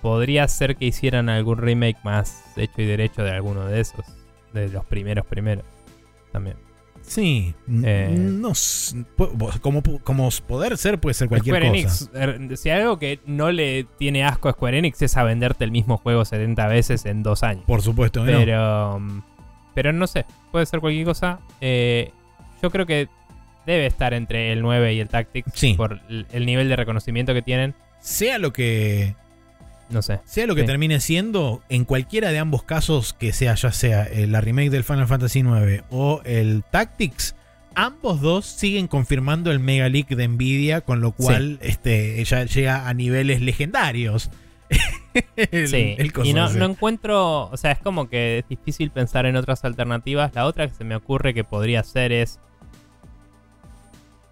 [0.00, 4.06] podría ser que hicieran algún remake más hecho y derecho de alguno de esos.
[4.52, 5.64] De los primeros primeros.
[6.32, 6.69] También.
[7.10, 8.52] Sí, eh, no,
[9.60, 13.82] como, como poder ser puede ser cualquier Square Enix, er, si algo que no le
[13.98, 17.42] tiene asco a Square Enix es a venderte el mismo juego 70 veces en dos
[17.42, 17.64] años.
[17.66, 19.24] Por supuesto, pero, no.
[19.74, 21.40] pero no sé, puede ser cualquier cosa.
[21.60, 22.12] Eh,
[22.62, 23.08] yo creo que
[23.66, 27.74] debe estar entre el 9 y el Tactics por el nivel de reconocimiento que tienen.
[27.98, 29.16] Sea lo que
[29.90, 30.20] no sé.
[30.24, 34.26] Sea lo que termine siendo, en cualquiera de ambos casos, que sea ya sea eh,
[34.26, 37.34] la remake del Final Fantasy IX o el Tactics,
[37.74, 42.88] ambos dos siguen confirmando el Mega Leak de Nvidia, con lo cual este, ya llega
[42.88, 44.30] a niveles legendarios.
[45.66, 49.64] sí, y no, no, encuentro, o sea, es como que es difícil pensar en otras
[49.64, 50.32] alternativas.
[50.34, 52.38] La otra que se me ocurre que podría ser es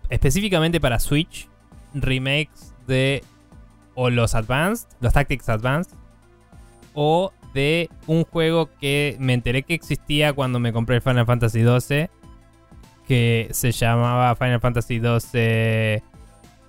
[0.08, 1.48] específicamente para Switch,
[1.94, 3.24] remakes de
[4.00, 5.92] o los Advanced, los Tactics Advanced,
[6.94, 11.64] o de un juego que me enteré que existía cuando me compré el Final Fantasy
[11.64, 12.08] XII,
[13.08, 16.04] que se llamaba Final Fantasy XII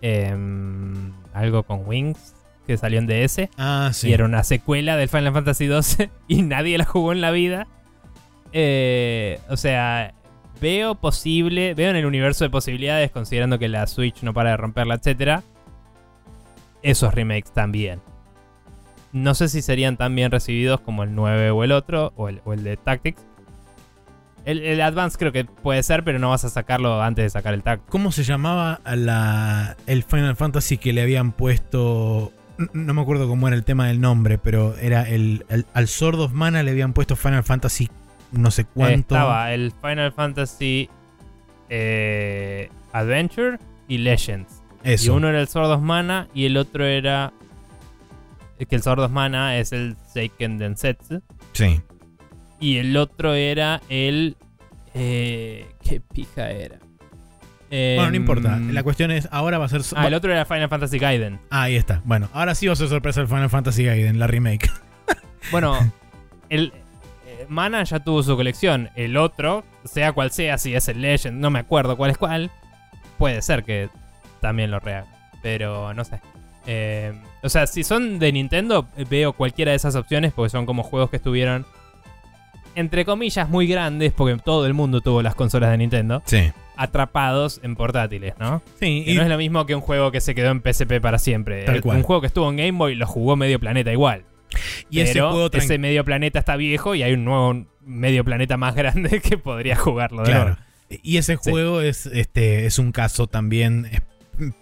[0.01, 2.33] em, algo con Wings,
[2.65, 3.47] que salió en DS.
[3.59, 4.09] Ah, sí.
[4.09, 7.67] Y era una secuela del Final Fantasy XII y nadie la jugó en la vida.
[8.53, 10.15] Eh, o sea,
[10.59, 14.57] veo posible, veo en el universo de posibilidades, considerando que la Switch no para de
[14.57, 15.43] romperla, etcétera
[16.83, 18.01] esos remakes también.
[19.11, 22.63] No sé si serían tan bien recibidos como el 9 o el otro, o el,
[22.63, 23.25] de Tactics.
[24.45, 27.63] El, Advance creo que puede ser, pero no vas a sacarlo antes de sacar el
[27.63, 27.89] Tactics.
[27.89, 32.31] ¿Cómo se llamaba la, el Final Fantasy que le habían puesto...
[32.73, 36.33] No me acuerdo cómo era el tema del nombre, pero era el, al Sword of
[36.33, 37.89] Mana le habían puesto Final Fantasy
[38.31, 39.15] no sé cuánto.
[39.15, 40.89] Estaba el Final Fantasy
[41.69, 44.58] eh, Adventure y Legends.
[44.83, 47.33] Y uno era el Sordos Mana y el otro era.
[48.57, 51.21] Que el Sordos Mana es el Seiken Densetsu.
[51.53, 51.81] Sí.
[52.59, 54.35] Y el otro era el.
[54.93, 56.79] Eh, ¿Qué pija era?
[57.69, 58.57] bueno, no importa.
[58.57, 59.81] Em, La cuestión es, ahora va a ser.
[59.95, 61.39] Ah, el otro era Final Fantasy Gaiden.
[61.49, 62.01] Ah, ahí está.
[62.03, 64.69] Bueno, ahora sí va a ser sorpresa el Final Fantasy Gaiden, la remake.
[65.51, 65.77] bueno,
[66.49, 66.73] el.
[67.27, 68.89] Eh, Mana ya tuvo su colección.
[68.95, 72.51] El otro, sea cual sea, si es el Legend, no me acuerdo cuál es cuál.
[73.17, 73.89] Puede ser que
[74.39, 75.05] también lo real.
[75.41, 76.19] Pero no sé.
[76.67, 80.83] Eh, o sea, si son de Nintendo, veo cualquiera de esas opciones porque son como
[80.83, 81.65] juegos que estuvieron,
[82.75, 86.21] entre comillas, muy grandes, porque todo el mundo tuvo las consolas de Nintendo.
[86.25, 86.51] Sí.
[86.75, 88.61] Atrapados en portátiles, ¿no?
[88.79, 89.03] Sí.
[89.05, 91.65] y no es lo mismo que un juego que se quedó en PSP para siempre.
[91.83, 94.23] Un juego que estuvo en Game Boy lo jugó medio planeta igual.
[94.89, 98.75] Y ese, juego ese medio planeta está viejo y hay un nuevo medio planeta más
[98.75, 100.23] grande que podría jugarlo.
[100.23, 100.57] claro.
[101.03, 103.87] Y ese juego es, este, es un caso también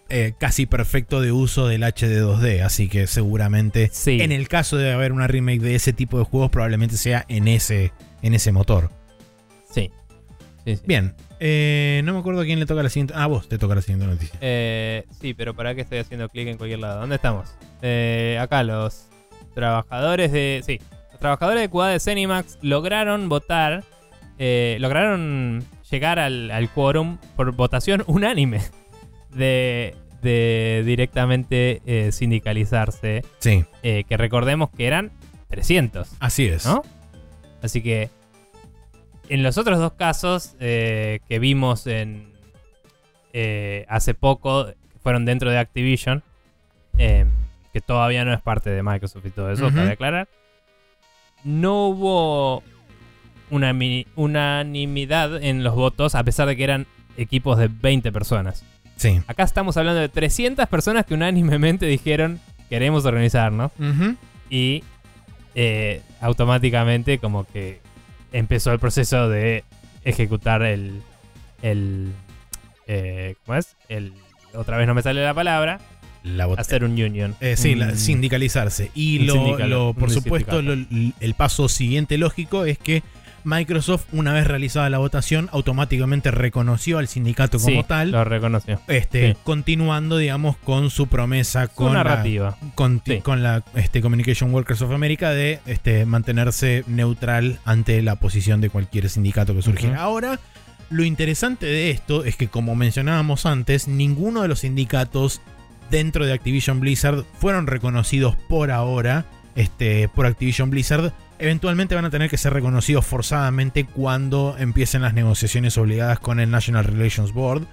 [0.10, 4.92] eh, casi perfecto de uso del HD 2D, así que seguramente en el caso de
[4.92, 7.92] haber una remake de ese tipo de juegos probablemente sea en ese,
[8.22, 8.90] en ese motor.
[9.70, 9.92] Sí.
[10.86, 13.14] Bien, eh, no me acuerdo a quién le toca la siguiente.
[13.16, 14.38] Ah, vos te toca la siguiente noticia.
[14.42, 17.00] Eh, sí, pero para que estoy haciendo clic en cualquier lado.
[17.00, 17.50] ¿Dónde estamos?
[18.40, 19.08] acá los
[19.54, 20.62] trabajadores de.
[20.66, 20.82] Sí,
[21.12, 23.84] los trabajadores de QA de Cenimax lograron votar.
[24.38, 28.62] lograron llegar al, al quórum por votación unánime
[29.38, 29.96] de,
[30.86, 33.24] directamente eh, sindicalizarse.
[33.40, 33.66] Sí.
[33.84, 35.12] Eh, que recordemos que eran
[35.50, 36.10] 300.
[36.20, 36.66] Así es.
[36.66, 36.84] ¿No?
[37.62, 38.10] Así que
[39.30, 42.36] en los otros dos casos eh, que vimos en
[43.88, 46.24] hace poco, que fueron dentro de Activision,
[46.98, 50.28] que todavía no es parte de Microsoft y todo eso, para aclarar,
[51.44, 52.64] no hubo
[53.52, 53.76] una
[54.16, 56.88] unanimidad en los votos, a pesar de que eran
[57.18, 58.64] equipos de 20 personas.
[58.98, 59.22] Sí.
[59.28, 63.72] Acá estamos hablando de 300 personas que unánimemente dijeron queremos organizarnos
[64.50, 64.84] y
[65.56, 67.80] eh, automáticamente como que
[68.34, 69.64] empezó el proceso de
[70.04, 71.02] ejecutar el...
[71.62, 72.12] el
[72.88, 73.76] eh, ¿Cómo es?
[73.90, 74.14] El,
[74.54, 75.80] otra vez no me sale la palabra.
[76.24, 77.36] La Hacer un union.
[77.40, 78.92] Eh, sí, la- sindicalizarse.
[78.96, 83.02] Y lo, lo- por supuesto, lo- el paso siguiente lógico es que
[83.48, 88.80] Microsoft, una vez realizada la votación, automáticamente reconoció al sindicato como Sí, tal, lo reconoció.
[88.88, 89.38] este, sí.
[89.44, 92.58] continuando, digamos, con su promesa Su con la, narrativa.
[92.76, 93.20] con, Sí.
[93.22, 98.70] con la este, Communication Workers of America de este, mantenerse neutral ante la posición de
[98.70, 100.02] cualquier sindicato que surgiera.
[100.02, 100.40] Ahora,
[100.90, 105.42] lo interesante de esto es que, como mencionábamos antes, ninguno de los sindicatos
[105.90, 109.26] dentro de Activision Blizzard fueron reconocidos por ahora
[109.56, 111.14] este, por Activision Blizzard.
[111.40, 116.50] Eventualmente van a tener que ser reconocidos forzadamente cuando empiecen las negociaciones obligadas con el
[116.50, 117.64] National Relations Board.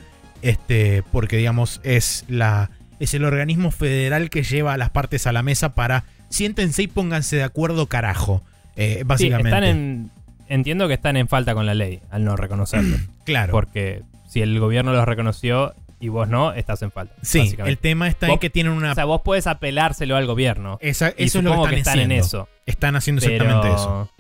[0.43, 2.70] Este, porque digamos es la
[3.01, 6.86] es el organismo federal que lleva a las partes a la mesa para siéntense y
[6.86, 8.43] pónganse de acuerdo, carajo.
[8.77, 9.49] Eh, Sí, básicamente.
[9.49, 10.11] están en.
[10.49, 12.99] Entiendo que están en falta con la ley al no reconocerlo.
[13.24, 13.53] claro.
[13.53, 15.74] porque si el gobierno los reconoció
[16.05, 17.15] y vos no, estás en falta.
[17.23, 18.93] sí, el tema está en que tienen una.
[18.93, 20.79] O sea, vos podés apelárselo al gobierno.
[20.83, 22.27] esa- y eso es lo que están, están en haciendo.
[22.27, 22.49] eso.
[22.67, 24.11] Están haciendo Pero, exactamente eso.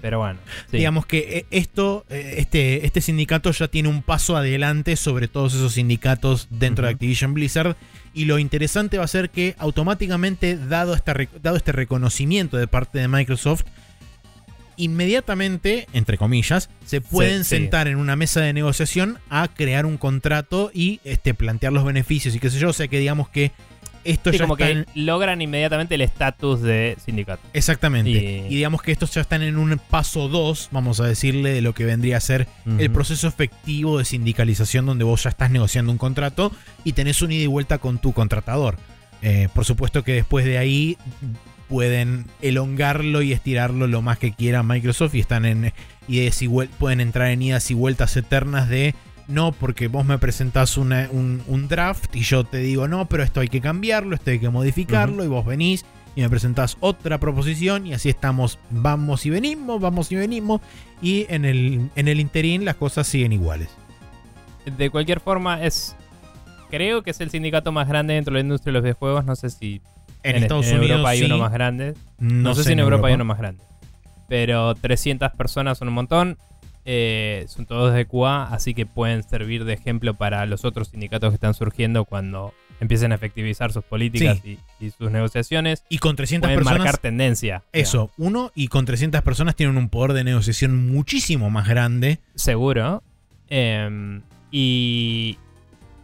[0.00, 0.38] pero bueno.
[0.70, 0.76] sí.
[0.78, 5.54] Digamos que eh, esto, eh, este, este sindicato ya tiene un paso adelante sobre todos
[5.54, 6.92] esos sindicatos dentro de.
[6.92, 7.76] Activision Blizzard.
[8.14, 12.98] Y lo interesante va a ser que automáticamente, dado, esta dado este reconocimiento de parte
[12.98, 13.62] de Microsoft,
[14.78, 17.50] inmediatamente, entre comillas, se pueden sí.
[17.56, 22.34] sentar en una mesa de negociación a crear un contrato y este, plantear los beneficios
[22.34, 22.70] y qué sé yo.
[22.70, 23.52] O sea que digamos que
[24.04, 27.42] esto Sí, ya como que en- logran inmediatamente el estatus de sindicato.
[27.52, 28.10] Exactamente.
[28.10, 28.48] Y- Y...
[28.56, 31.84] digamos que estos ya están en un paso 2, vamos a decirle, de lo que
[31.84, 32.46] vendría a ser
[32.78, 36.52] el proceso efectivo de sindicalización donde vos ya estás negociando un contrato
[36.84, 38.76] y tenés un ida y vuelta con tu contratador.
[39.20, 40.96] Eh, por supuesto que después de ahí
[41.68, 45.72] pueden elongarlo y estirarlo lo más que quiera Microsoft y están en
[46.08, 48.94] idas y pueden entrar en idas y vueltas eternas de
[49.26, 53.22] no porque vos me presentás una- un, un draft y yo te digo no pero
[53.22, 55.84] esto hay que cambiarlo esto hay que modificarlo y vos venís
[56.16, 60.60] y me presentás otra proposición y así estamos vamos y venimos vamos y venimos
[61.02, 63.68] y en el en el interín las cosas siguen iguales
[64.76, 65.94] De cualquier forma, es.
[66.70, 69.24] Creo que es el sindicato más grande dentro de la industria de los videojuegos.
[69.24, 69.80] No sé si
[70.22, 71.94] en, en, Estados en Unidos Europa hay sí, uno más grande.
[72.18, 73.62] No, sé, si en Europa, hay uno más grande.
[74.28, 76.38] Pero 300 personas son un montón.
[76.84, 81.30] eh, son todos de QA, así que pueden servir de ejemplo para los otros sindicatos
[81.30, 85.84] que están surgiendo cuando empiecen a efectivizar sus políticas y, y sus negociaciones.
[85.90, 87.62] y con 300 Pueden personas marcar tendencia.
[87.72, 93.02] eso uno y con 300 personas tienen un poder de negociación muchísimo más grande Seguro.
[93.50, 95.36] Em, y,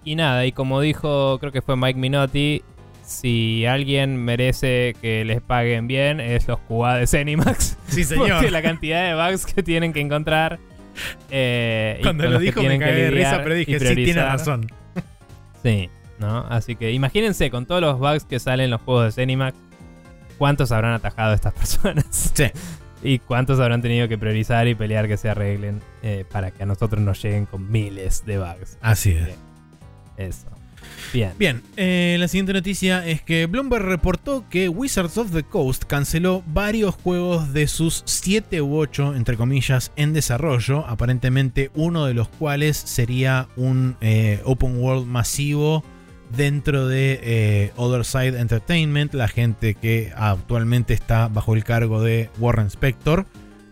[0.05, 2.63] y nada, y como dijo, creo que fue Mike Minotti,
[3.05, 7.77] si alguien merece que les paguen bien, es los QA de Zenimax.
[7.89, 10.59] sí Porque la cantidad de bugs que tienen que encontrar.
[11.31, 14.27] eh, cuando lo dijo me cagué de risa pero dije sí tiene priorizar".
[14.29, 14.67] razón
[15.63, 15.91] Sí,
[16.21, 16.47] ¿no?
[16.49, 19.57] Así que imagínense con todos los bugs que salen en los juegos de Zenimax,
[20.39, 22.33] ¿cuántos habrán atajado estas personas?
[22.35, 22.45] Sí.
[23.03, 26.67] Y cuántos habrán tenido que priorizar y pelear que se arreglen eh, para que a
[26.67, 28.79] nosotros nos lleguen con miles de bugs.
[28.81, 29.37] así es.
[30.17, 30.47] Eso.
[31.13, 31.33] Bien.
[31.39, 36.43] Bien, eh, la siguiente noticia es que Bloomberg reportó que Wizards of the Coast canceló
[36.47, 42.29] varios juegos de sus 7 u 8, entre comillas, en desarrollo, aparentemente uno de los
[42.29, 45.85] cuales sería un eh, open world masivo
[46.37, 52.31] dentro de eh, Other Side Entertainment, la gente que actualmente está bajo el cargo de
[52.39, 53.27] Warren Spector,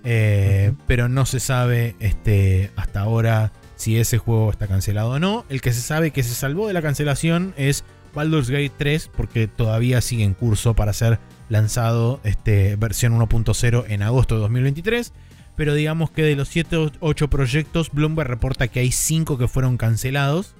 [0.04, 3.52] eh, pero no se sabe este, hasta ahora
[3.82, 5.44] si ese juego está cancelado o no.
[5.48, 7.82] El que se sabe que se salvó de la cancelación es
[8.14, 11.18] Baldur's Gate 3 porque todavía sigue en curso para ser
[11.48, 15.12] lanzado este, versión 1.0 en agosto de 2023.
[15.56, 19.48] Pero digamos que de los 7 o 8 proyectos, Bloomberg reporta que hay 5 que
[19.48, 20.54] fueron cancelados.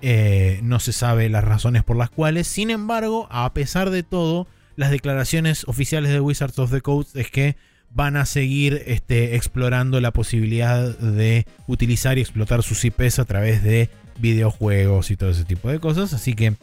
[0.00, 2.46] Eh, no se sabe las razones por las cuales.
[2.46, 7.28] Sin embargo, a pesar de todo, las declaraciones oficiales de Wizards of the Coast es
[7.28, 7.56] que
[7.94, 13.62] van a seguir este, explorando la posibilidad de utilizar y explotar sus IPs a través
[13.62, 16.12] de videojuegos y todo ese tipo de cosas.
[16.14, 16.54] Así que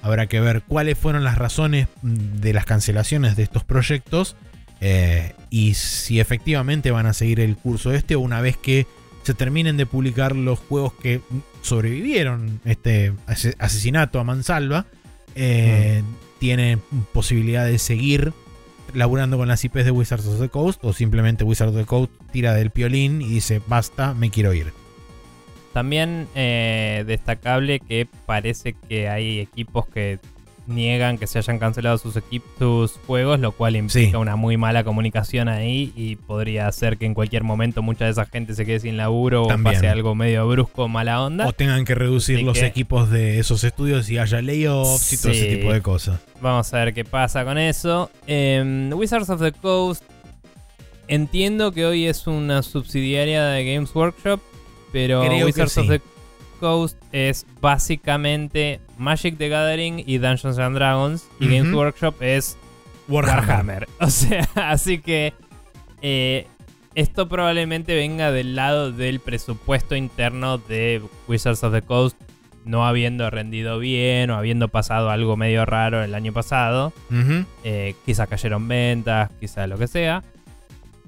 [0.00, 4.36] habrá que ver cuáles fueron las razones mm, de las cancelaciones de estos proyectos
[4.80, 8.86] eh, y si efectivamente van a seguir el curso este o una vez que
[9.22, 11.20] se terminen de publicar los juegos que
[11.62, 14.86] sobrevivieron este ase- asesinato a mansalva,
[15.36, 16.02] eh,
[16.40, 16.80] tienen
[17.12, 18.32] posibilidad de seguir
[18.94, 22.12] laburando con las IPs de Wizards of the Coast o simplemente Wizards of the Coast
[22.30, 24.72] tira del piolín y dice basta, me quiero ir.
[25.72, 30.18] También eh, destacable que parece que hay equipos que
[30.66, 32.14] niegan que se hayan cancelado sus,
[32.58, 34.16] sus juegos, lo cual implica Sí.
[34.16, 38.26] una muy mala comunicación ahí y podría hacer que en cualquier momento mucha de esa
[38.26, 39.74] gente se quede sin laburo También.
[39.74, 41.46] o pase algo medio brusco, mala onda.
[41.46, 45.16] O tengan que reducir Así los que- equipos de esos estudios y haya layoffs y
[45.18, 46.20] todo ese tipo de cosas.
[46.40, 48.10] Vamos a ver qué pasa con eso.
[48.26, 50.02] Em, Wizards of the Coast.
[51.08, 54.40] Entiendo que hoy es una subsidiaria de Games Workshop.
[54.92, 56.00] Pero Creo Wizards of the
[56.62, 61.28] Coast es básicamente Magic the Gathering y Dungeons and Dragons.
[61.40, 61.48] Y.
[61.48, 62.56] Games Workshop es
[63.08, 63.48] Warhammer.
[63.48, 63.88] Warhammer.
[63.98, 65.34] O sea, así que
[66.02, 66.46] eh,
[66.94, 72.16] esto probablemente venga del lado del presupuesto interno de Wizards of the Coast,
[72.64, 76.92] no habiendo rendido bien o habiendo pasado algo medio raro el año pasado.
[77.64, 80.22] Eh, quizá cayeron ventas, quizá lo que sea.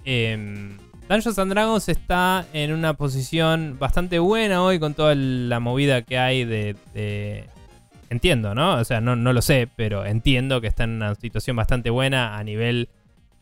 [0.04, 0.78] Em,
[1.08, 6.18] Dungeons and Dragons está en una posición bastante buena hoy con toda la movida que
[6.18, 7.46] hay de...
[8.10, 8.76] Entiendo, ¿no?
[8.76, 12.38] O sea, no, no lo sé, pero entiendo que está en una situación bastante buena
[12.38, 12.88] a nivel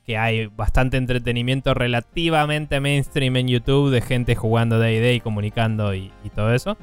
[0.06, 6.10] que hay bastante entretenimiento relativamente mainstream en YouTube de gente jugando Day Day, comunicando y,
[6.24, 6.76] y todo eso.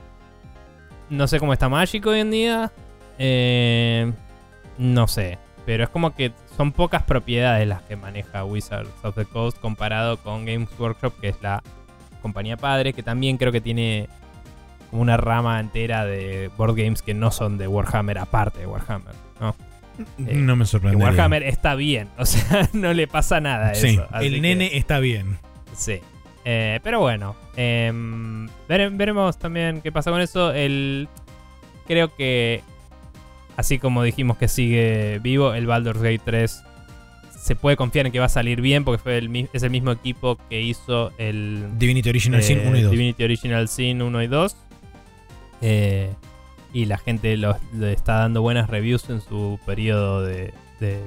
[1.09, 2.71] No sé cómo está Magic hoy en día.
[3.17, 4.11] Eh,
[4.77, 5.37] no sé.
[5.65, 10.17] Pero es como que son pocas propiedades las que maneja Wizards of the Coast comparado
[10.17, 11.63] con Games Workshop, que es la
[12.21, 14.09] compañía padre, que también creo que tiene
[14.89, 19.15] como una rama entera de board games que no son de Warhammer, aparte de Warhammer.
[19.39, 19.55] ¿no?
[20.27, 20.97] Eh, no me sorprende.
[21.01, 24.05] Warhammer está bien, o sea, no le pasa nada a Sí, eso.
[24.11, 25.37] así el que- nene está bien.
[25.73, 26.01] Sí.
[26.43, 30.51] Eh, pero bueno, em, vere- veremos también qué pasa con eso.
[30.51, 31.07] El,
[31.87, 32.63] creo que,
[33.59, 36.63] así como dijimos que sigue vivo, el Baldur's Gate 3
[37.37, 39.91] se puede confiar en que va a salir bien porque fue el, es el mismo
[39.91, 42.91] equipo que hizo el Divinity Original Sin eh, 1 y 2.
[42.91, 44.55] Divinity Original Sin 1 y 2.
[45.61, 46.09] Eh,
[46.73, 50.99] y la gente lo- le está dando buenas reviews en su periodo de, de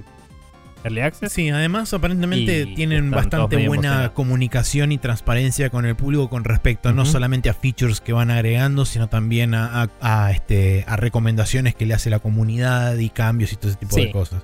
[0.85, 1.33] Early Access.
[1.33, 6.93] Sí, además aparentemente Y tienen bastante buena comunicación y transparencia con el público con respecto
[6.93, 7.13] no Ujú.
[7.13, 9.89] solamente a features que van agregando, sino también a, a-
[10.27, 13.95] a, este, a recomendaciones que le hace la comunidad y cambios y todo ese tipo
[13.95, 14.07] Sí.
[14.07, 14.43] de cosas.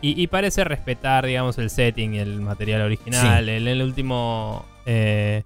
[0.00, 3.48] Y, y parece respetar, digamos, el setting el material original.
[3.48, 5.42] En el último eh,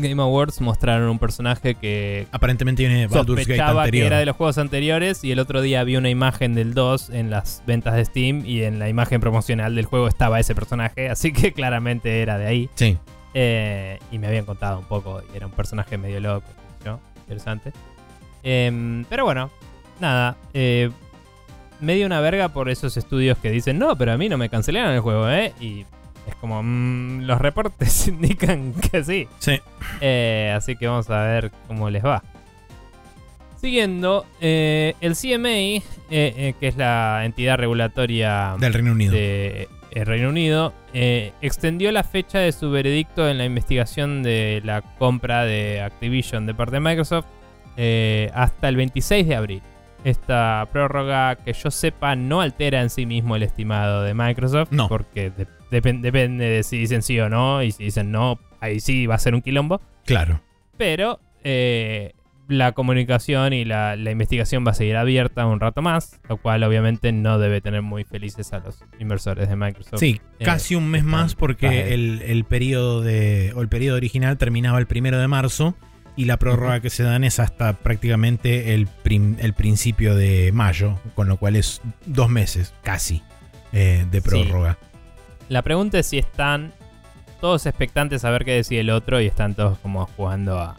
[0.00, 4.06] Game Awards mostraron un personaje que Aparentemente viene Baldur's Gate que anterior.
[4.06, 7.30] era de los juegos anteriores y el otro día vi una imagen del 2 en
[7.30, 11.32] las ventas de Steam y en la imagen promocional del juego estaba ese personaje, así
[11.32, 12.70] que claramente era de ahí.
[12.74, 12.96] Sí.
[13.34, 16.46] Eh, y me habían contado un poco y era un personaje medio loco,
[16.84, 17.72] yo, interesante.
[18.42, 19.50] Em, pero bueno,
[20.00, 20.36] nada.
[20.54, 20.90] Eh,
[21.80, 24.48] me dio una verga por esos estudios que dicen, no, pero a mí no me
[24.48, 25.52] cancelaron el juego, ¿eh?
[25.60, 25.84] Y
[26.28, 29.28] es como, mm, los reportes indican que sí.
[29.38, 29.60] Sí.
[30.00, 32.22] Eh, así que vamos a ver cómo les va.
[33.60, 39.12] Siguiendo, eh, el CMA, eh, que es la entidad regulatoria Del Reino Unido.
[39.12, 44.82] de eh, Reino Unido, extendió la fecha de su veredicto en la investigación de la
[44.82, 47.26] compra de Activision de parte de Microsoft
[48.32, 49.62] hasta el 26 de abril.
[50.04, 54.88] Esta prórroga, que yo sepa, no altera en sí mismo el estimado de Microsoft, No.
[54.88, 58.80] porque de- depen- depende de si dicen sí o no, y si dicen no, ahí
[58.80, 59.80] sí va a ser un quilombo.
[60.04, 60.40] Claro.
[60.76, 62.12] Pero eh,
[62.48, 66.62] la comunicación y la, la investigación va a seguir abierta un rato más, lo cual
[66.64, 70.00] obviamente no debe tener muy felices a los inversores de Microsoft.
[70.00, 73.52] Sí, eh, casi un mes más porque el, el periodo de.
[73.54, 75.74] o el periodo original terminaba el primero de marzo.
[76.16, 80.98] Y la prórroga que se dan es hasta prácticamente el, prim- el principio de mayo.
[81.14, 83.22] Con lo cual es dos meses, casi,
[83.72, 84.78] eh, de prórroga.
[85.48, 86.72] La pregunta es si están
[87.40, 90.76] todos expectantes a ver qué decide el otro y están todos como jugando a.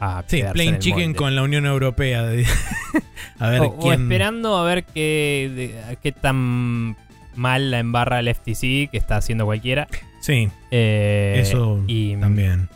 [0.00, 1.16] a Sí, Plain Chicken molde.
[1.18, 2.22] con la Unión Europea.
[2.22, 2.46] de-
[3.38, 6.96] a ver o, esperando a ver qué, de- qué tan
[7.34, 9.88] mal la embarra el FTC que está haciendo cualquiera.
[10.20, 12.68] Sí, Eh, eso y, también.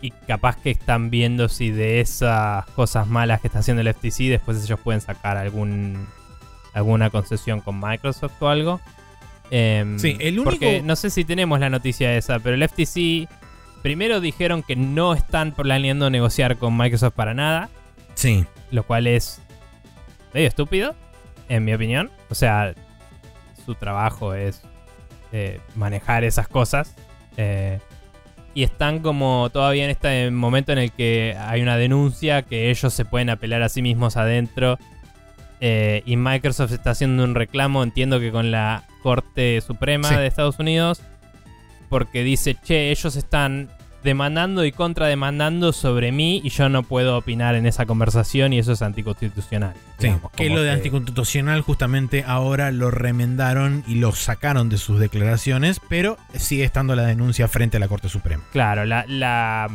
[0.00, 4.30] y capaz que están viendo si de esas cosas malas que está haciendo el FTC
[4.30, 6.06] después ellos pueden sacar algún
[6.72, 8.80] alguna concesión con Microsoft o algo.
[9.54, 13.28] Em, Sí, el único- Porque no sé si tenemos la noticia esa, pero el FTC
[13.82, 17.68] primero dijeron que no están planeando negociar con Microsoft para nada,
[18.14, 18.46] Sí.
[18.70, 19.42] lo cual es
[20.32, 20.94] medio estúpido,
[21.50, 22.10] en mi opinión.
[22.30, 22.74] O sea,
[23.66, 24.62] su trabajo es
[25.32, 26.94] eh, manejar esas cosas.
[27.38, 27.78] eh,
[28.54, 32.92] y están como todavía en este momento en el que hay una denuncia que ellos
[32.92, 34.78] se pueden apelar a sí mismos adentro.
[35.64, 40.16] Eh, y Microsoft está haciendo un reclamo, entiendo que con la Corte Suprema Sí.
[40.16, 41.00] de Estados Unidos.
[41.88, 43.68] Porque dice, che, ellos están
[44.02, 48.72] demandando y contrademandando sobre mí y yo no puedo opinar en esa conversación y eso
[48.72, 49.74] es anticonstitucional.
[49.98, 54.78] Sí, digamos, que lo de que- anticonstitucional justamente ahora lo remendaron y lo sacaron de
[54.78, 58.42] sus declaraciones, pero sigue estando la denuncia frente a la Corte Suprema.
[58.52, 59.68] Claro, la, la.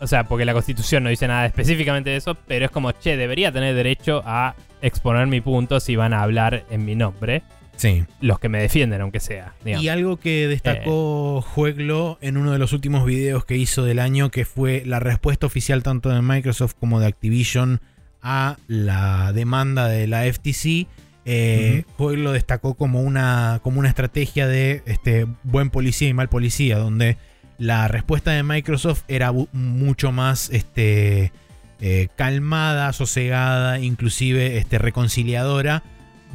[0.00, 3.16] O sea, porque la constitución no dice nada específicamente de eso, pero es como, che,
[3.16, 7.42] debería tener derecho a exponer mi punto si van a hablar en mi nombre.
[7.76, 8.04] Sí.
[8.20, 9.54] Los que me defienden, aunque sea.
[9.64, 9.84] digamos.
[9.84, 14.30] Y algo que destacó Jueglo en uno de los últimos videos que hizo del año,
[14.30, 17.80] que fue la respuesta oficial tanto de Microsoft como de Activision
[18.22, 20.86] a la demanda de la FTC,
[21.28, 26.78] eh, Jueglo destacó como una, como una estrategia de este, buen policía y mal policía,
[26.78, 27.18] donde
[27.58, 31.32] la respuesta de Microsoft era mucho más este,
[31.80, 35.82] eh, calmada, sosegada, inclusive este, reconciliadora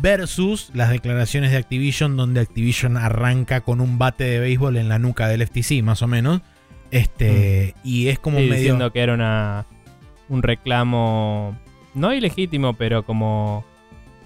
[0.02, 4.98] versus las declaraciones de Activision, donde Activision arranca con un bate de béisbol en la
[4.99, 6.41] nuca del FTC, más o menos.
[6.89, 8.56] Este, y es como Sí, medio.
[8.57, 9.65] diciendo que era una,
[10.27, 11.57] un reclamo
[11.93, 13.64] no ilegítimo, pero como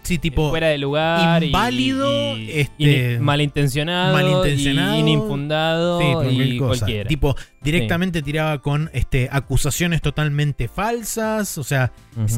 [0.06, 0.50] sí, tipo.
[0.50, 6.80] fuera de lugar, inválido, y, y este, malintencionado, malintencionado, y infundado sí, cualquier y cosa.
[6.80, 7.08] cualquiera.
[7.10, 11.58] Tipo, directamente tiraba con este, acusaciones totalmente falsas.
[11.58, 11.92] O sea,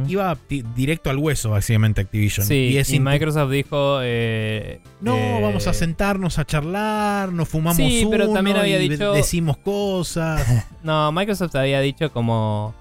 [0.07, 0.37] iba
[0.75, 2.45] directo al hueso, básicamente, Activision.
[2.47, 3.99] Sí, y es Microsoft dijo...
[4.01, 8.89] eh, No, eh, vamos a sentarnos a charlar, nos fumamos Sí, pero también había y
[8.89, 10.65] dicho- decimos cosas.
[10.83, 12.73] No, Microsoft había dicho como...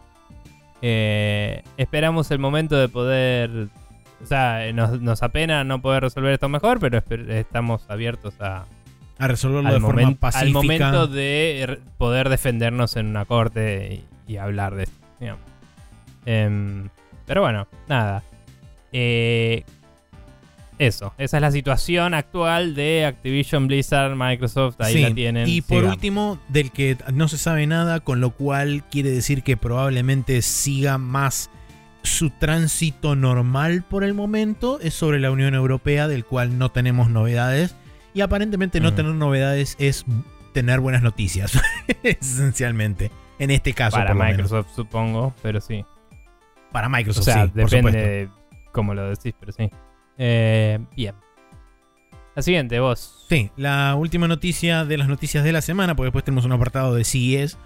[0.82, 3.68] eh, esperamos el momento de poder...
[4.22, 8.64] O sea, nos, nos apena no poder resolver esto mejor, pero estamos abiertos a,
[9.18, 10.47] a resolverlo de forma pacífica.
[10.47, 14.97] al momento de poder defendernos en una corte y, y hablar de esto.
[15.20, 15.43] digamos.
[16.24, 16.88] Em,
[17.26, 18.22] pero bueno, nada.
[18.93, 19.64] Eh,
[20.78, 25.48] eso, esa es la situación actual de Activision Blizzard, Microsoft, ahí Sí, la tienen.
[25.48, 25.94] Y por sigamos.
[25.94, 30.98] último, del que no se sabe nada, con lo cual quiere decir que probablemente siga
[30.98, 31.48] más
[32.06, 37.10] su tránsito normal por el momento, es sobre la Unión Europea, del cual no tenemos
[37.10, 37.74] novedades.
[38.14, 38.94] Y aparentemente no Mm.
[38.94, 40.04] tener novedades es
[40.52, 41.52] tener buenas noticias,
[42.02, 43.10] esencialmente.
[43.38, 44.36] En este caso, para por lo menos.
[44.50, 45.84] Microsoft, supongo, pero sí.
[46.72, 48.28] Para O Microsoft, sea, sí, depende de
[48.72, 49.68] cómo lo decís, pero sí.
[50.18, 51.14] Eh, bien.
[52.34, 53.24] La siguiente, vos.
[53.28, 56.94] Sí, la última noticia de las noticias de la semana, porque después tenemos un apartado
[56.94, 57.56] de CES,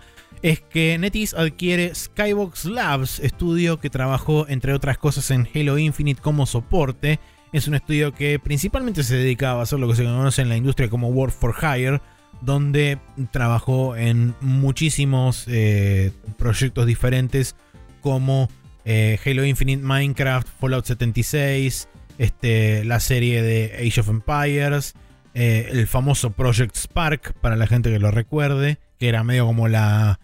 [0.42, 6.22] es que NetEase adquiere Skybox Labs, estudio que trabajó entre otras cosas en Halo Infinite
[6.22, 7.20] como soporte.
[7.52, 10.56] Es un estudio que principalmente se dedicaba a hacer lo que se conoce en la
[10.56, 12.00] industria como Work for Hire,
[12.40, 12.98] donde
[13.32, 17.56] trabajó en muchísimos eh, proyectos diferentes
[18.00, 18.48] como
[18.84, 21.88] eh, Halo Infinite, Minecraft, Fallout 76,
[22.18, 24.94] este, la serie de Age of Empires,
[25.34, 29.68] eh, el famoso Project Spark, para la gente que lo recuerde, que era medio como
[29.68, 30.19] la,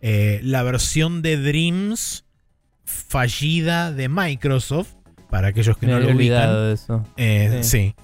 [0.00, 2.24] eh, la versión de Dreams
[2.84, 4.94] fallida de Microsoft,
[5.30, 6.72] para aquellos que Me no lo ubican.
[6.72, 7.04] eso.
[7.16, 7.68] Eh, Sí.
[7.70, 7.94] sí.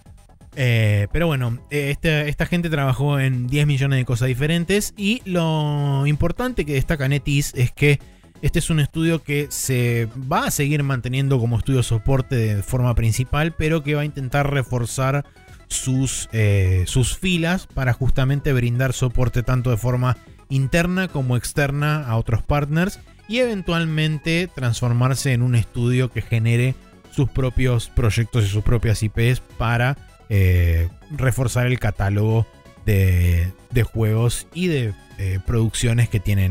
[0.57, 6.07] Eh, pero bueno, este- esta gente trabajó en 10 millones de cosas diferentes y lo
[6.07, 7.99] importante que destaca NetEase es que
[8.41, 12.95] este es un estudio que se va a seguir manteniendo como estudio soporte de forma
[12.95, 15.25] principal, pero que va a intentar reforzar
[15.67, 20.17] sus, eh, sus filas para justamente brindar soporte tanto de forma
[20.49, 22.99] interna como externa a otros partners
[23.29, 26.75] y eventualmente transformarse en un estudio que genere
[27.11, 29.97] sus propios proyectos y sus propias IPs para
[30.29, 32.47] eh, reforzar el catálogo
[32.87, 33.53] de,
[33.85, 36.45] juegos y de eh, producciones que tiene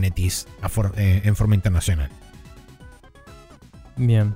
[0.69, 2.09] for- eh, en forma internacional.
[3.97, 4.33] Bien.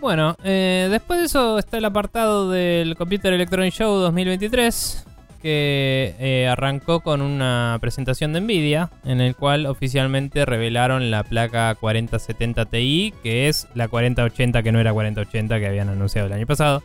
[0.00, 5.04] Bueno, después de eso está el apartado del Computer Electronic Show 2023,
[5.40, 11.74] que eh, arrancó con una presentación de Nvidia, en el cual oficialmente revelaron la placa
[11.74, 16.46] 4070 Ti, que es la 4080 que no era 4080 que habían anunciado el año
[16.46, 16.82] pasado.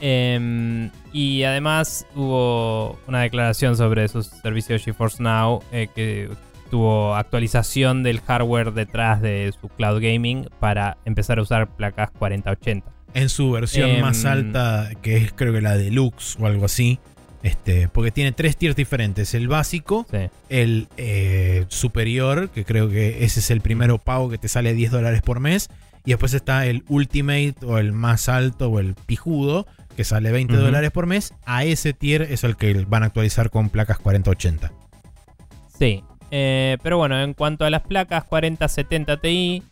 [0.00, 6.30] Em, y además hubo una declaración sobre sus servicios GeForce Now eh, que
[6.70, 12.90] tuvo actualización del hardware detrás de su cloud gaming para empezar a usar placas 4080.
[13.12, 16.98] En su versión Em, más alta, que es creo que la deluxe o algo así.
[17.42, 19.32] Este, porque tiene tres tiers diferentes.
[19.34, 20.28] El básico, Sí.
[20.50, 24.90] el eh, superior, que creo que ese es el primero pago que te sale 10
[24.90, 25.68] dólares por mes.
[26.04, 30.54] Y después está el Ultimate o el más alto o el pijudo, que sale 20
[30.54, 30.62] Ujú.
[30.64, 31.34] dólares por mes.
[31.46, 34.70] A ese tier es el que van a actualizar con placas 4080.
[35.78, 36.02] Sí.
[36.30, 39.62] Eh, pero bueno, en cuanto a las placas 4070 Ti,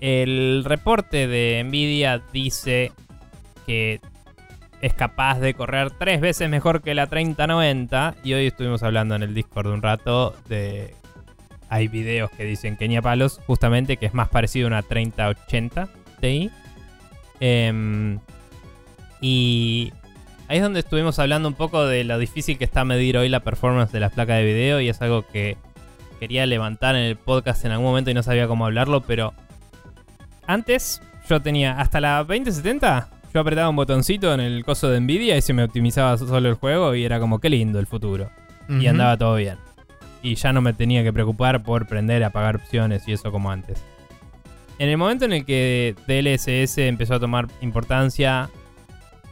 [0.00, 2.92] el reporte de Nvidia dice
[3.66, 4.00] que
[4.84, 8.16] es capaz de correr tres veces mejor que la 3090.
[8.22, 10.94] Y hoy estuvimos hablando en el Discord un rato de.
[11.70, 14.82] Hay videos que dicen que ni a palos, justamente que es más parecido a una
[14.82, 15.88] 3080
[16.20, 16.50] Ti.
[17.40, 18.18] Em,
[19.22, 19.90] y
[20.48, 23.40] ahí es donde estuvimos hablando un poco de lo difícil que está medir hoy la
[23.40, 24.82] performance de las placas de video.
[24.82, 25.56] Y es algo que
[26.20, 29.32] quería levantar en el podcast en algún momento y no sabía cómo hablarlo, pero
[30.46, 35.36] antes yo tenía hasta la 2070 yo apretaba un botoncito en el coso de Nvidia
[35.36, 38.30] y se me optimizaba solo el juego y era como qué lindo el futuro.
[38.68, 39.58] Y andaba todo bien.
[40.22, 43.82] Y ya no me tenía que preocupar por prender, apagar opciones y eso como antes.
[44.78, 48.50] En el momento en el que DLSS empezó a tomar importancia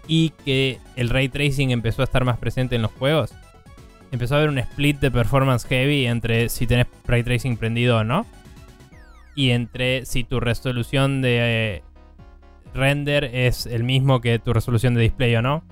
[0.08, 3.32] y que el ray tracing empezó a estar más presente en los juegos,
[4.10, 8.04] empezó a haber un split de performance heavy entre si tenés ray tracing prendido o
[8.04, 8.26] no.
[9.36, 11.82] Y entre si tu resolución de
[12.74, 15.64] render es el mismo que tu resolución de display o no,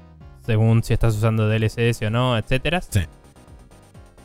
[0.44, 2.80] según si estás usando DLSS o no, etcétera.
[2.82, 3.00] Sí.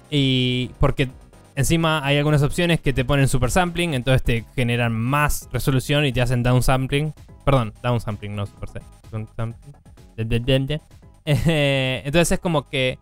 [0.09, 1.09] Y porque
[1.55, 6.13] encima hay algunas opciones que te ponen super sampling, entonces te generan más resolución y
[6.13, 7.13] te hacen downsampling.
[7.43, 8.69] Perdón, downsampling, no super
[9.35, 9.59] sampling.
[11.25, 12.99] Entonces es como que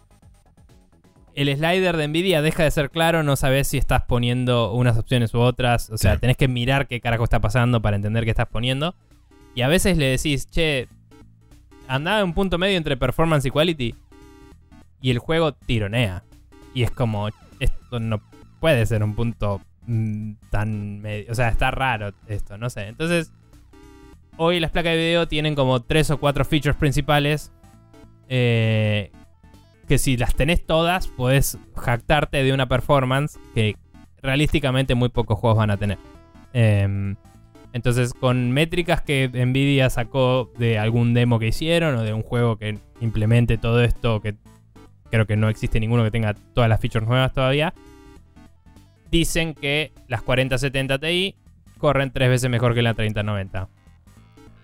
[1.36, 5.34] el slider de Nvidia deja de ser claro, no sabes si estás poniendo unas opciones
[5.34, 5.90] u otras.
[5.90, 8.96] O sea, tenés que mirar qué carajo está pasando para entender qué estás poniendo.
[9.56, 10.88] Y a veces le decís, che,
[11.88, 13.96] andaba en un punto medio entre performance y quality.
[15.02, 16.24] Y el juego tironea.
[16.74, 18.22] Y es como, esto no
[18.60, 21.32] puede ser un punto mm, tan medio.
[21.32, 22.88] O sea, está raro esto, no sé.
[22.88, 23.32] Entonces,
[24.38, 27.52] hoy las placas de video tienen como tres o cuatro features principales.
[28.30, 29.12] Eh,
[29.88, 33.76] que si las tenés todas, puedes jactarte de una performance que
[34.22, 35.98] realísticamente muy pocos juegos van a tener.
[36.54, 37.16] Eh,
[37.74, 42.58] entonces, con métricas que Nvidia sacó de algún demo que hicieron o de un juego
[42.58, 44.36] que implemente todo esto, que
[45.10, 47.74] creo que no existe ninguno que tenga todas las features nuevas todavía,
[49.10, 51.36] dicen que las 4070 Ti
[51.80, 53.68] corren tres veces mejor que la 3090.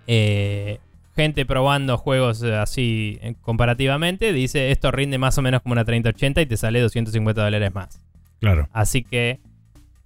[0.06, 0.78] Eh,
[1.16, 6.42] gente probando juegos así eh, comparativamente dice esto rinde más o menos como una 3080
[6.42, 8.00] y te sale 250 dólares más.
[8.38, 8.68] Claro.
[8.72, 9.40] Así que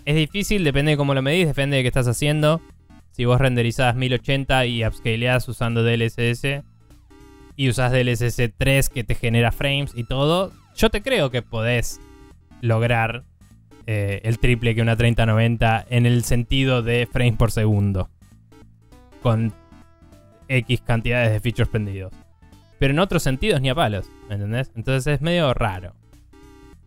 [0.06, 2.62] es difícil, depende de cómo lo medís, depende de qué estás haciendo
[3.14, 6.64] si vos renderizás 1080 y upscaleás usando DLSS
[7.54, 12.00] y usás DLSS 3 que te genera frames y todo, yo te creo que podés
[12.60, 13.22] lograr
[13.86, 18.10] eh, el triple que una 3090 en el sentido de frames por segundo.
[19.22, 19.52] Con
[20.48, 22.12] X cantidades de features prendidos.
[22.80, 24.72] Pero en otros sentidos ni a palos, ¿me entendés?
[24.74, 25.94] Entonces es medio raro.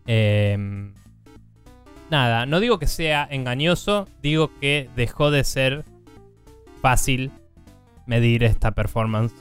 [0.06, 0.94] Em,
[2.10, 5.86] nada, no digo que sea engañoso, digo que dejó de ser
[6.82, 7.32] fácil
[8.06, 9.34] medir esta performance.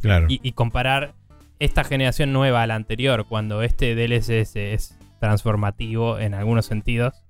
[0.00, 0.26] Claro.
[0.28, 1.14] Y, comparar
[1.58, 7.22] esta generación nueva a la anterior, cuando este DLSS es transformativo en algunos sentidos,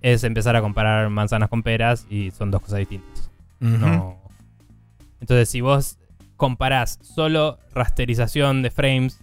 [0.00, 3.30] es empezar a comparar manzanas con peras y son dos cosas distintas.
[3.58, 4.16] No.
[5.20, 5.98] Entonces, si vos
[6.36, 9.20] comparás solo rasterización de frames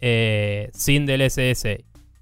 [0.00, 1.64] eh, sin DLSS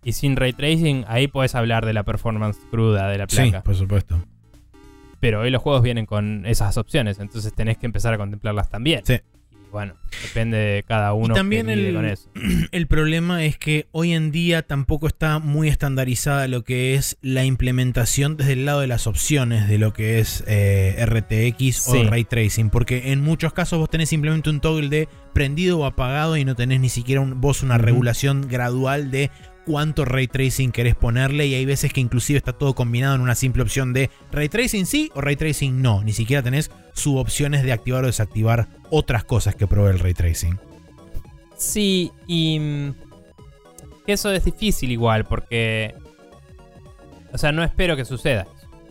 [0.04, 3.58] y sin ray tracing, ahí puedes hablar de la performance cruda de la placa.
[3.58, 4.22] Sí, por supuesto.
[5.20, 9.02] Pero hoy los juegos vienen con esas opciones, entonces tenés que empezar a contemplarlas también.
[9.04, 9.20] Sí.
[9.52, 11.34] Y bueno, depende de cada uno.
[11.34, 12.30] Y también el, con eso.
[12.72, 17.44] el problema es que hoy en día tampoco está muy estandarizada lo que es la
[17.44, 22.24] implementación desde el lado de las opciones de lo que es eh, RTX o Ray
[22.24, 22.70] Tracing.
[22.70, 26.56] Porque en muchos casos vos tenés simplemente un toggle de prendido o apagado y no
[26.56, 29.30] tenés ni siquiera vos una regulación gradual de
[29.66, 33.34] cuánto ray tracing querés ponerle y hay veces que inclusive está todo combinado en una
[33.34, 36.02] simple opción de ray tracing sí o ray tracing no.
[36.02, 40.58] Ni siquiera tenés subopciones de activar o desactivar otras cosas que provee el ray tracing.
[41.56, 42.94] Sí, y mm,
[44.06, 45.94] eso es difícil igual porque...
[47.32, 48.48] O sea, no espero que suceda.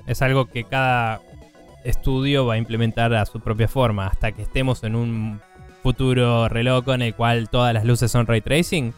[0.07, 1.21] Es algo que cada
[1.83, 5.41] estudio va a implementar a su propia forma hasta que estemos en un
[5.83, 8.93] futuro reloj en el cual todas las luces son ray tracing.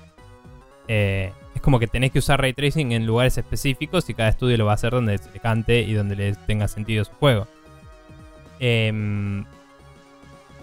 [0.88, 4.58] Eh, es como que tenés que usar ray tracing en lugares específicos y cada estudio
[4.58, 7.48] lo va a hacer donde se cante y donde le tenga sentido su juego.
[8.60, 9.44] Em,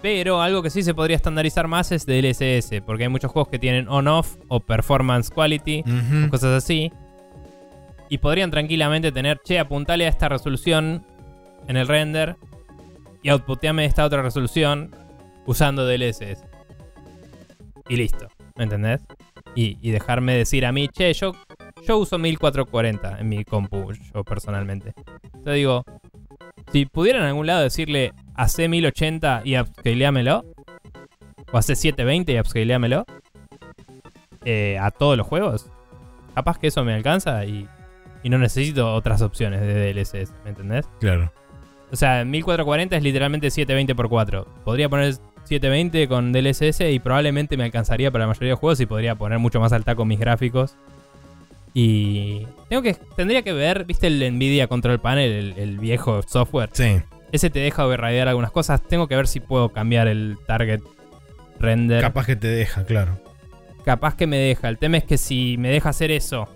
[0.01, 3.59] pero algo que sí se podría estandarizar más es DLSS, porque hay muchos juegos que
[3.59, 5.83] tienen on-off o performance quality
[6.25, 6.91] o cosas así.
[8.07, 11.05] Y podrían tranquilamente tener, che, apuntale a esta resolución
[11.67, 12.37] en el render
[13.21, 14.95] y outputeame esta otra resolución
[15.45, 16.45] usando DLSS.
[17.89, 19.01] Y listo, ¿me entendés?
[19.55, 21.33] Y, dejarme decir a mí, che, yo,
[21.85, 24.93] yo uso 1440 en mi compu, yo personalmente.
[25.23, 25.83] Entonces digo,
[26.71, 30.45] si pudiera en algún lado decirle, hace 1080 y upscaleamelo,
[31.51, 33.05] o hace 720 y upscaléamelo
[34.45, 35.69] eh, a todos los juegos,
[36.35, 37.67] capaz que eso me alcanza y,
[38.23, 40.87] y no necesito otras opciones de DLSS, ¿me entendés?
[40.99, 41.31] Claro.
[41.91, 44.45] O sea, 1440 es literalmente 720x4.
[44.63, 45.15] Podría poner
[45.49, 49.39] 720 con DLSS y probablemente me alcanzaría para la mayoría de juegos y podría poner
[49.39, 50.75] mucho más alta con mis gráficos.
[51.73, 56.69] Y tengo que tendría que ver, ¿viste el Nvidia Control Panel, el, el viejo software?
[56.73, 57.01] Sí.
[57.31, 58.81] Ese te deja overridear algunas cosas.
[58.81, 60.81] Tengo que ver si puedo cambiar el target
[61.59, 62.01] render.
[62.01, 63.19] Capaz que te deja, claro.
[63.85, 64.69] Capaz que me deja.
[64.69, 66.47] El tema es que si me deja hacer eso,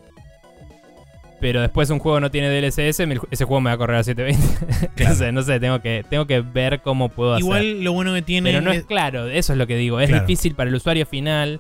[1.44, 4.90] pero después un juego no tiene DLSS, ese juego me va a correr a 720.
[4.95, 5.10] Claro.
[5.11, 7.44] no sé, no sé, tengo que, tengo que ver cómo puedo hacer.
[7.44, 9.99] Igual lo bueno que tiene Pero no es- es claro, eso es lo que digo.
[9.99, 10.26] Es Claro.
[10.26, 11.60] difícil para el usuario final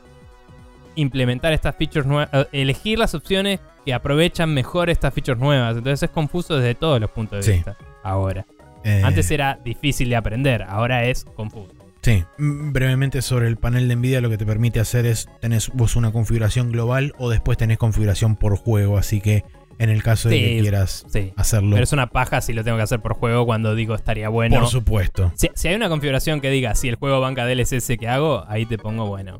[0.95, 5.75] implementar estas features nuevas, eh, elegir las opciones que aprovechan mejor estas features nuevas.
[5.75, 7.51] Entonces es confuso desde todos los puntos de Sí.
[7.57, 7.75] vista.
[8.03, 8.45] Ahora.
[8.85, 11.71] eh, Antes era difícil de aprender, ahora es confuso.
[12.01, 15.69] Sí, Mm, brevemente sobre el panel de Nvidia lo que te permite hacer es tenés
[15.73, 19.45] vos una configuración global o después tenés configuración por juego, así que
[19.79, 21.33] en el caso de que quieras Sí.
[21.35, 24.29] hacerlo, Pero es una paja si lo tengo que hacer por juego cuando digo estaría
[24.29, 24.59] bueno.
[24.59, 25.31] por supuesto.
[25.35, 28.65] Si, si hay una configuración que diga si el juego banca DLSS que hago, ahí
[28.65, 29.39] te pongo, bueno,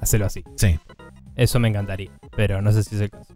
[0.00, 0.44] hacelo así.
[0.56, 0.78] Sí.
[1.36, 3.34] Eso me encantaría, pero no sé si es el caso.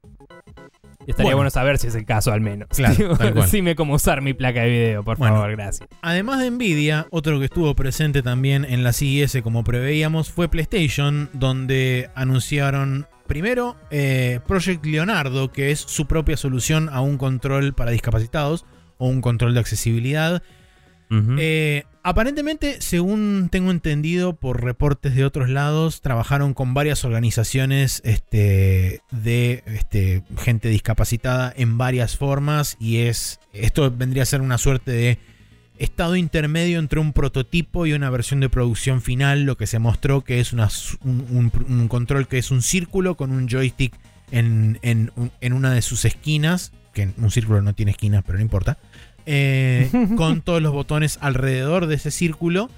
[1.06, 1.36] Y estaría Bueno.
[1.38, 2.68] bueno, saber si es el caso al menos.
[2.74, 3.44] Claro, tal cual.
[3.44, 5.34] Decime cómo usar mi placa de video, por Bueno.
[5.36, 5.86] favor, gracias.
[6.00, 11.28] Además de Nvidia, otro que estuvo presente también en la CES como preveíamos fue PlayStation,
[11.34, 17.90] donde anunciaron primero eh, Project Leonardo, que es su propia solución a un control para
[17.90, 18.64] discapacitados
[18.98, 20.42] o un control de accesibilidad.
[21.38, 29.00] Eh, aparentemente, según tengo entendido por reportes de otros lados, trabajaron con varias organizaciones este,
[29.12, 34.90] de este, gente discapacitada en varias formas y es esto vendría a ser una suerte
[34.90, 35.18] de
[35.78, 40.22] estado intermedio entre un prototipo y una versión de producción final, lo que se mostró
[40.22, 40.68] que es una
[41.02, 43.94] un, un- un control que es un círculo con un joystick
[44.30, 48.38] en, en un- en una de sus esquinas, que un círculo no tiene esquinas, pero
[48.38, 48.78] no importa,
[49.26, 52.70] eh, con todos los botones alrededor de ese círculo.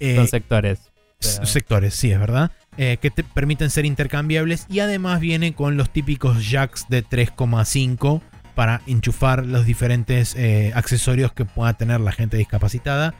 [0.00, 0.78] eh, Son sectores.
[1.20, 2.50] Pero- sectores, sí, es verdad.
[2.78, 8.22] eh, que te permiten ser intercambiables y además viene con los típicos jacks de 3,5
[8.60, 13.14] para enchufar los diferentes eh, accesorios que pueda tener la gente discapacitada.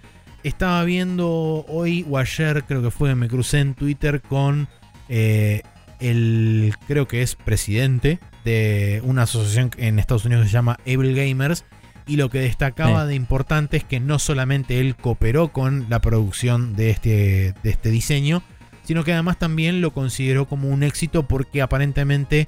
[0.45, 4.69] Estaba viendo hoy o ayer, creo que fue, me crucé en Twitter con
[5.09, 5.63] eh,
[5.99, 11.15] el, creo que es presidente de una asociación en Estados Unidos que se llama Able
[11.15, 11.65] Gamers.
[12.07, 13.09] Y lo que destacaba Sí.
[13.09, 17.91] de importante es que no solamente él cooperó con la producción de este, de este
[17.91, 18.43] diseño,
[18.85, 22.47] sino que además también lo consideró como un éxito porque aparentemente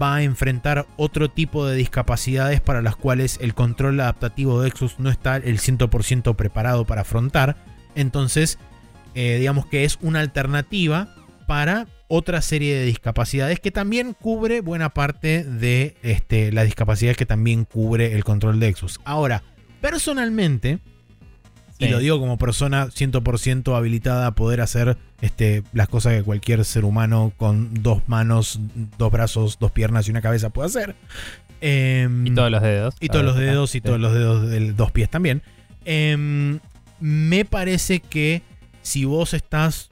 [0.00, 4.98] va a enfrentar otro tipo de discapacidades para las cuales el control adaptativo de Xbox
[4.98, 7.56] no está el 100% preparado para afrontar.
[7.94, 8.58] Entonces,
[9.14, 11.14] eh, digamos que es una alternativa
[11.46, 17.26] para otra serie de discapacidades que también cubre buena parte de este, la discapacidad que
[17.26, 19.00] también cubre el control de Xbox.
[19.04, 19.42] Ahora,
[19.80, 20.80] personalmente,
[21.86, 26.64] y lo digo como persona 100% habilitada a poder hacer este, las cosas que cualquier
[26.64, 28.60] ser humano con dos manos,
[28.98, 30.96] dos brazos, dos piernas y una cabeza puede hacer.
[31.60, 32.94] Em, Y todos los dedos.
[33.00, 35.42] y todos los dedos y todos los dedos de dos pies también.
[35.84, 36.60] Em,
[37.00, 38.42] me parece que
[38.82, 39.90] si vos estás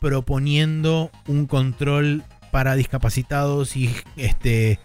[0.00, 4.78] proponiendo un control para discapacitados y este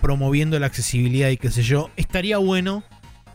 [0.00, 2.82] promoviendo la accesibilidad y qué sé yo, estaría bueno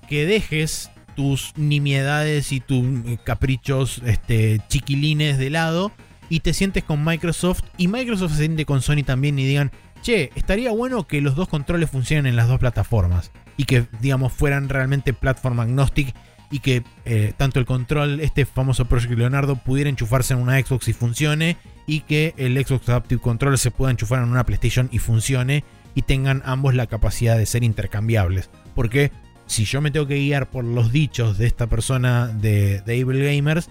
[0.10, 2.86] que dejes tus nimiedades y tus
[3.24, 5.92] caprichos este, chiquilines de lado
[6.30, 9.72] y te sientes con Microsoft y Microsoft se siente con Sony también y digan,
[10.02, 14.34] che, estaría bueno que los dos controles funcionen en las dos plataformas y que, digamos,
[14.34, 16.14] fueran realmente platform agnostic
[16.52, 20.88] y que eh, tanto el control, este famoso Project Leonardo, pudiera enchufarse en una Xbox
[20.88, 25.00] y funcione y que el Xbox Adaptive Controller se pueda enchufar en una PlayStation y
[25.00, 25.64] funcione
[25.96, 28.50] y tengan ambos la capacidad de ser intercambiables.
[28.76, 29.12] Porque
[29.46, 33.36] si yo me tengo que guiar por los dichos de esta persona de, de Able
[33.36, 33.70] Gamers,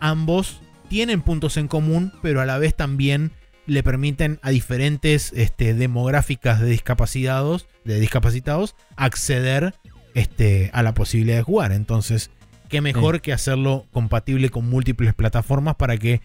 [0.00, 3.32] ambos tienen puntos en común, pero a la vez también
[3.66, 9.74] le permiten a diferentes este, demográficas de discapacitados, de discapacitados acceder
[10.14, 11.72] este, a la posibilidad de jugar.
[11.72, 12.30] Entonces,
[12.68, 16.20] qué mejor que hacerlo compatible con múltiples plataformas para que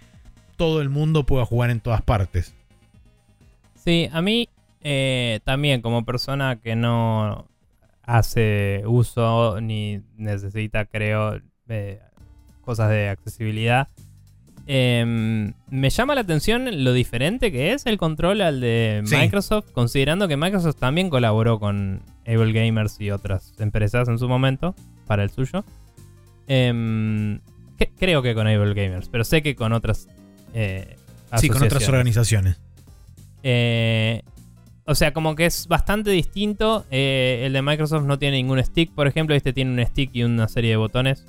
[0.55, 2.55] todo el mundo pueda jugar en todas partes.
[3.75, 4.49] Sí, a mí
[4.81, 7.47] eh, también como persona que no
[8.07, 11.39] hace uso ni necesita, creo,
[11.69, 11.99] eh,
[12.61, 13.87] cosas de accesibilidad,
[14.65, 19.15] em, me llama la atención lo diferente que es el control al de Sí.
[19.15, 24.73] Microsoft, considerando que Microsoft también colaboró con Able Gamers y otras empresas en su momento
[25.05, 25.63] para el suyo.
[26.47, 27.39] Em,
[27.77, 30.07] que- creo que con Able Gamers, pero sé que con otras
[30.53, 30.95] eh,
[31.37, 32.57] Sí, con otras organizaciones.
[34.87, 36.85] O sea, como que es bastante distinto.
[36.89, 39.35] Eh, el de Microsoft no tiene ningún stick, por ejemplo.
[39.35, 41.25] Este tiene un stick y una serie de botones.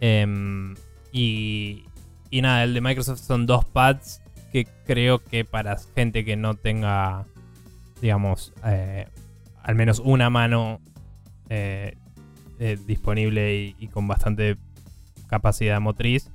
[0.00, 0.74] Em,
[1.12, 1.84] y,
[2.30, 4.22] y nada, el de Microsoft son dos pads
[4.52, 7.26] que creo que para gente que no tenga,
[8.00, 9.06] digamos, eh,
[9.62, 10.80] al menos una mano
[11.48, 11.96] eh,
[12.58, 14.56] eh, disponible y con bastante
[15.26, 16.30] capacidad motriz,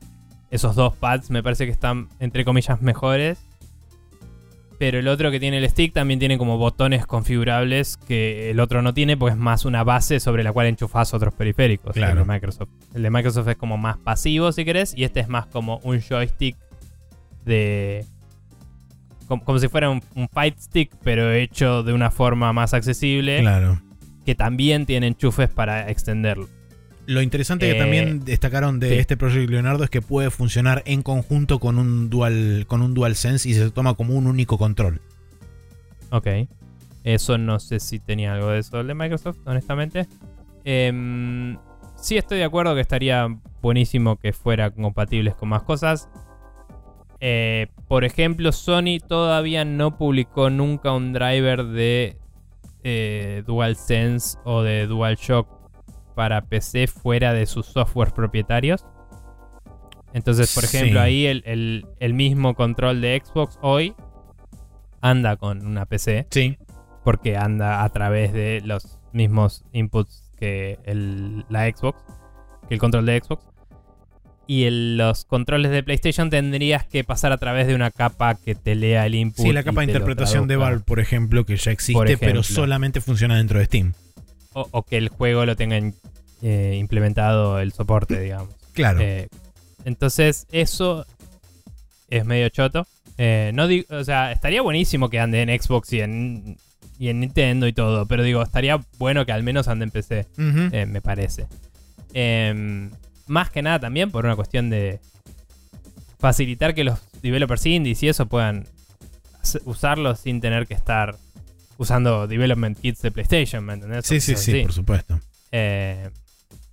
[0.51, 3.39] esos dos pads me parece que están, entre comillas, mejores.
[4.81, 8.81] Pero el otro que tiene el stick también tiene como botones configurables que el otro
[8.81, 11.93] no tiene, porque es más una base sobre la cual enchufas otros periféricos.
[11.93, 12.13] Claro.
[12.21, 12.69] El de Microsoft.
[12.95, 16.01] El de Microsoft es como más pasivo, si querés, y este es más como un
[16.01, 16.57] joystick
[17.45, 18.05] de.
[19.27, 23.41] Como, como si fuera un, un fight stick, pero hecho de una forma más accesible,
[23.41, 23.79] Claro.
[24.25, 26.49] que también tiene enchufes para extenderlo.
[27.13, 28.95] Lo interesante que Eh, también destacaron de sí.
[28.95, 33.47] este proyecto Leonardo es que puede funcionar en conjunto con un dual con un DualSense
[33.49, 35.01] y se toma como un único control.
[36.11, 36.27] Ok.
[37.03, 40.07] Eso no sé si tenía algo de eso el de Microsoft, honestamente.
[40.63, 41.57] Em,
[41.95, 43.27] sí estoy de acuerdo que estaría
[43.61, 46.07] buenísimo que fuera compatibles con más cosas.
[47.19, 52.17] Eh, por ejemplo, Sony todavía no publicó nunca un driver de
[52.83, 55.47] eh, DualSense o de DualShock
[56.15, 58.85] para PC fuera de sus softwares propietarios.
[60.13, 61.05] Entonces, por ejemplo, Sí.
[61.05, 63.95] ahí el, el- el mismo control de Xbox hoy
[65.01, 66.57] anda con una PC Sí.
[67.03, 71.97] porque anda a través de los mismos inputs que el- la Xbox,
[72.67, 73.45] que el control de Xbox.
[74.47, 74.67] Y
[74.97, 79.05] los controles de PlayStation tendrías que pasar a través de una capa que te lea
[79.05, 79.45] el input.
[79.45, 80.57] Sí, la capa de interpretación de.
[80.57, 83.93] Valve, por ejemplo, que ya existe, pero solamente funciona dentro de Steam.
[84.53, 85.95] O, o que el juego lo tenga in-
[86.41, 88.55] eh, implementado el soporte, digamos.
[88.73, 88.99] Claro.
[89.01, 89.27] Eh,
[89.85, 91.05] entonces, eso
[92.09, 92.87] es medio choto.
[93.17, 96.57] Eh, no digo, o sea, estaría buenísimo que ande en Xbox y en,
[96.97, 100.27] y en Nintendo y todo, pero digo, estaría bueno que al menos ande en PC.
[100.37, 101.47] Me parece.
[102.13, 102.91] Em,
[103.27, 104.99] más que nada también por una cuestión de
[106.19, 108.67] facilitar que los developers indies y eso puedan
[109.65, 111.15] usarlo sin tener que estar
[111.77, 114.05] usando development kits de PlayStation, ¿me entendés?
[114.05, 115.19] sí, sí, sí, por supuesto.
[115.51, 116.09] Eh,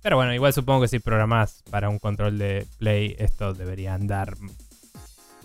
[0.01, 4.35] pero bueno, igual supongo que si programás para un control de Play, esto debería andar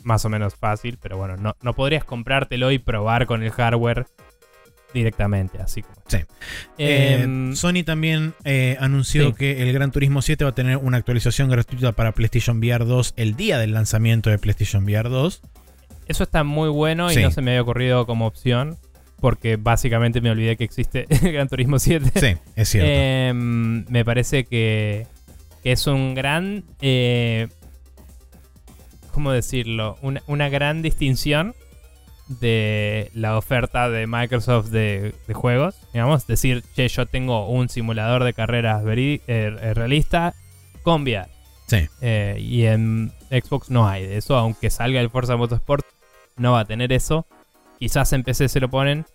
[0.02, 0.98] más o menos fácil.
[1.00, 4.06] Pero bueno, no, no podrías comprártelo y probar con el hardware
[4.92, 5.96] directamente, así como.
[6.06, 6.18] Sí.
[6.78, 9.34] Eh, Em, Sony también eh, anunció sí.
[9.34, 13.14] que el Gran Turismo 7 va a tener una actualización gratuita para PlayStation VR 2
[13.16, 15.42] el día del lanzamiento de PlayStation VR 2.
[16.06, 18.78] Eso está muy bueno y no se me había ocurrido como opción.
[19.24, 22.12] Porque básicamente me olvidé que existe Gran Turismo 7.
[22.14, 22.90] Sí, es cierto.
[22.92, 25.06] Em, me parece que,
[25.62, 26.62] que es un gran.
[26.82, 27.48] eh,
[29.12, 29.96] ¿Cómo decirlo?
[30.02, 31.54] Una, una gran distinción
[32.28, 35.74] de la oferta de Microsoft de, de juegos.
[35.94, 40.34] Digamos, decir, che, yo tengo un simulador de carreras eh, eh, realista
[40.82, 41.30] con VR.
[41.66, 41.88] sí.
[42.02, 45.86] Eh, y en Xbox no hay de eso, aunque salga el Forza Motorsport,
[46.36, 47.26] no va a tener eso.
[47.78, 49.06] Quizás en PC se lo ponen,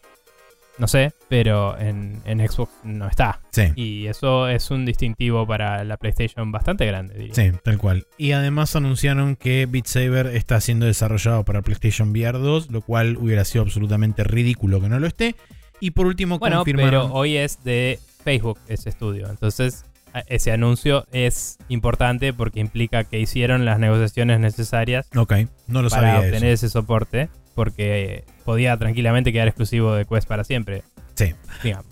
[0.79, 3.41] no sé, pero en, en Xbox no está.
[3.51, 3.63] Sí.
[3.75, 7.35] Y eso es un distintivo para la PlayStation bastante grande, diría.
[7.35, 8.07] Sí, tal cual.
[8.17, 13.17] Y además anunciaron que Beat Saber está siendo desarrollado para PlayStation VR 2, lo cual
[13.17, 15.35] hubiera sido absolutamente ridículo que no lo esté.
[15.81, 17.07] Y por último Bueno, confirmaron...
[17.09, 19.85] pero hoy es de Facebook ese estudio, entonces
[20.27, 25.33] ese anuncio es importante porque implica que hicieron las negociaciones necesarias Ok,
[25.67, 26.65] no lo para sabía obtener eso.
[26.65, 30.81] ese soporte, porque podía tranquilamente quedar exclusivo de Quest para siempre.
[31.15, 31.33] Sí.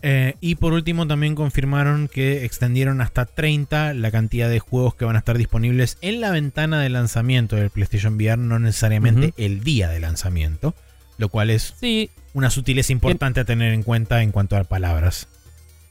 [0.01, 5.03] Eh, y por último también confirmaron que extendieron hasta 30 la cantidad de juegos que
[5.03, 9.65] van a estar disponibles en la ventana de lanzamiento del PlayStation VR, no necesariamente el
[9.65, 10.73] día de lanzamiento,
[11.17, 15.27] lo cual es Sí, una sutileza importante a tener en cuenta en cuanto a palabras.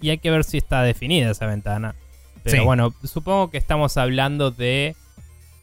[0.01, 1.95] y hay que ver si está definida esa ventana.
[2.45, 2.65] Pero Sí.
[2.65, 4.97] bueno, supongo que estamos hablando de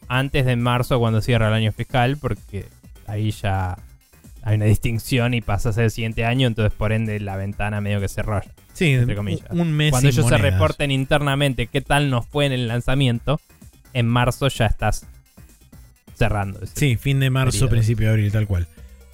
[0.06, 2.66] antes de marzo cuando cierra el año fiscal, porque
[3.08, 3.78] ahí ya
[4.44, 7.80] hay una distinción y pasa a ser el siguiente año, entonces por ende la ventana
[7.80, 8.52] medio que se rolla.
[8.74, 9.48] Sí, Entre comillas.
[9.50, 13.40] un mes Cuando sin ellos se reporten internamente qué tal nos fue en el lanzamiento,
[13.94, 15.06] en marzo ya estás
[16.14, 16.60] cerrando.
[16.74, 17.70] Sí, fin de marzo, periodo.
[17.70, 18.68] principio de abril, tal cual.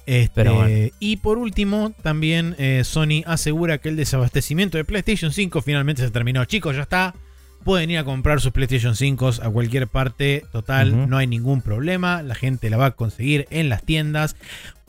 [0.05, 0.89] Este, Pero bueno.
[0.99, 6.11] Y por último, también eh, Sony asegura que el desabastecimiento de PlayStation 5 finalmente se
[6.11, 6.43] terminó.
[6.43, 7.15] Chicos, ya está.
[7.63, 10.45] Pueden ir a comprar sus PlayStation 5 a cualquier parte.
[10.51, 12.23] Total, no hay ningún problema.
[12.23, 14.35] La gente la va a conseguir en las tiendas.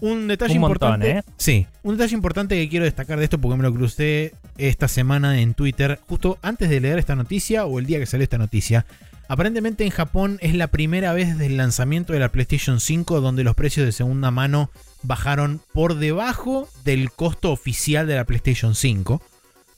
[0.00, 1.18] Un detalle Un montón, importante.
[1.18, 1.22] ¿eh?
[1.36, 5.40] Sí, un detalle importante que quiero destacar de esto porque me lo crucé esta semana
[5.40, 8.84] en Twitter, justo antes de leer esta noticia o el día que salió esta noticia.
[9.28, 13.44] Aparentemente en Japón es la primera vez desde el lanzamiento de la PlayStation 5 donde
[13.44, 14.70] los precios de segunda mano
[15.02, 19.22] bajaron por debajo del costo oficial de la PlayStation 5.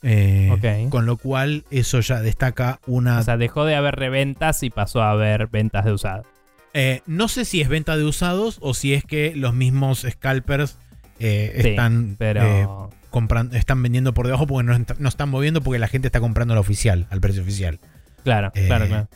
[0.07, 0.87] Eh.
[0.89, 3.19] Con lo cual eso ya destaca una...
[3.19, 6.25] O sea, dejó de haber reventas y pasó a haber ventas de usadas.
[6.73, 10.77] Eh, no sé si es venta de usados o si es que los mismos scalpers
[11.19, 12.43] eh, Sí, están, Pero.
[12.43, 12.67] eh,
[13.11, 16.53] compran- están vendiendo por debajo porque no, no están moviendo porque la gente está comprando
[16.53, 17.79] la oficial, al precio oficial.
[18.23, 19.07] claro, claro, claro.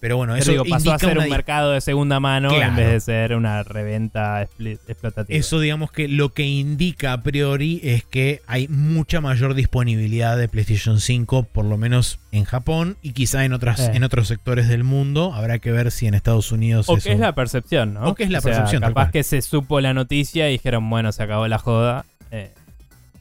[0.00, 2.74] Pero bueno, Pero eso digo, pasó a ser una un mercado de segunda mano en
[2.74, 5.38] vez de ser una reventa explotativa.
[5.38, 10.48] Eso digamos que lo que indica a priori es que hay mucha mayor disponibilidad de
[10.48, 13.90] PlayStation 5, por lo menos en Japón y quizá en, otras, Eh.
[13.94, 15.34] en otros sectores del mundo.
[15.34, 18.04] Habrá que ver si en Estados Unidos O eso- que es la percepción, ¿no?
[18.08, 21.12] O que es la sea, percepción, Capaz que se supo la noticia y dijeron, bueno,
[21.12, 22.06] se acabó la joda.
[22.30, 22.50] Eh,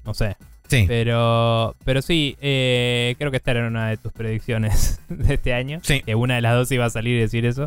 [0.05, 0.37] no sé.
[0.69, 5.53] Sí, Pero, pero sí, eh, creo que esta era una de tus predicciones de este
[5.53, 5.79] año.
[5.83, 6.01] sí.
[6.01, 7.65] Que una de las dos iba a salir y decir eso.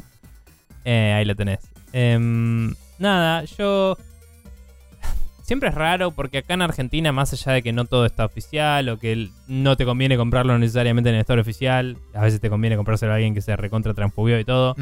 [0.84, 1.58] Eh, ahí lo tenés.
[1.92, 3.96] Em, nada, yo.
[5.42, 8.88] Siempre es raro porque acá en Argentina, más allá de que no todo está oficial
[8.88, 12.76] o que no te conviene comprarlo necesariamente en el store oficial, a veces te conviene
[12.76, 14.76] comprárselo a alguien que se recontra transfugió y todo.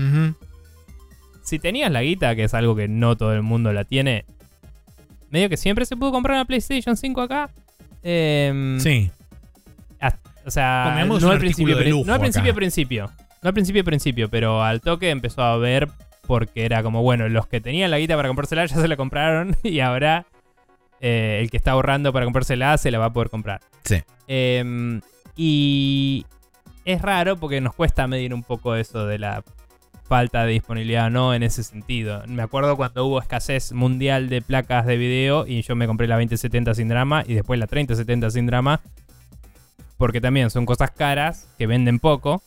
[1.42, 4.26] Si tenías la guita, que es algo que no todo el mundo la tiene,
[5.30, 7.50] medio que siempre se pudo comprar una PlayStation 5 acá.
[8.02, 9.10] Em, Sí.
[10.46, 13.10] o sea, no al principio, lujo no al principio, principio.
[13.42, 15.88] No al principio, principio, pero al toque empezó a ver
[16.26, 19.56] porque era como, bueno, los que tenían la guita para comprársela ya se la compraron
[19.62, 20.26] y ahora
[21.00, 23.60] eh, el que está ahorrando para comprársela se la va a poder comprar.
[23.84, 24.02] Sí.
[24.28, 25.00] Em,
[25.36, 26.24] y
[26.84, 29.42] es raro porque nos cuesta medir un poco eso de la
[30.10, 32.24] falta de disponibilidad o no en ese sentido.
[32.26, 36.16] Me acuerdo cuando hubo escasez mundial de placas de video y yo me compré la
[36.16, 38.80] 2070 sin drama y después la 3070 sin drama.
[39.98, 42.42] Porque también son cosas caras que venden poco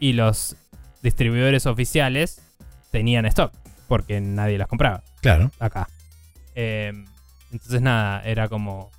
[0.00, 0.56] y los
[1.04, 2.42] distribuidores oficiales
[2.90, 3.52] tenían stock
[3.86, 5.52] porque nadie las compraba Claro.
[5.60, 5.88] acá.
[6.56, 6.92] Eh,
[7.52, 8.90] entonces nada, era como...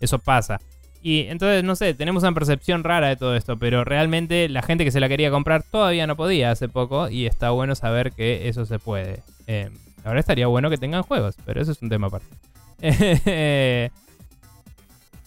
[0.00, 0.60] Eso pasa.
[1.02, 4.84] Y entonces, no sé, tenemos una percepción rara de todo esto, pero realmente la gente
[4.84, 8.48] que se la quería comprar todavía no podía hace poco y está bueno saber que
[8.48, 9.20] eso se puede.
[9.48, 9.68] Eh,
[10.04, 12.26] ahora estaría bueno que tengan juegos, pero eso es un tema aparte.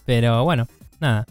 [0.06, 0.66] pero bueno,
[1.00, 1.26] nada.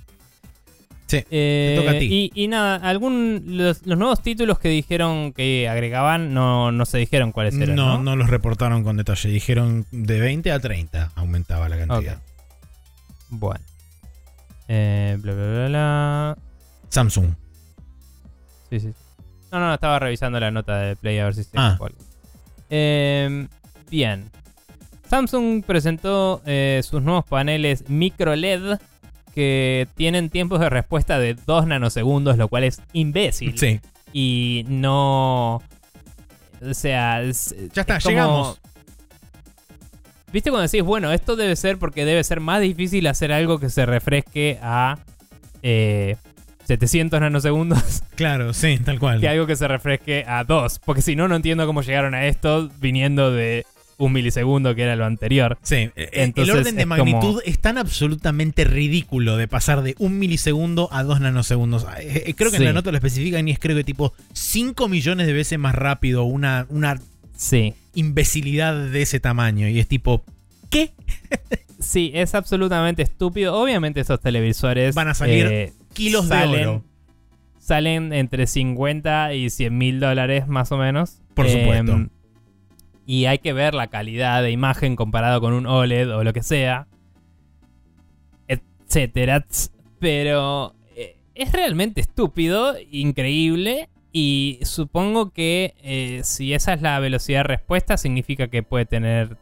[1.07, 2.31] Sí, Eh, toca a ti.
[2.33, 6.97] Y, y nada, algún los, los nuevos títulos que dijeron que agregaban no, no se
[6.97, 7.75] dijeron cuáles eran.
[7.75, 9.29] No, No, no los reportaron con detalle.
[9.29, 12.21] Dijeron de 20 a 30 aumentaba la cantidad.
[13.29, 13.63] Bueno.
[14.67, 16.37] Eh, bla, bla, bla, bla.
[16.89, 17.33] Samsung.
[18.69, 18.89] Sí, sí.
[19.51, 21.77] No, no, estaba revisando la nota de Play a ver si se Ah.
[22.69, 23.47] Eh,
[23.89, 24.29] bien.
[25.09, 28.79] Samsung presentó eh, sus nuevos paneles micro LED
[29.35, 33.57] que tienen tiempos de respuesta de 2 nanosegundos, lo cual es imbécil.
[33.57, 33.79] Sí.
[34.13, 35.57] Y no...
[36.61, 37.21] O sea...
[37.21, 38.61] es- Ya está, es como- llegamos.
[40.33, 43.69] ¿Viste cuando decís, bueno, esto debe ser porque debe ser más difícil hacer algo que
[43.69, 44.97] se refresque a
[45.63, 46.17] eh,
[46.65, 49.19] 700 nanosegundos Claro, sí, tal cual.
[49.21, 50.79] que algo que se refresque a 2?
[50.83, 53.65] Porque si no, no entiendo cómo llegaron a esto viniendo de
[53.97, 55.57] un milisegundo que era lo anterior.
[55.61, 59.95] Sí, eh, el Entonces, orden de magnitud como- es tan absolutamente ridículo de pasar de
[59.99, 61.85] un milisegundo a dos nanosegundos.
[62.01, 62.63] Eh, eh, creo que Sí.
[62.63, 65.75] en la nota lo especifican y es creo que tipo 5 millones de veces más
[65.75, 66.99] rápido una, una
[67.37, 67.73] Sí.
[67.95, 69.67] Imbecilidad de ese tamaño.
[69.67, 70.23] Y es tipo,
[70.69, 70.91] ¿qué?
[71.79, 73.55] Sí, es absolutamente estúpido.
[73.55, 76.83] Obviamente esos televisores Van a salir eh, Kilos de salen, oro.
[77.59, 81.19] Salen entre 50 y 100 mil dólares más o menos.
[81.33, 81.91] Por supuesto.
[81.91, 82.09] Em,
[83.05, 86.43] y hay que ver la calidad de imagen comparado con un OLED o lo que
[86.43, 86.87] sea.
[88.47, 89.45] Etcétera.
[89.99, 93.89] Pero eh, es realmente estúpido, increíble.
[94.17, 99.35] Y supongo que eh, si esa es la velocidad de respuesta, significa que puede tener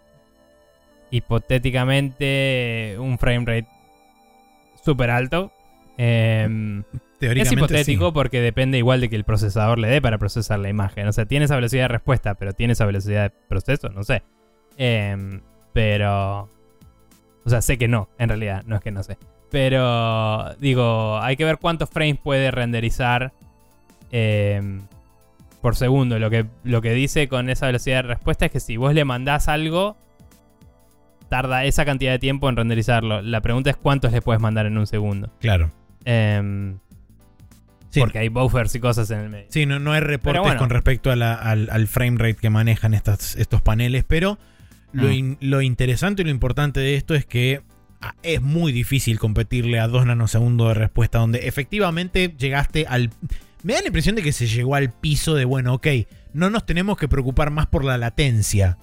[1.12, 3.68] hipotéticamente un frame rate
[4.84, 5.52] súper alto.
[5.96, 6.84] Em,
[7.22, 8.12] es hipotético sí.
[8.16, 11.08] porque depende igual de que el procesador le dé para procesar la imagen.
[11.08, 14.24] O sea, tiene esa velocidad de respuesta, pero tiene esa velocidad de proceso, no sé.
[14.78, 15.42] Em,
[15.72, 16.50] pero...
[17.46, 19.20] O sea, sé que no, en realidad, no es que no sé.
[19.52, 23.34] Pero digo, hay que ver cuántos frames puede renderizar
[24.14, 24.82] em,
[25.62, 26.18] por segundo.
[26.20, 29.04] Lo que, lo que dice con esa velocidad de respuesta es que si vos le
[29.06, 29.98] mandás algo,
[31.30, 33.22] tarda esa cantidad de tiempo en renderizarlo.
[33.22, 35.30] La pregunta es cuántos le puedes mandar en un segundo.
[35.40, 35.72] Claro.
[36.06, 36.78] Em,
[37.90, 38.00] Sí.
[38.00, 39.46] Porque hay buffers y cosas en el medio.
[39.50, 40.58] Sí, no, no hay reportes bueno.
[40.58, 44.40] con respecto a la- al, al frame rate que manejan estas, estos paneles, pero
[44.94, 45.12] lo, Mm.
[45.12, 47.62] in- lo interesante y lo importante de esto es que
[48.02, 53.12] ah, es muy difícil competirle a 2 nanosegundos de respuesta, donde efectivamente llegaste al
[53.64, 55.88] Me da la impresión de que se llegó al piso de, bueno, ok,
[56.34, 58.78] no nos tenemos que preocupar más por la latencia.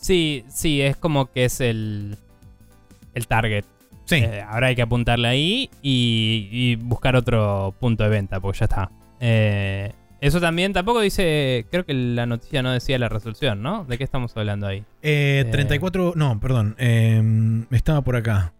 [0.00, 2.16] Sí, sí, es como que es el,
[3.14, 3.64] el target.
[4.06, 4.16] Sí.
[4.16, 8.64] Eh, ahora hay que apuntarle ahí y, y buscar otro punto de venta, porque ya
[8.64, 8.90] está.
[9.20, 13.84] Eh, eso también tampoco dice, creo que la noticia no decía la resolución, ¿no?
[13.84, 14.78] ¿De qué estamos hablando ahí?
[15.02, 15.48] Eh, Eh.
[15.50, 17.22] 34, no, perdón, eh,
[17.70, 18.52] estaba por acá.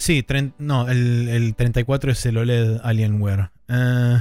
[0.00, 0.24] Sí,
[0.58, 3.50] no, el, el 34 es el OLED Alienware.
[3.68, 4.18] Eh,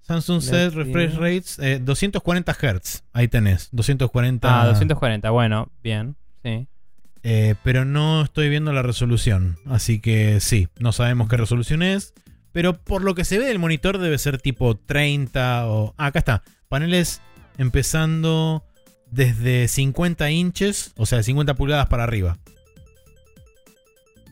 [0.00, 3.04] Samsung set refresh rates eh, 240 Hz.
[3.12, 4.62] Ahí tenés, 240.
[4.62, 6.66] Ah, 240, bueno, bien, sí.
[7.22, 9.58] Eh, pero no estoy viendo la resolución.
[9.66, 12.14] Así que sí, no sabemos qué resolución es.
[12.50, 15.94] Pero por lo que se ve del monitor debe ser tipo 30 o...
[15.98, 16.42] Ah, acá está.
[16.68, 17.22] Paneles
[17.58, 18.64] empezando
[19.08, 22.38] desde 50 inches, o sea, 50 pulgadas para arriba.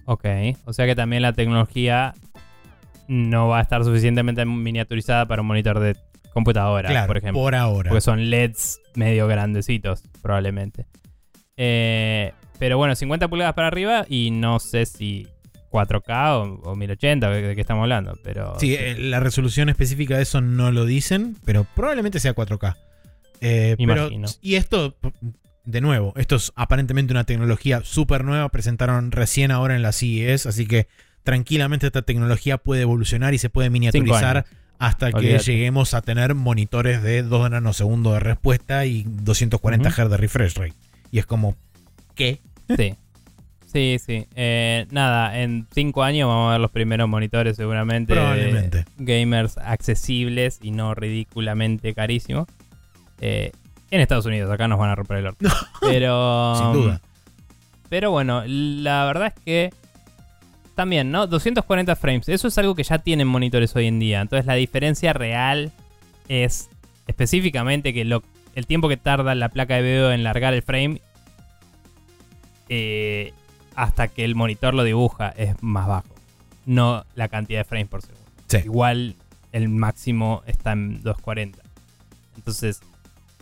[0.06, 0.24] Ok,
[0.64, 2.14] o sea que también la tecnología
[3.08, 5.96] no va a estar suficientemente miniaturizada para un monitor de
[6.32, 7.40] computadora, claro, por ejemplo.
[7.40, 7.90] por ahora.
[7.90, 10.86] Porque son LEDs medio grandecitos, probablemente.
[11.56, 15.28] Eh, pero bueno, 50 pulgadas para arriba y no sé si
[15.70, 18.14] 4K o, o 1080, de, qué estamos hablando.
[18.22, 22.76] Pero Sí, eh, la resolución específica de eso no lo dicen, pero probablemente sea 4K.
[23.40, 24.28] Eh, pero- imagino.
[24.40, 24.96] y esto,
[25.64, 28.48] de nuevo, esto es aparentemente una tecnología súper nueva.
[28.50, 30.88] Presentaron recién ahora en la CES, así que
[31.22, 34.44] tranquilamente esta tecnología puede evolucionar y se puede miniaturizar
[34.78, 35.44] hasta que Olvídate.
[35.44, 40.02] lleguemos a tener monitores de 2 nanosegundos de respuesta y 240 Ujú.
[40.02, 40.74] Hz de refresh rate.
[41.10, 41.56] Y es como,
[42.14, 42.40] ¿qué?
[42.76, 42.94] Sí.
[43.72, 44.26] Sí, sí.
[44.36, 48.12] Eh, nada, en 5 años vamos a ver los primeros monitores seguramente.
[48.14, 48.84] Probablemente.
[48.98, 52.46] Gamers accesibles y no ridículamente carísimos.
[53.20, 53.50] Eh,
[53.94, 55.48] en Estados Unidos, acá nos van a romper el orto.
[55.80, 56.54] Pero.
[56.58, 57.00] Sin duda.
[57.88, 59.70] Pero bueno, la verdad es que
[60.74, 61.26] también, ¿no?
[61.26, 62.28] 240 frames.
[62.28, 64.20] Eso es algo que ya tienen monitores hoy en día.
[64.20, 65.70] Entonces la diferencia real
[66.28, 66.68] es
[67.06, 68.22] específicamente que lo-
[68.56, 71.00] el tiempo que tarda la placa de video en largar el frame
[72.68, 73.32] eh,
[73.76, 76.08] hasta que el monitor lo dibuja es más bajo.
[76.66, 78.24] No la cantidad de frames por segundo.
[78.48, 78.58] Sí.
[78.64, 79.16] Igual
[79.52, 81.58] el máximo está en 240.
[82.36, 82.80] Entonces,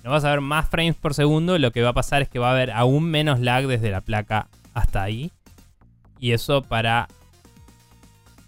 [0.05, 1.59] no vas a ver más frames por segundo.
[1.59, 4.01] Lo que va a pasar es que va a haber aún menos lag desde la
[4.01, 5.31] placa hasta ahí.
[6.19, 7.09] Y eso para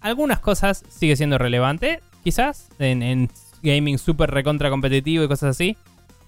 [0.01, 2.01] algunas cosas sigue siendo relevante.
[2.23, 3.29] Quizás en, en
[3.63, 5.77] gaming súper recontra competitivo y cosas así.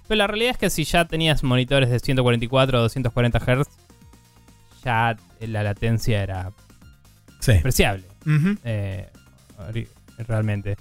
[0.07, 3.67] Pero la realidad es que si ya tenías monitores de 144 o 240 Hz,
[4.83, 6.51] ya la latencia era
[7.39, 7.51] Sí.
[7.53, 8.05] apreciable.
[8.63, 9.09] Eh,
[10.27, 10.77] realmente.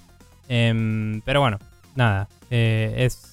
[0.48, 1.58] Em, pero bueno,
[1.96, 2.28] nada.
[2.50, 3.32] eh, es.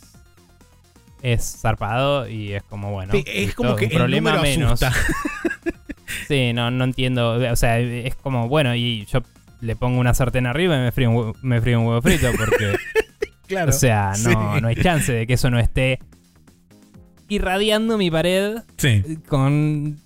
[1.24, 3.12] Es zarpado y es como bueno.
[3.14, 4.80] Sí, es como que un el problema menos.
[6.28, 7.32] Sí, no, no entiendo.
[7.52, 9.22] O sea, es como bueno, y yo
[9.62, 12.76] le pongo una sartén arriba y me frío un, me frío un huevo frito porque.
[13.48, 13.70] claro.
[13.70, 14.62] O sea, no, Sí.
[14.62, 16.00] no hay chance de que eso no esté
[17.30, 19.18] irradiando mi pared Sí.
[19.28, 19.98] con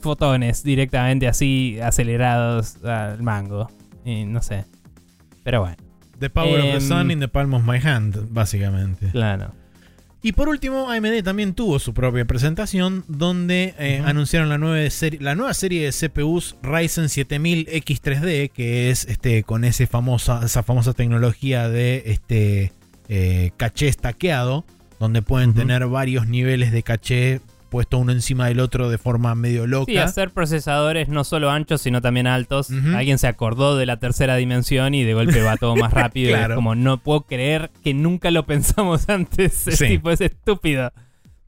[0.00, 3.68] fotones directamente así acelerados al mango.
[4.04, 4.64] Y no sé.
[5.44, 5.76] Pero bueno,
[6.18, 9.08] The power of the Em, sun in the palm of my hand, básicamente.
[9.10, 9.52] claro.
[10.24, 15.20] Y por último, AMD también tuvo su propia presentación donde eh, anunciaron la nueva, serie,
[15.20, 20.62] la nueva serie de CPUs Ryzen 7000 X3D, que es este, con ese famosa, esa
[20.62, 22.72] famosa tecnología de este,
[23.10, 24.64] eh, caché estaqueado,
[24.98, 27.42] donde pueden tener varios niveles de caché
[27.74, 29.90] puesto uno encima del otro de forma medio loca.
[29.90, 32.70] Sí, hacer procesadores no solo anchos, sino también altos.
[32.70, 36.30] Alguien se acordó de la tercera dimensión y de golpe va todo más rápido.
[36.30, 36.54] y Claro.
[36.54, 39.66] es como, no puedo creer que nunca lo pensamos antes.
[39.66, 39.88] Es Sí.
[39.88, 40.92] tipo, es estúpido.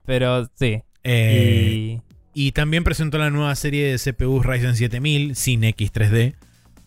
[0.05, 0.83] Pero sí.
[1.05, 2.01] Eh,
[2.35, 6.35] y Y también presentó la nueva serie de CPUs Ryzen 7000 sin X3D.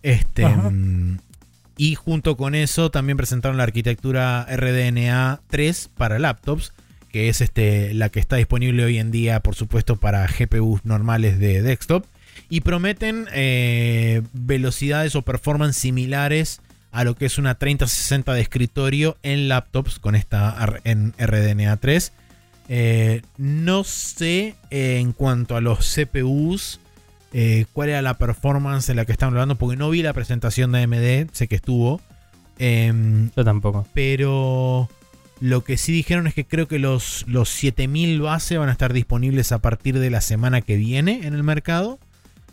[0.03, 0.69] Este, Ajá.
[0.69, 1.17] mm,
[1.77, 6.73] y junto con eso también presentaron la arquitectura RDNA 3 para laptops,
[7.11, 11.39] que es este, la que está disponible hoy en día, por supuesto, para GPUs normales
[11.39, 12.05] de desktop.
[12.49, 16.61] Y prometen eh, velocidades o performance similares
[16.91, 22.11] a lo que es una 3060 de escritorio en laptops con esta en RDNA 3.
[22.71, 26.79] Eh, no sé eh, en cuanto a los CPUs
[27.33, 30.71] eh, cuál era la performance de la que están hablando, porque no vi la presentación
[30.71, 32.01] de AMD, sé que estuvo.
[32.57, 33.87] Em, yo tampoco.
[33.93, 34.89] pero
[35.41, 38.93] lo que sí dijeron es que creo que los, los 7000 base van a estar
[38.93, 41.99] disponibles a partir de la semana que viene en el mercado.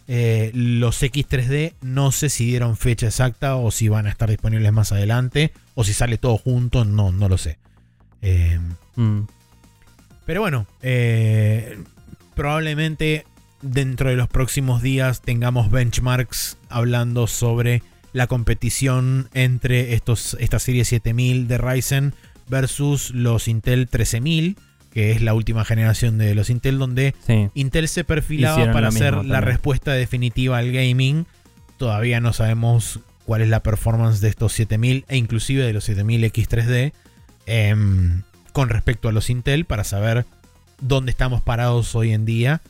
[0.09, 4.73] Eh, los X3D no sé si dieron fecha exacta o si van a estar disponibles
[4.73, 7.59] más adelante o si sale todo junto, no, no lo sé.
[8.23, 9.27] Em, Mm.
[10.25, 11.79] pero bueno, eh,
[12.35, 13.27] probablemente
[13.63, 17.83] dentro de los próximos días tengamos benchmarks hablando sobre
[18.13, 22.15] la competición entre estos, esta serie 7000 de Ryzen
[22.49, 24.57] versus los Intel 13000,
[24.93, 27.49] que es la última generación de los Intel, donde Sí.
[27.55, 31.27] Intel se perfilaba Hicieron para hacer la respuesta definitiva al gaming.
[31.77, 36.25] Todavía no sabemos cuál es la performance de estos 7000 e inclusive de los 7000
[36.25, 36.93] X3D
[37.47, 40.25] em, con respecto a los Intel para saber
[40.81, 42.63] dónde estamos parados hoy en día.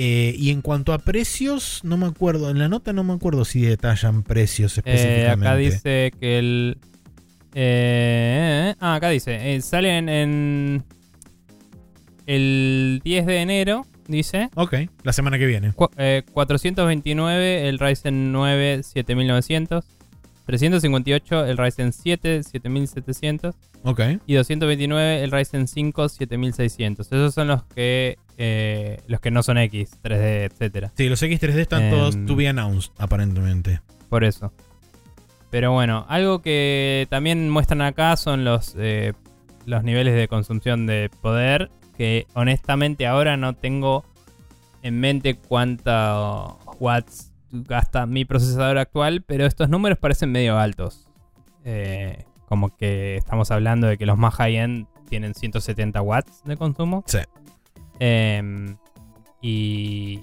[0.00, 3.44] Eh, y en cuanto a precios, no me acuerdo, en la nota no me acuerdo
[3.44, 5.46] si detallan precios Eh, específicamente.
[5.48, 6.78] acá dice que el.
[7.54, 9.54] Eh, ah, acá dice.
[9.54, 10.84] eh, salen en.
[12.26, 14.50] El 10 de enero, dice.
[14.54, 15.72] Ok, la semana que viene.
[15.72, 19.84] Cu- eh, 429 el Ryzen 9 7900.
[20.44, 23.54] 358 el Ryzen 7 7700.
[23.84, 24.00] Ok.
[24.26, 27.06] Y 229 el Ryzen 5 7600.
[27.06, 28.18] Esos son los que.
[28.36, 30.92] eh, los que no son X, 3D, etcétera.
[30.96, 32.26] Sí, los X3D están todos Em.
[32.26, 33.80] to be announced, aparentemente.
[34.10, 34.52] Por eso.
[35.50, 39.14] Pero bueno, algo que también muestran acá son los, eh,
[39.64, 41.70] los niveles de consumpción de poder.
[41.96, 44.04] Que honestamente ahora no tengo
[44.82, 49.22] en mente cuántos watts gasta mi procesador actual.
[49.22, 51.08] Pero estos números parecen medio altos.
[51.64, 57.04] Eh, como que estamos hablando de que los más high-end tienen 170 watts de consumo.
[57.06, 57.18] Sí.
[57.98, 58.76] Em,
[59.40, 60.20] y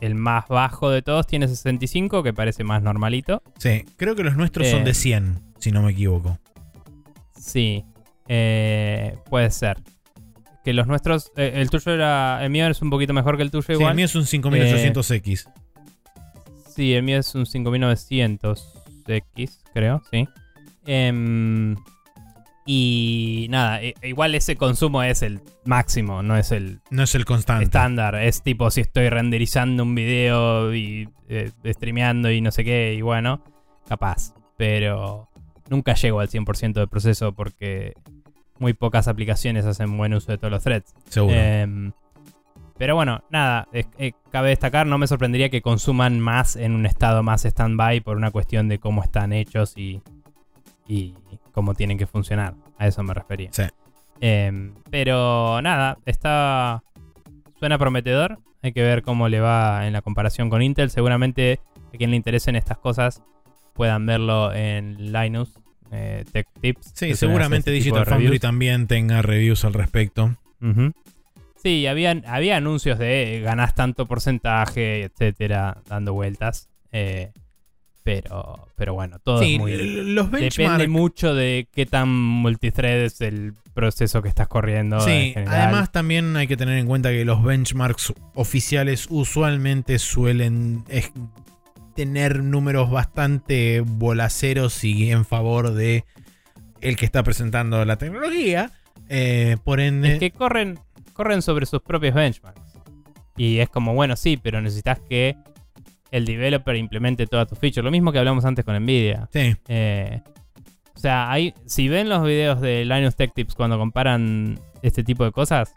[0.00, 3.42] el más bajo de todos tiene 65, que parece más normalito.
[3.58, 4.84] Sí, creo que los nuestros son Eh.
[4.84, 6.38] de 100, si no me equivoco.
[7.38, 7.84] Sí,
[8.28, 9.78] eh, puede ser.
[10.64, 13.50] Que los nuestros, eh, el tuyo era, el mío es un poquito mejor que el
[13.50, 13.90] tuyo Sí, igual.
[13.90, 15.48] el mío es un 5800X.
[16.74, 20.28] Sí, el mío es un 5900X, creo, sí.
[22.70, 27.24] Y nada, e- igual ese consumo es el máximo, no es el No es el
[27.24, 27.64] constante.
[27.64, 28.14] estándar.
[28.16, 33.00] Es tipo si estoy renderizando un video y eh, streameando y no sé qué, y
[33.00, 33.42] bueno,
[33.88, 34.34] capaz.
[34.58, 35.30] Pero
[35.70, 37.94] nunca llego al 100% del proceso porque
[38.58, 40.94] muy pocas aplicaciones hacen buen uso de todos los threads.
[41.08, 41.34] Seguro.
[41.34, 41.92] Em,
[42.76, 47.22] pero bueno, nada, eh, cabe destacar, no me sorprendería que consuman más en un estado
[47.22, 50.02] más stand-by por una cuestión de cómo están hechos y,
[50.86, 51.14] y
[51.58, 52.54] cómo tienen que funcionar.
[52.78, 53.50] A eso me refería.
[53.52, 53.64] Sí.
[54.20, 56.84] Em, pero nada, está.
[57.58, 58.38] Suena prometedor.
[58.62, 60.88] Hay que ver cómo le va en la comparación con Intel.
[60.90, 61.58] Seguramente
[61.92, 63.24] a quien le interesen estas cosas
[63.74, 65.52] puedan verlo en Linus
[65.90, 66.92] eh, Tech Tips.
[66.94, 70.36] sí, seguramente este Digital Foundry también tenga reviews al respecto.
[71.56, 76.68] Sí, había, había anuncios de eh, ganás tanto porcentaje, etcétera, dando vueltas.
[76.92, 77.32] Eh,
[78.08, 79.76] pero, pero bueno, todo Sí, es muy.
[79.76, 84.98] los Depende mucho de qué tan multithread es el proceso que estás corriendo.
[85.00, 91.12] Sí, además también hay que tener en cuenta que los benchmarks oficiales usualmente suelen es-
[91.94, 96.04] tener números bastante bolaceros y en favor de
[96.80, 98.70] el que está presentando la tecnología.
[99.10, 100.78] Eh, por ende, Es que corren,
[101.12, 102.60] corren sobre sus propios benchmarks.
[103.36, 105.36] Y es como, bueno, sí, pero necesitas que
[106.10, 107.84] el developer implemente todas tus features.
[107.84, 109.28] Lo mismo que hablamos antes con Nvidia.
[109.32, 110.20] sí, Eh,
[110.94, 115.24] o sea, hay, si ven los videos de Linus Tech Tips cuando comparan este tipo
[115.24, 115.72] de cosas,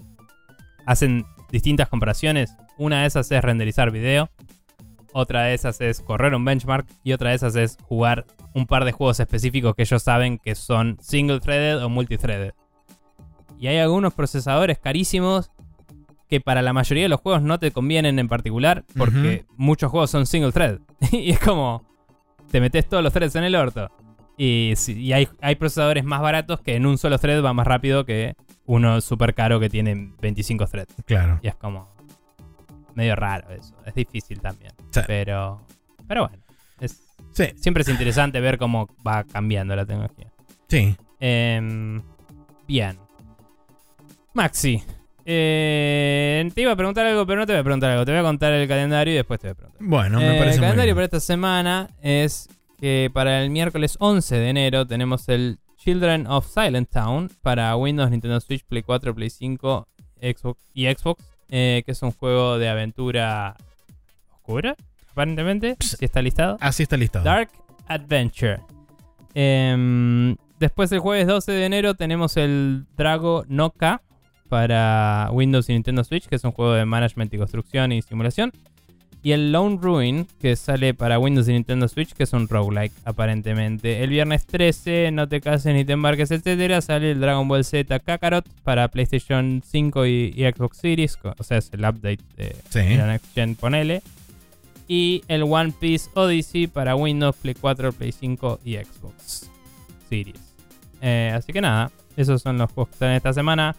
[0.88, 2.56] hacen distintas comparaciones.
[2.78, 4.32] Una de esas es renderizar video,
[5.14, 8.86] otra de esas es correr un benchmark y otra de esas es jugar un par
[8.86, 12.54] de juegos específicos que ellos saben que son single threaded o multithreaded.
[13.60, 15.52] Y hay algunos procesadores carísimos
[16.32, 20.10] que para la mayoría de los juegos no te convienen en particular porque muchos juegos
[20.10, 20.80] son single thread.
[21.12, 21.86] y es como
[22.50, 23.92] te metes todos los threads en el orto.
[24.38, 28.06] Y, y hay, hay procesadores más baratos que en un solo thread va más rápido
[28.06, 28.36] que
[28.66, 30.96] uno súper caro que tiene 25 threads.
[31.06, 31.38] claro.
[31.44, 31.90] Y es como
[32.96, 33.76] medio raro eso.
[33.86, 34.72] Es difícil también.
[34.92, 35.02] Sí.
[35.06, 35.62] Pero,
[36.08, 36.42] pero bueno.
[36.80, 37.04] Es,
[37.34, 40.32] Sí, siempre es interesante ver cómo va cambiando la tecnología.
[40.70, 40.96] sí.
[41.20, 42.02] Em,
[42.68, 42.98] bien.
[44.34, 44.82] Maxi.
[45.26, 48.06] Eh, te iba a preguntar algo, pero no te voy a preguntar algo.
[48.06, 49.82] Te voy a contar el calendario y después te voy a preguntar.
[49.88, 50.96] Bueno, me Eh, parece el muy calendario bien.
[50.96, 56.48] para esta semana es que para el miércoles 11 de enero tenemos el Children of
[56.48, 59.88] Silent Town para Windows, Nintendo Switch, Play 4, Play 5
[60.22, 63.56] Xbox y Xbox, eh, que es un juego de aventura
[64.34, 64.76] oscura,
[65.12, 66.58] aparentemente, si está listado.
[66.62, 67.26] Así está listado.
[67.26, 67.50] Dark
[67.88, 68.60] Adventure.
[69.34, 74.02] Em, después el jueves 12 de enero tenemos el Drago Noka
[74.52, 78.52] para Windows y Nintendo Switch, que es un juego de management y construcción y simulación.
[79.24, 82.92] Y el Lone Ruin, que sale para Windows y Nintendo Switch, que es un roguelike,
[83.06, 84.04] aparentemente.
[84.04, 87.98] El viernes 13, no te cases ni te embarques, etcétera, sale el Dragon Ball Z
[88.02, 92.80] Kakarot para PlayStation 5 y, y Xbox Series, o sea, es el update de, Sí.
[92.80, 94.02] de la Next Gen, ponele.
[94.90, 99.50] Y el One Piece Odyssey para Windows, Play 4, Play 5 y Xbox
[100.10, 100.42] Series.
[101.00, 103.76] Eh, así que nada, esos son los juegos que están esta semana.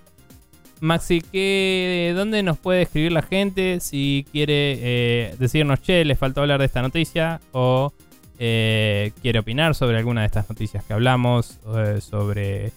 [0.83, 6.41] Maxi, ¿qué, ¿dónde nos puede escribir la gente si quiere eh, decirnos, che, les faltó
[6.41, 7.41] hablar de esta noticia?
[7.53, 7.93] O
[8.41, 12.73] eh, quiere opinar sobre alguna de estas noticias que hablamos, eh, sobre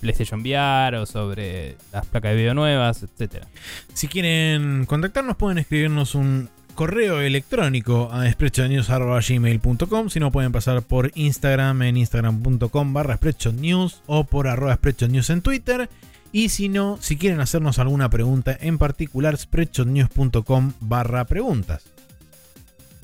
[0.00, 3.48] PlayStation VR o sobre las placas de video nuevas, etcétera.
[3.94, 11.12] Si quieren contactarnos, pueden escribirnos un correo electrónico a sprechonews.gmail.com Si no, pueden pasar por
[11.14, 13.18] Instagram en instagram.com barra
[13.54, 15.88] News o por arroba News en Twitter.
[16.30, 21.84] Y si no, si quieren hacernos alguna pregunta en particular, spreadshotnews.com barra preguntas.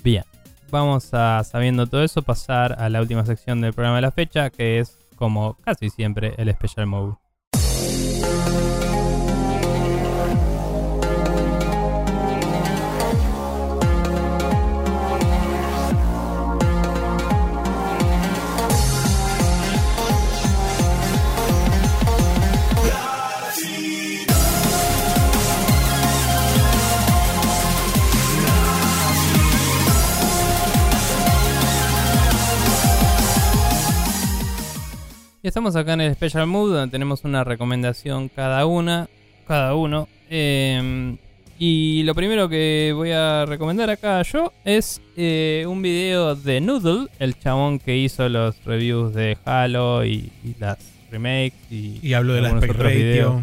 [0.03, 0.25] Bien,
[0.70, 4.51] vamos a, sabiendo todo eso, pasar a la última sección del programa de la fecha,
[4.51, 7.24] que es, como casi siempre, el Special Mode.
[35.44, 39.10] Y estamos acá en el Special Mood, donde tenemos una recomendación cada una,
[39.47, 40.08] cada uno.
[40.31, 41.18] Eh,
[41.58, 47.08] y lo primero que voy a recomendar acá yo es eh, un video de Noodle,
[47.18, 50.78] el chabón que hizo los reviews de Halo y, y las
[51.10, 51.52] remakes.
[51.70, 52.97] Y, Y hablo del aspect ratio.
[52.97, 53.42] videos.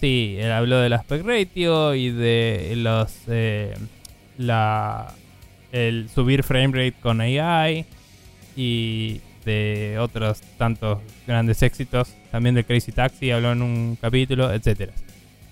[0.00, 3.74] Sí, él habló del aspect ratio y de los eh,
[4.38, 5.14] la
[5.70, 7.86] el subir frame rate con AI
[8.56, 14.92] y de otros tantos grandes éxitos, también de Crazy Taxi habló en un capítulo, etcétera.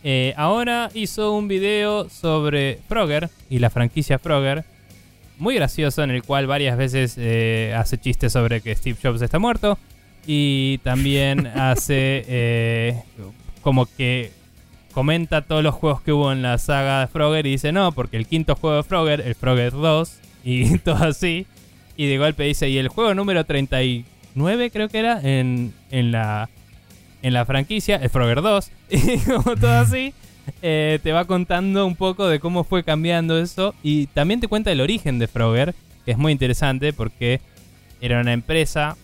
[0.03, 4.65] Eh, ahora hizo un video sobre Frogger y la franquicia Frogger,
[5.39, 9.39] muy gracioso en el cual varias veces eh, hace chistes sobre que Steve Jobs está
[9.39, 9.79] muerto
[10.27, 13.03] y también hace eh,
[13.63, 14.31] como que
[14.93, 18.19] comenta todos los juegos que hubo en la saga de Frogger y dice no, porque
[18.19, 21.47] el quinto juego de Frogger, el Frogger 2 y todo así.
[21.97, 26.49] Y de golpe dice, y el juego número 39 creo que era en, en, la,
[27.23, 30.13] en la franquicia, el Frogger 2, y como todo así,
[30.63, 34.73] eh, te va contando un poco de cómo fue cambiando eso y también te cuenta
[34.73, 35.75] el origen de Frogger,
[36.05, 37.41] que es muy interesante porque
[38.01, 38.97] era una empresa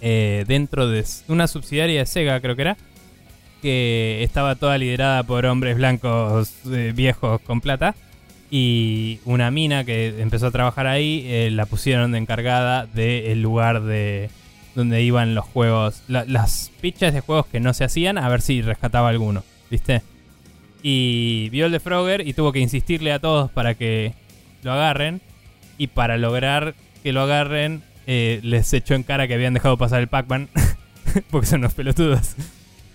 [0.00, 2.76] eh, dentro de una subsidiaria de Sega, creo que era,
[3.62, 7.94] que estaba toda liderada por hombres blancos eh, viejos con plata.
[8.50, 13.82] Y una mina que empezó a trabajar ahí eh, la pusieron de encargada del lugar
[13.82, 14.28] de
[14.74, 18.40] donde iban los juegos, la- las fichas de juegos que no se hacían, a ver
[18.40, 20.02] si rescataba alguno, ¿viste?
[20.82, 24.14] Y vio el de Frogger y tuvo que insistirle a todos para que
[24.62, 25.20] lo agarren.
[25.78, 30.00] Y para lograr que lo agarren, eh, les echó en cara que habían dejado pasar
[30.00, 30.48] el Pac-Man.
[31.30, 32.34] porque son unos pelotudos.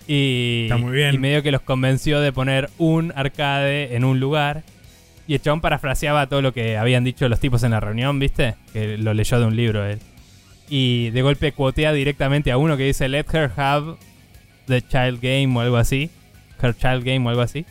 [0.08, 1.16] Y, Está muy bien.
[1.16, 4.64] y medio que los convenció de poner un arcade en un lugar.
[5.28, 8.56] Y el chabón parafraseaba todo lo que habían dicho los tipos en la reunión, ¿viste?
[8.74, 10.00] Que lo leyó de un libro él.
[10.70, 13.96] Y de golpe cuotea directamente a uno que dice Let her have
[14.68, 16.10] the child game o algo así.
[16.62, 17.66] Her child game o algo así.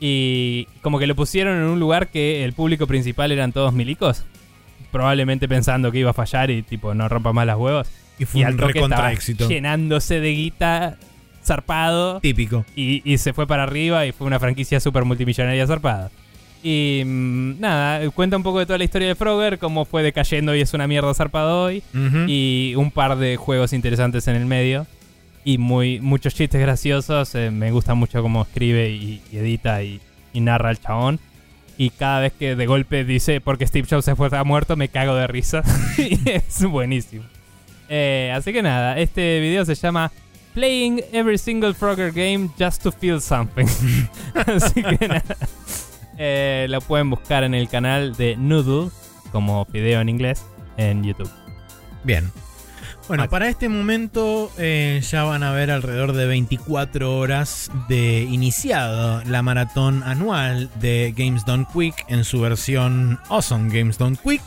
[0.00, 4.24] Y como que lo pusieron en un lugar que el público principal eran todos milicos.
[4.90, 7.88] Probablemente pensando que iba a fallar y tipo no rompa más las huevos.
[8.18, 9.48] Y fue y un al toque estaba éxito.
[9.48, 10.98] llenándose de guita
[11.42, 12.20] zarpado.
[12.20, 12.64] Típico.
[12.76, 16.10] Y, y se fue para arriba y fue una franquicia super multimillonaria zarpada.
[16.62, 20.54] Y mm, nada, cuenta un poco de toda la historia de Frogger, cómo fue decayendo
[20.54, 21.82] y es una mierda zarpada hoy.
[21.94, 22.24] Ujú.
[22.28, 24.86] Y un par de juegos interesantes en el medio.
[25.44, 27.34] Y muy, muchos chistes graciosos.
[27.34, 30.00] eh, me gusta mucho cómo escribe y, y edita y,
[30.32, 31.18] y narra el chabón.
[31.78, 34.88] Y cada vez que de golpe dice porque Steve Jobs se fue está muerto, me
[34.88, 35.62] cago de risa.
[35.98, 37.24] y es buenísimo.
[37.88, 40.12] Eh, así que nada, este video se llama
[40.54, 43.66] Playing Every Single Frogger Game Just to Feel Something.
[44.46, 45.36] así que nada.
[46.24, 48.92] Eh, lo pueden buscar en el canal de Noodle,
[49.32, 51.28] como video en inglés, en YouTube.
[52.04, 52.30] Bien.
[53.08, 53.30] Bueno, Max.
[53.32, 59.42] para este momento eh, ya van a ver alrededor de 24 horas de iniciado la
[59.42, 64.42] maratón anual de Games Done Quick en su versión Awesome Games Done Quick.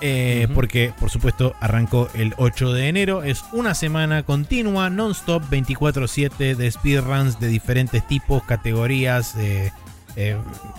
[0.00, 0.48] Eh.
[0.54, 3.22] Porque, por supuesto, arrancó el 8 de enero.
[3.22, 9.70] Es una semana continua, non-stop, 24-7 de speedruns de diferentes tipos, categorías, eh,
[10.16, 10.36] eh,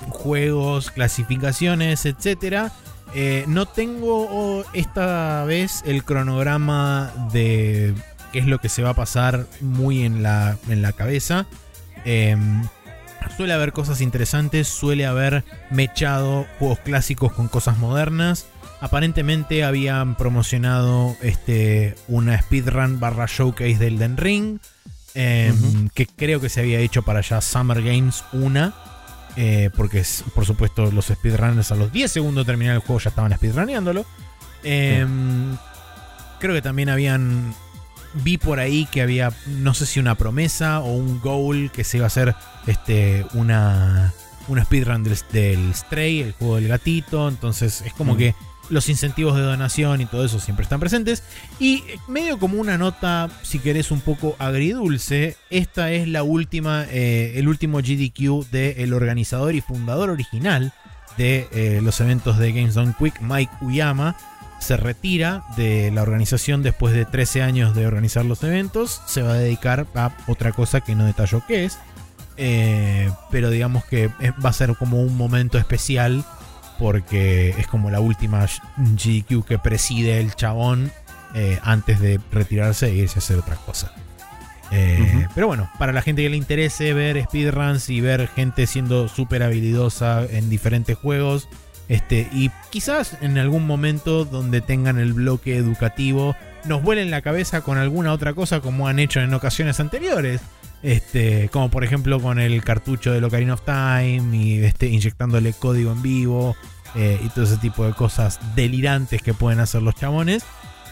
[0.09, 2.71] juegos, clasificaciones, etcétera.
[3.15, 7.93] Eh, no tengo oh, esta vez el cronograma de
[8.33, 11.45] qué es lo que se va a pasar muy en la, en la cabeza.
[12.05, 12.35] Eh,
[13.35, 18.45] suele haber cosas interesantes, suele haber mechado juegos clásicos con cosas modernas.
[18.79, 24.59] Aparentemente habían promocionado este, una speedrun barra showcase del Den Ring.
[25.15, 28.73] em, Que creo que se había hecho para ya Summer Games 1.
[29.37, 30.03] Eh, porque
[30.35, 34.05] por supuesto los speedrunners a los 10 segundos de terminar el juego ya estaban speedrunneándolo.
[34.63, 35.55] Em,
[36.39, 37.53] Creo que también habían.
[38.13, 41.97] Vi por ahí que había, no sé si una promesa o un goal que se
[41.97, 42.35] iba a hacer
[42.67, 44.13] este, una,
[44.47, 47.27] una speedrun del, del Stray, el juego del gatito.
[47.27, 48.17] Entonces es como Mm.
[48.17, 48.35] que
[48.69, 51.23] los incentivos de donación y todo eso siempre están presentes.
[51.59, 57.33] Y medio como una nota, si querés, un poco agridulce, esta es la última, eh,
[57.35, 60.73] el último GDQ del organizador y fundador original
[61.17, 64.15] de eh, los eventos de Games Done Quick, Mike Uyama.
[64.59, 69.01] Se retira de la organización después de 13 años de organizar los eventos.
[69.05, 71.77] Se va a dedicar a otra cosa que no detalló qué es.
[72.37, 74.09] Eh, pero digamos que
[74.43, 76.23] va a ser como un momento especial
[76.77, 78.45] porque es como la última
[78.77, 80.91] GQ que preside el chabón
[81.33, 83.91] eh, antes de retirarse e irse a hacer otra cosa.
[84.71, 85.27] Eh.
[85.33, 89.43] Pero bueno, para la gente que le interese ver speedruns y ver gente siendo súper
[89.43, 91.47] habilidosa en diferentes juegos,
[91.89, 97.61] este, y quizás en algún momento donde tengan el bloque educativo, nos vuelen la cabeza
[97.61, 100.41] con alguna otra cosa como han hecho en ocasiones anteriores.
[100.83, 105.91] Este, como por ejemplo con el cartucho de Ocarina of Time y este, inyectándole código
[105.91, 106.55] en vivo
[106.95, 110.43] eh, y todo ese tipo de cosas delirantes que pueden hacer los chabones.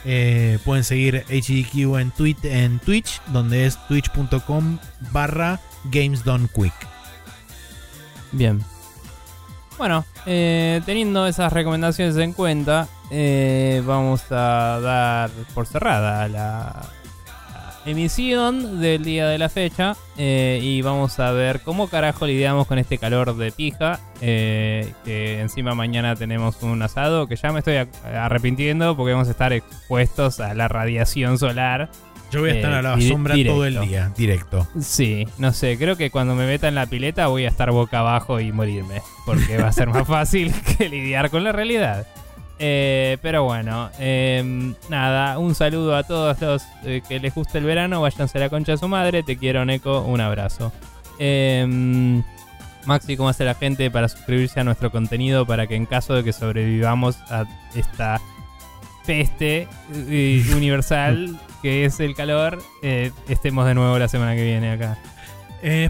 [0.08, 4.78] Eh, pueden seguir HDQ en, tweet, en Twitch, donde es twitch.com
[5.12, 6.74] barra Games Done Quick.
[8.32, 8.62] Bien.
[9.78, 12.88] Bueno, eh, teniendo esas recomendaciones en cuenta,
[13.86, 16.90] vamos a dar por cerrada la
[17.86, 22.78] emisión del día de la fecha eh, y vamos a ver cómo carajo lidiamos con
[22.80, 24.00] este calor de pija.
[24.22, 29.32] eh, que encima mañana tenemos un asado que ya me estoy arrepintiendo porque vamos a
[29.32, 31.90] estar expuestos a la radiación solar.
[32.32, 34.68] Yo voy a estar Eh, a la di- sombra todo el día, directo.
[34.82, 38.00] Sí, no sé, creo que cuando me meta en la pileta voy a estar boca
[38.00, 42.08] abajo y morirme, porque va a ser más fácil que lidiar con la realidad.
[42.58, 47.66] Eh, pero bueno, eh, nada, un saludo a todos los eh, que les gusta el
[47.66, 50.72] verano, váyanse a la concha de su madre, te quiero Neko, un abrazo.
[51.20, 52.24] Eh,
[52.86, 56.24] Maxi, ¿cómo hace la gente para suscribirse a nuestro contenido para que en caso de
[56.24, 58.22] que sobrevivamos a esta
[59.06, 64.72] peste eh, universal que es el calor, eh, estemos de nuevo la semana que viene
[64.72, 64.98] acá?
[65.68, 65.90] Eh,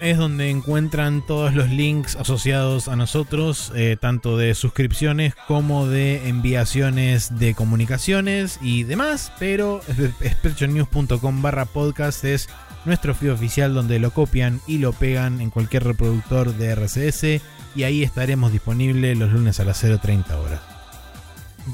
[0.00, 6.30] es donde encuentran todos los links asociados a nosotros, eh, tanto de suscripciones como de
[6.30, 12.48] enviaciones de comunicaciones y demás, pero Spreadshiotnews.com barra podcast es
[12.86, 17.42] nuestro feed oficial donde lo copian y lo pegan en cualquier reproductor de RCS
[17.76, 20.60] y ahí estaremos disponibles los lunes a las 0.30 horas.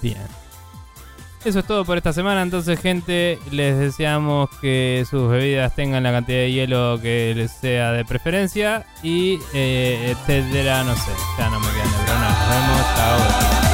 [0.03, 0.40] Bien.
[1.45, 6.13] Eso es todo por esta semana, entonces gente, les deseamos que sus bebidas tengan la
[6.13, 11.59] cantidad de hielo que les sea de preferencia y eh, etcétera, no sé, ya no
[11.59, 13.70] me quedan neuronas, nos vemos, chao.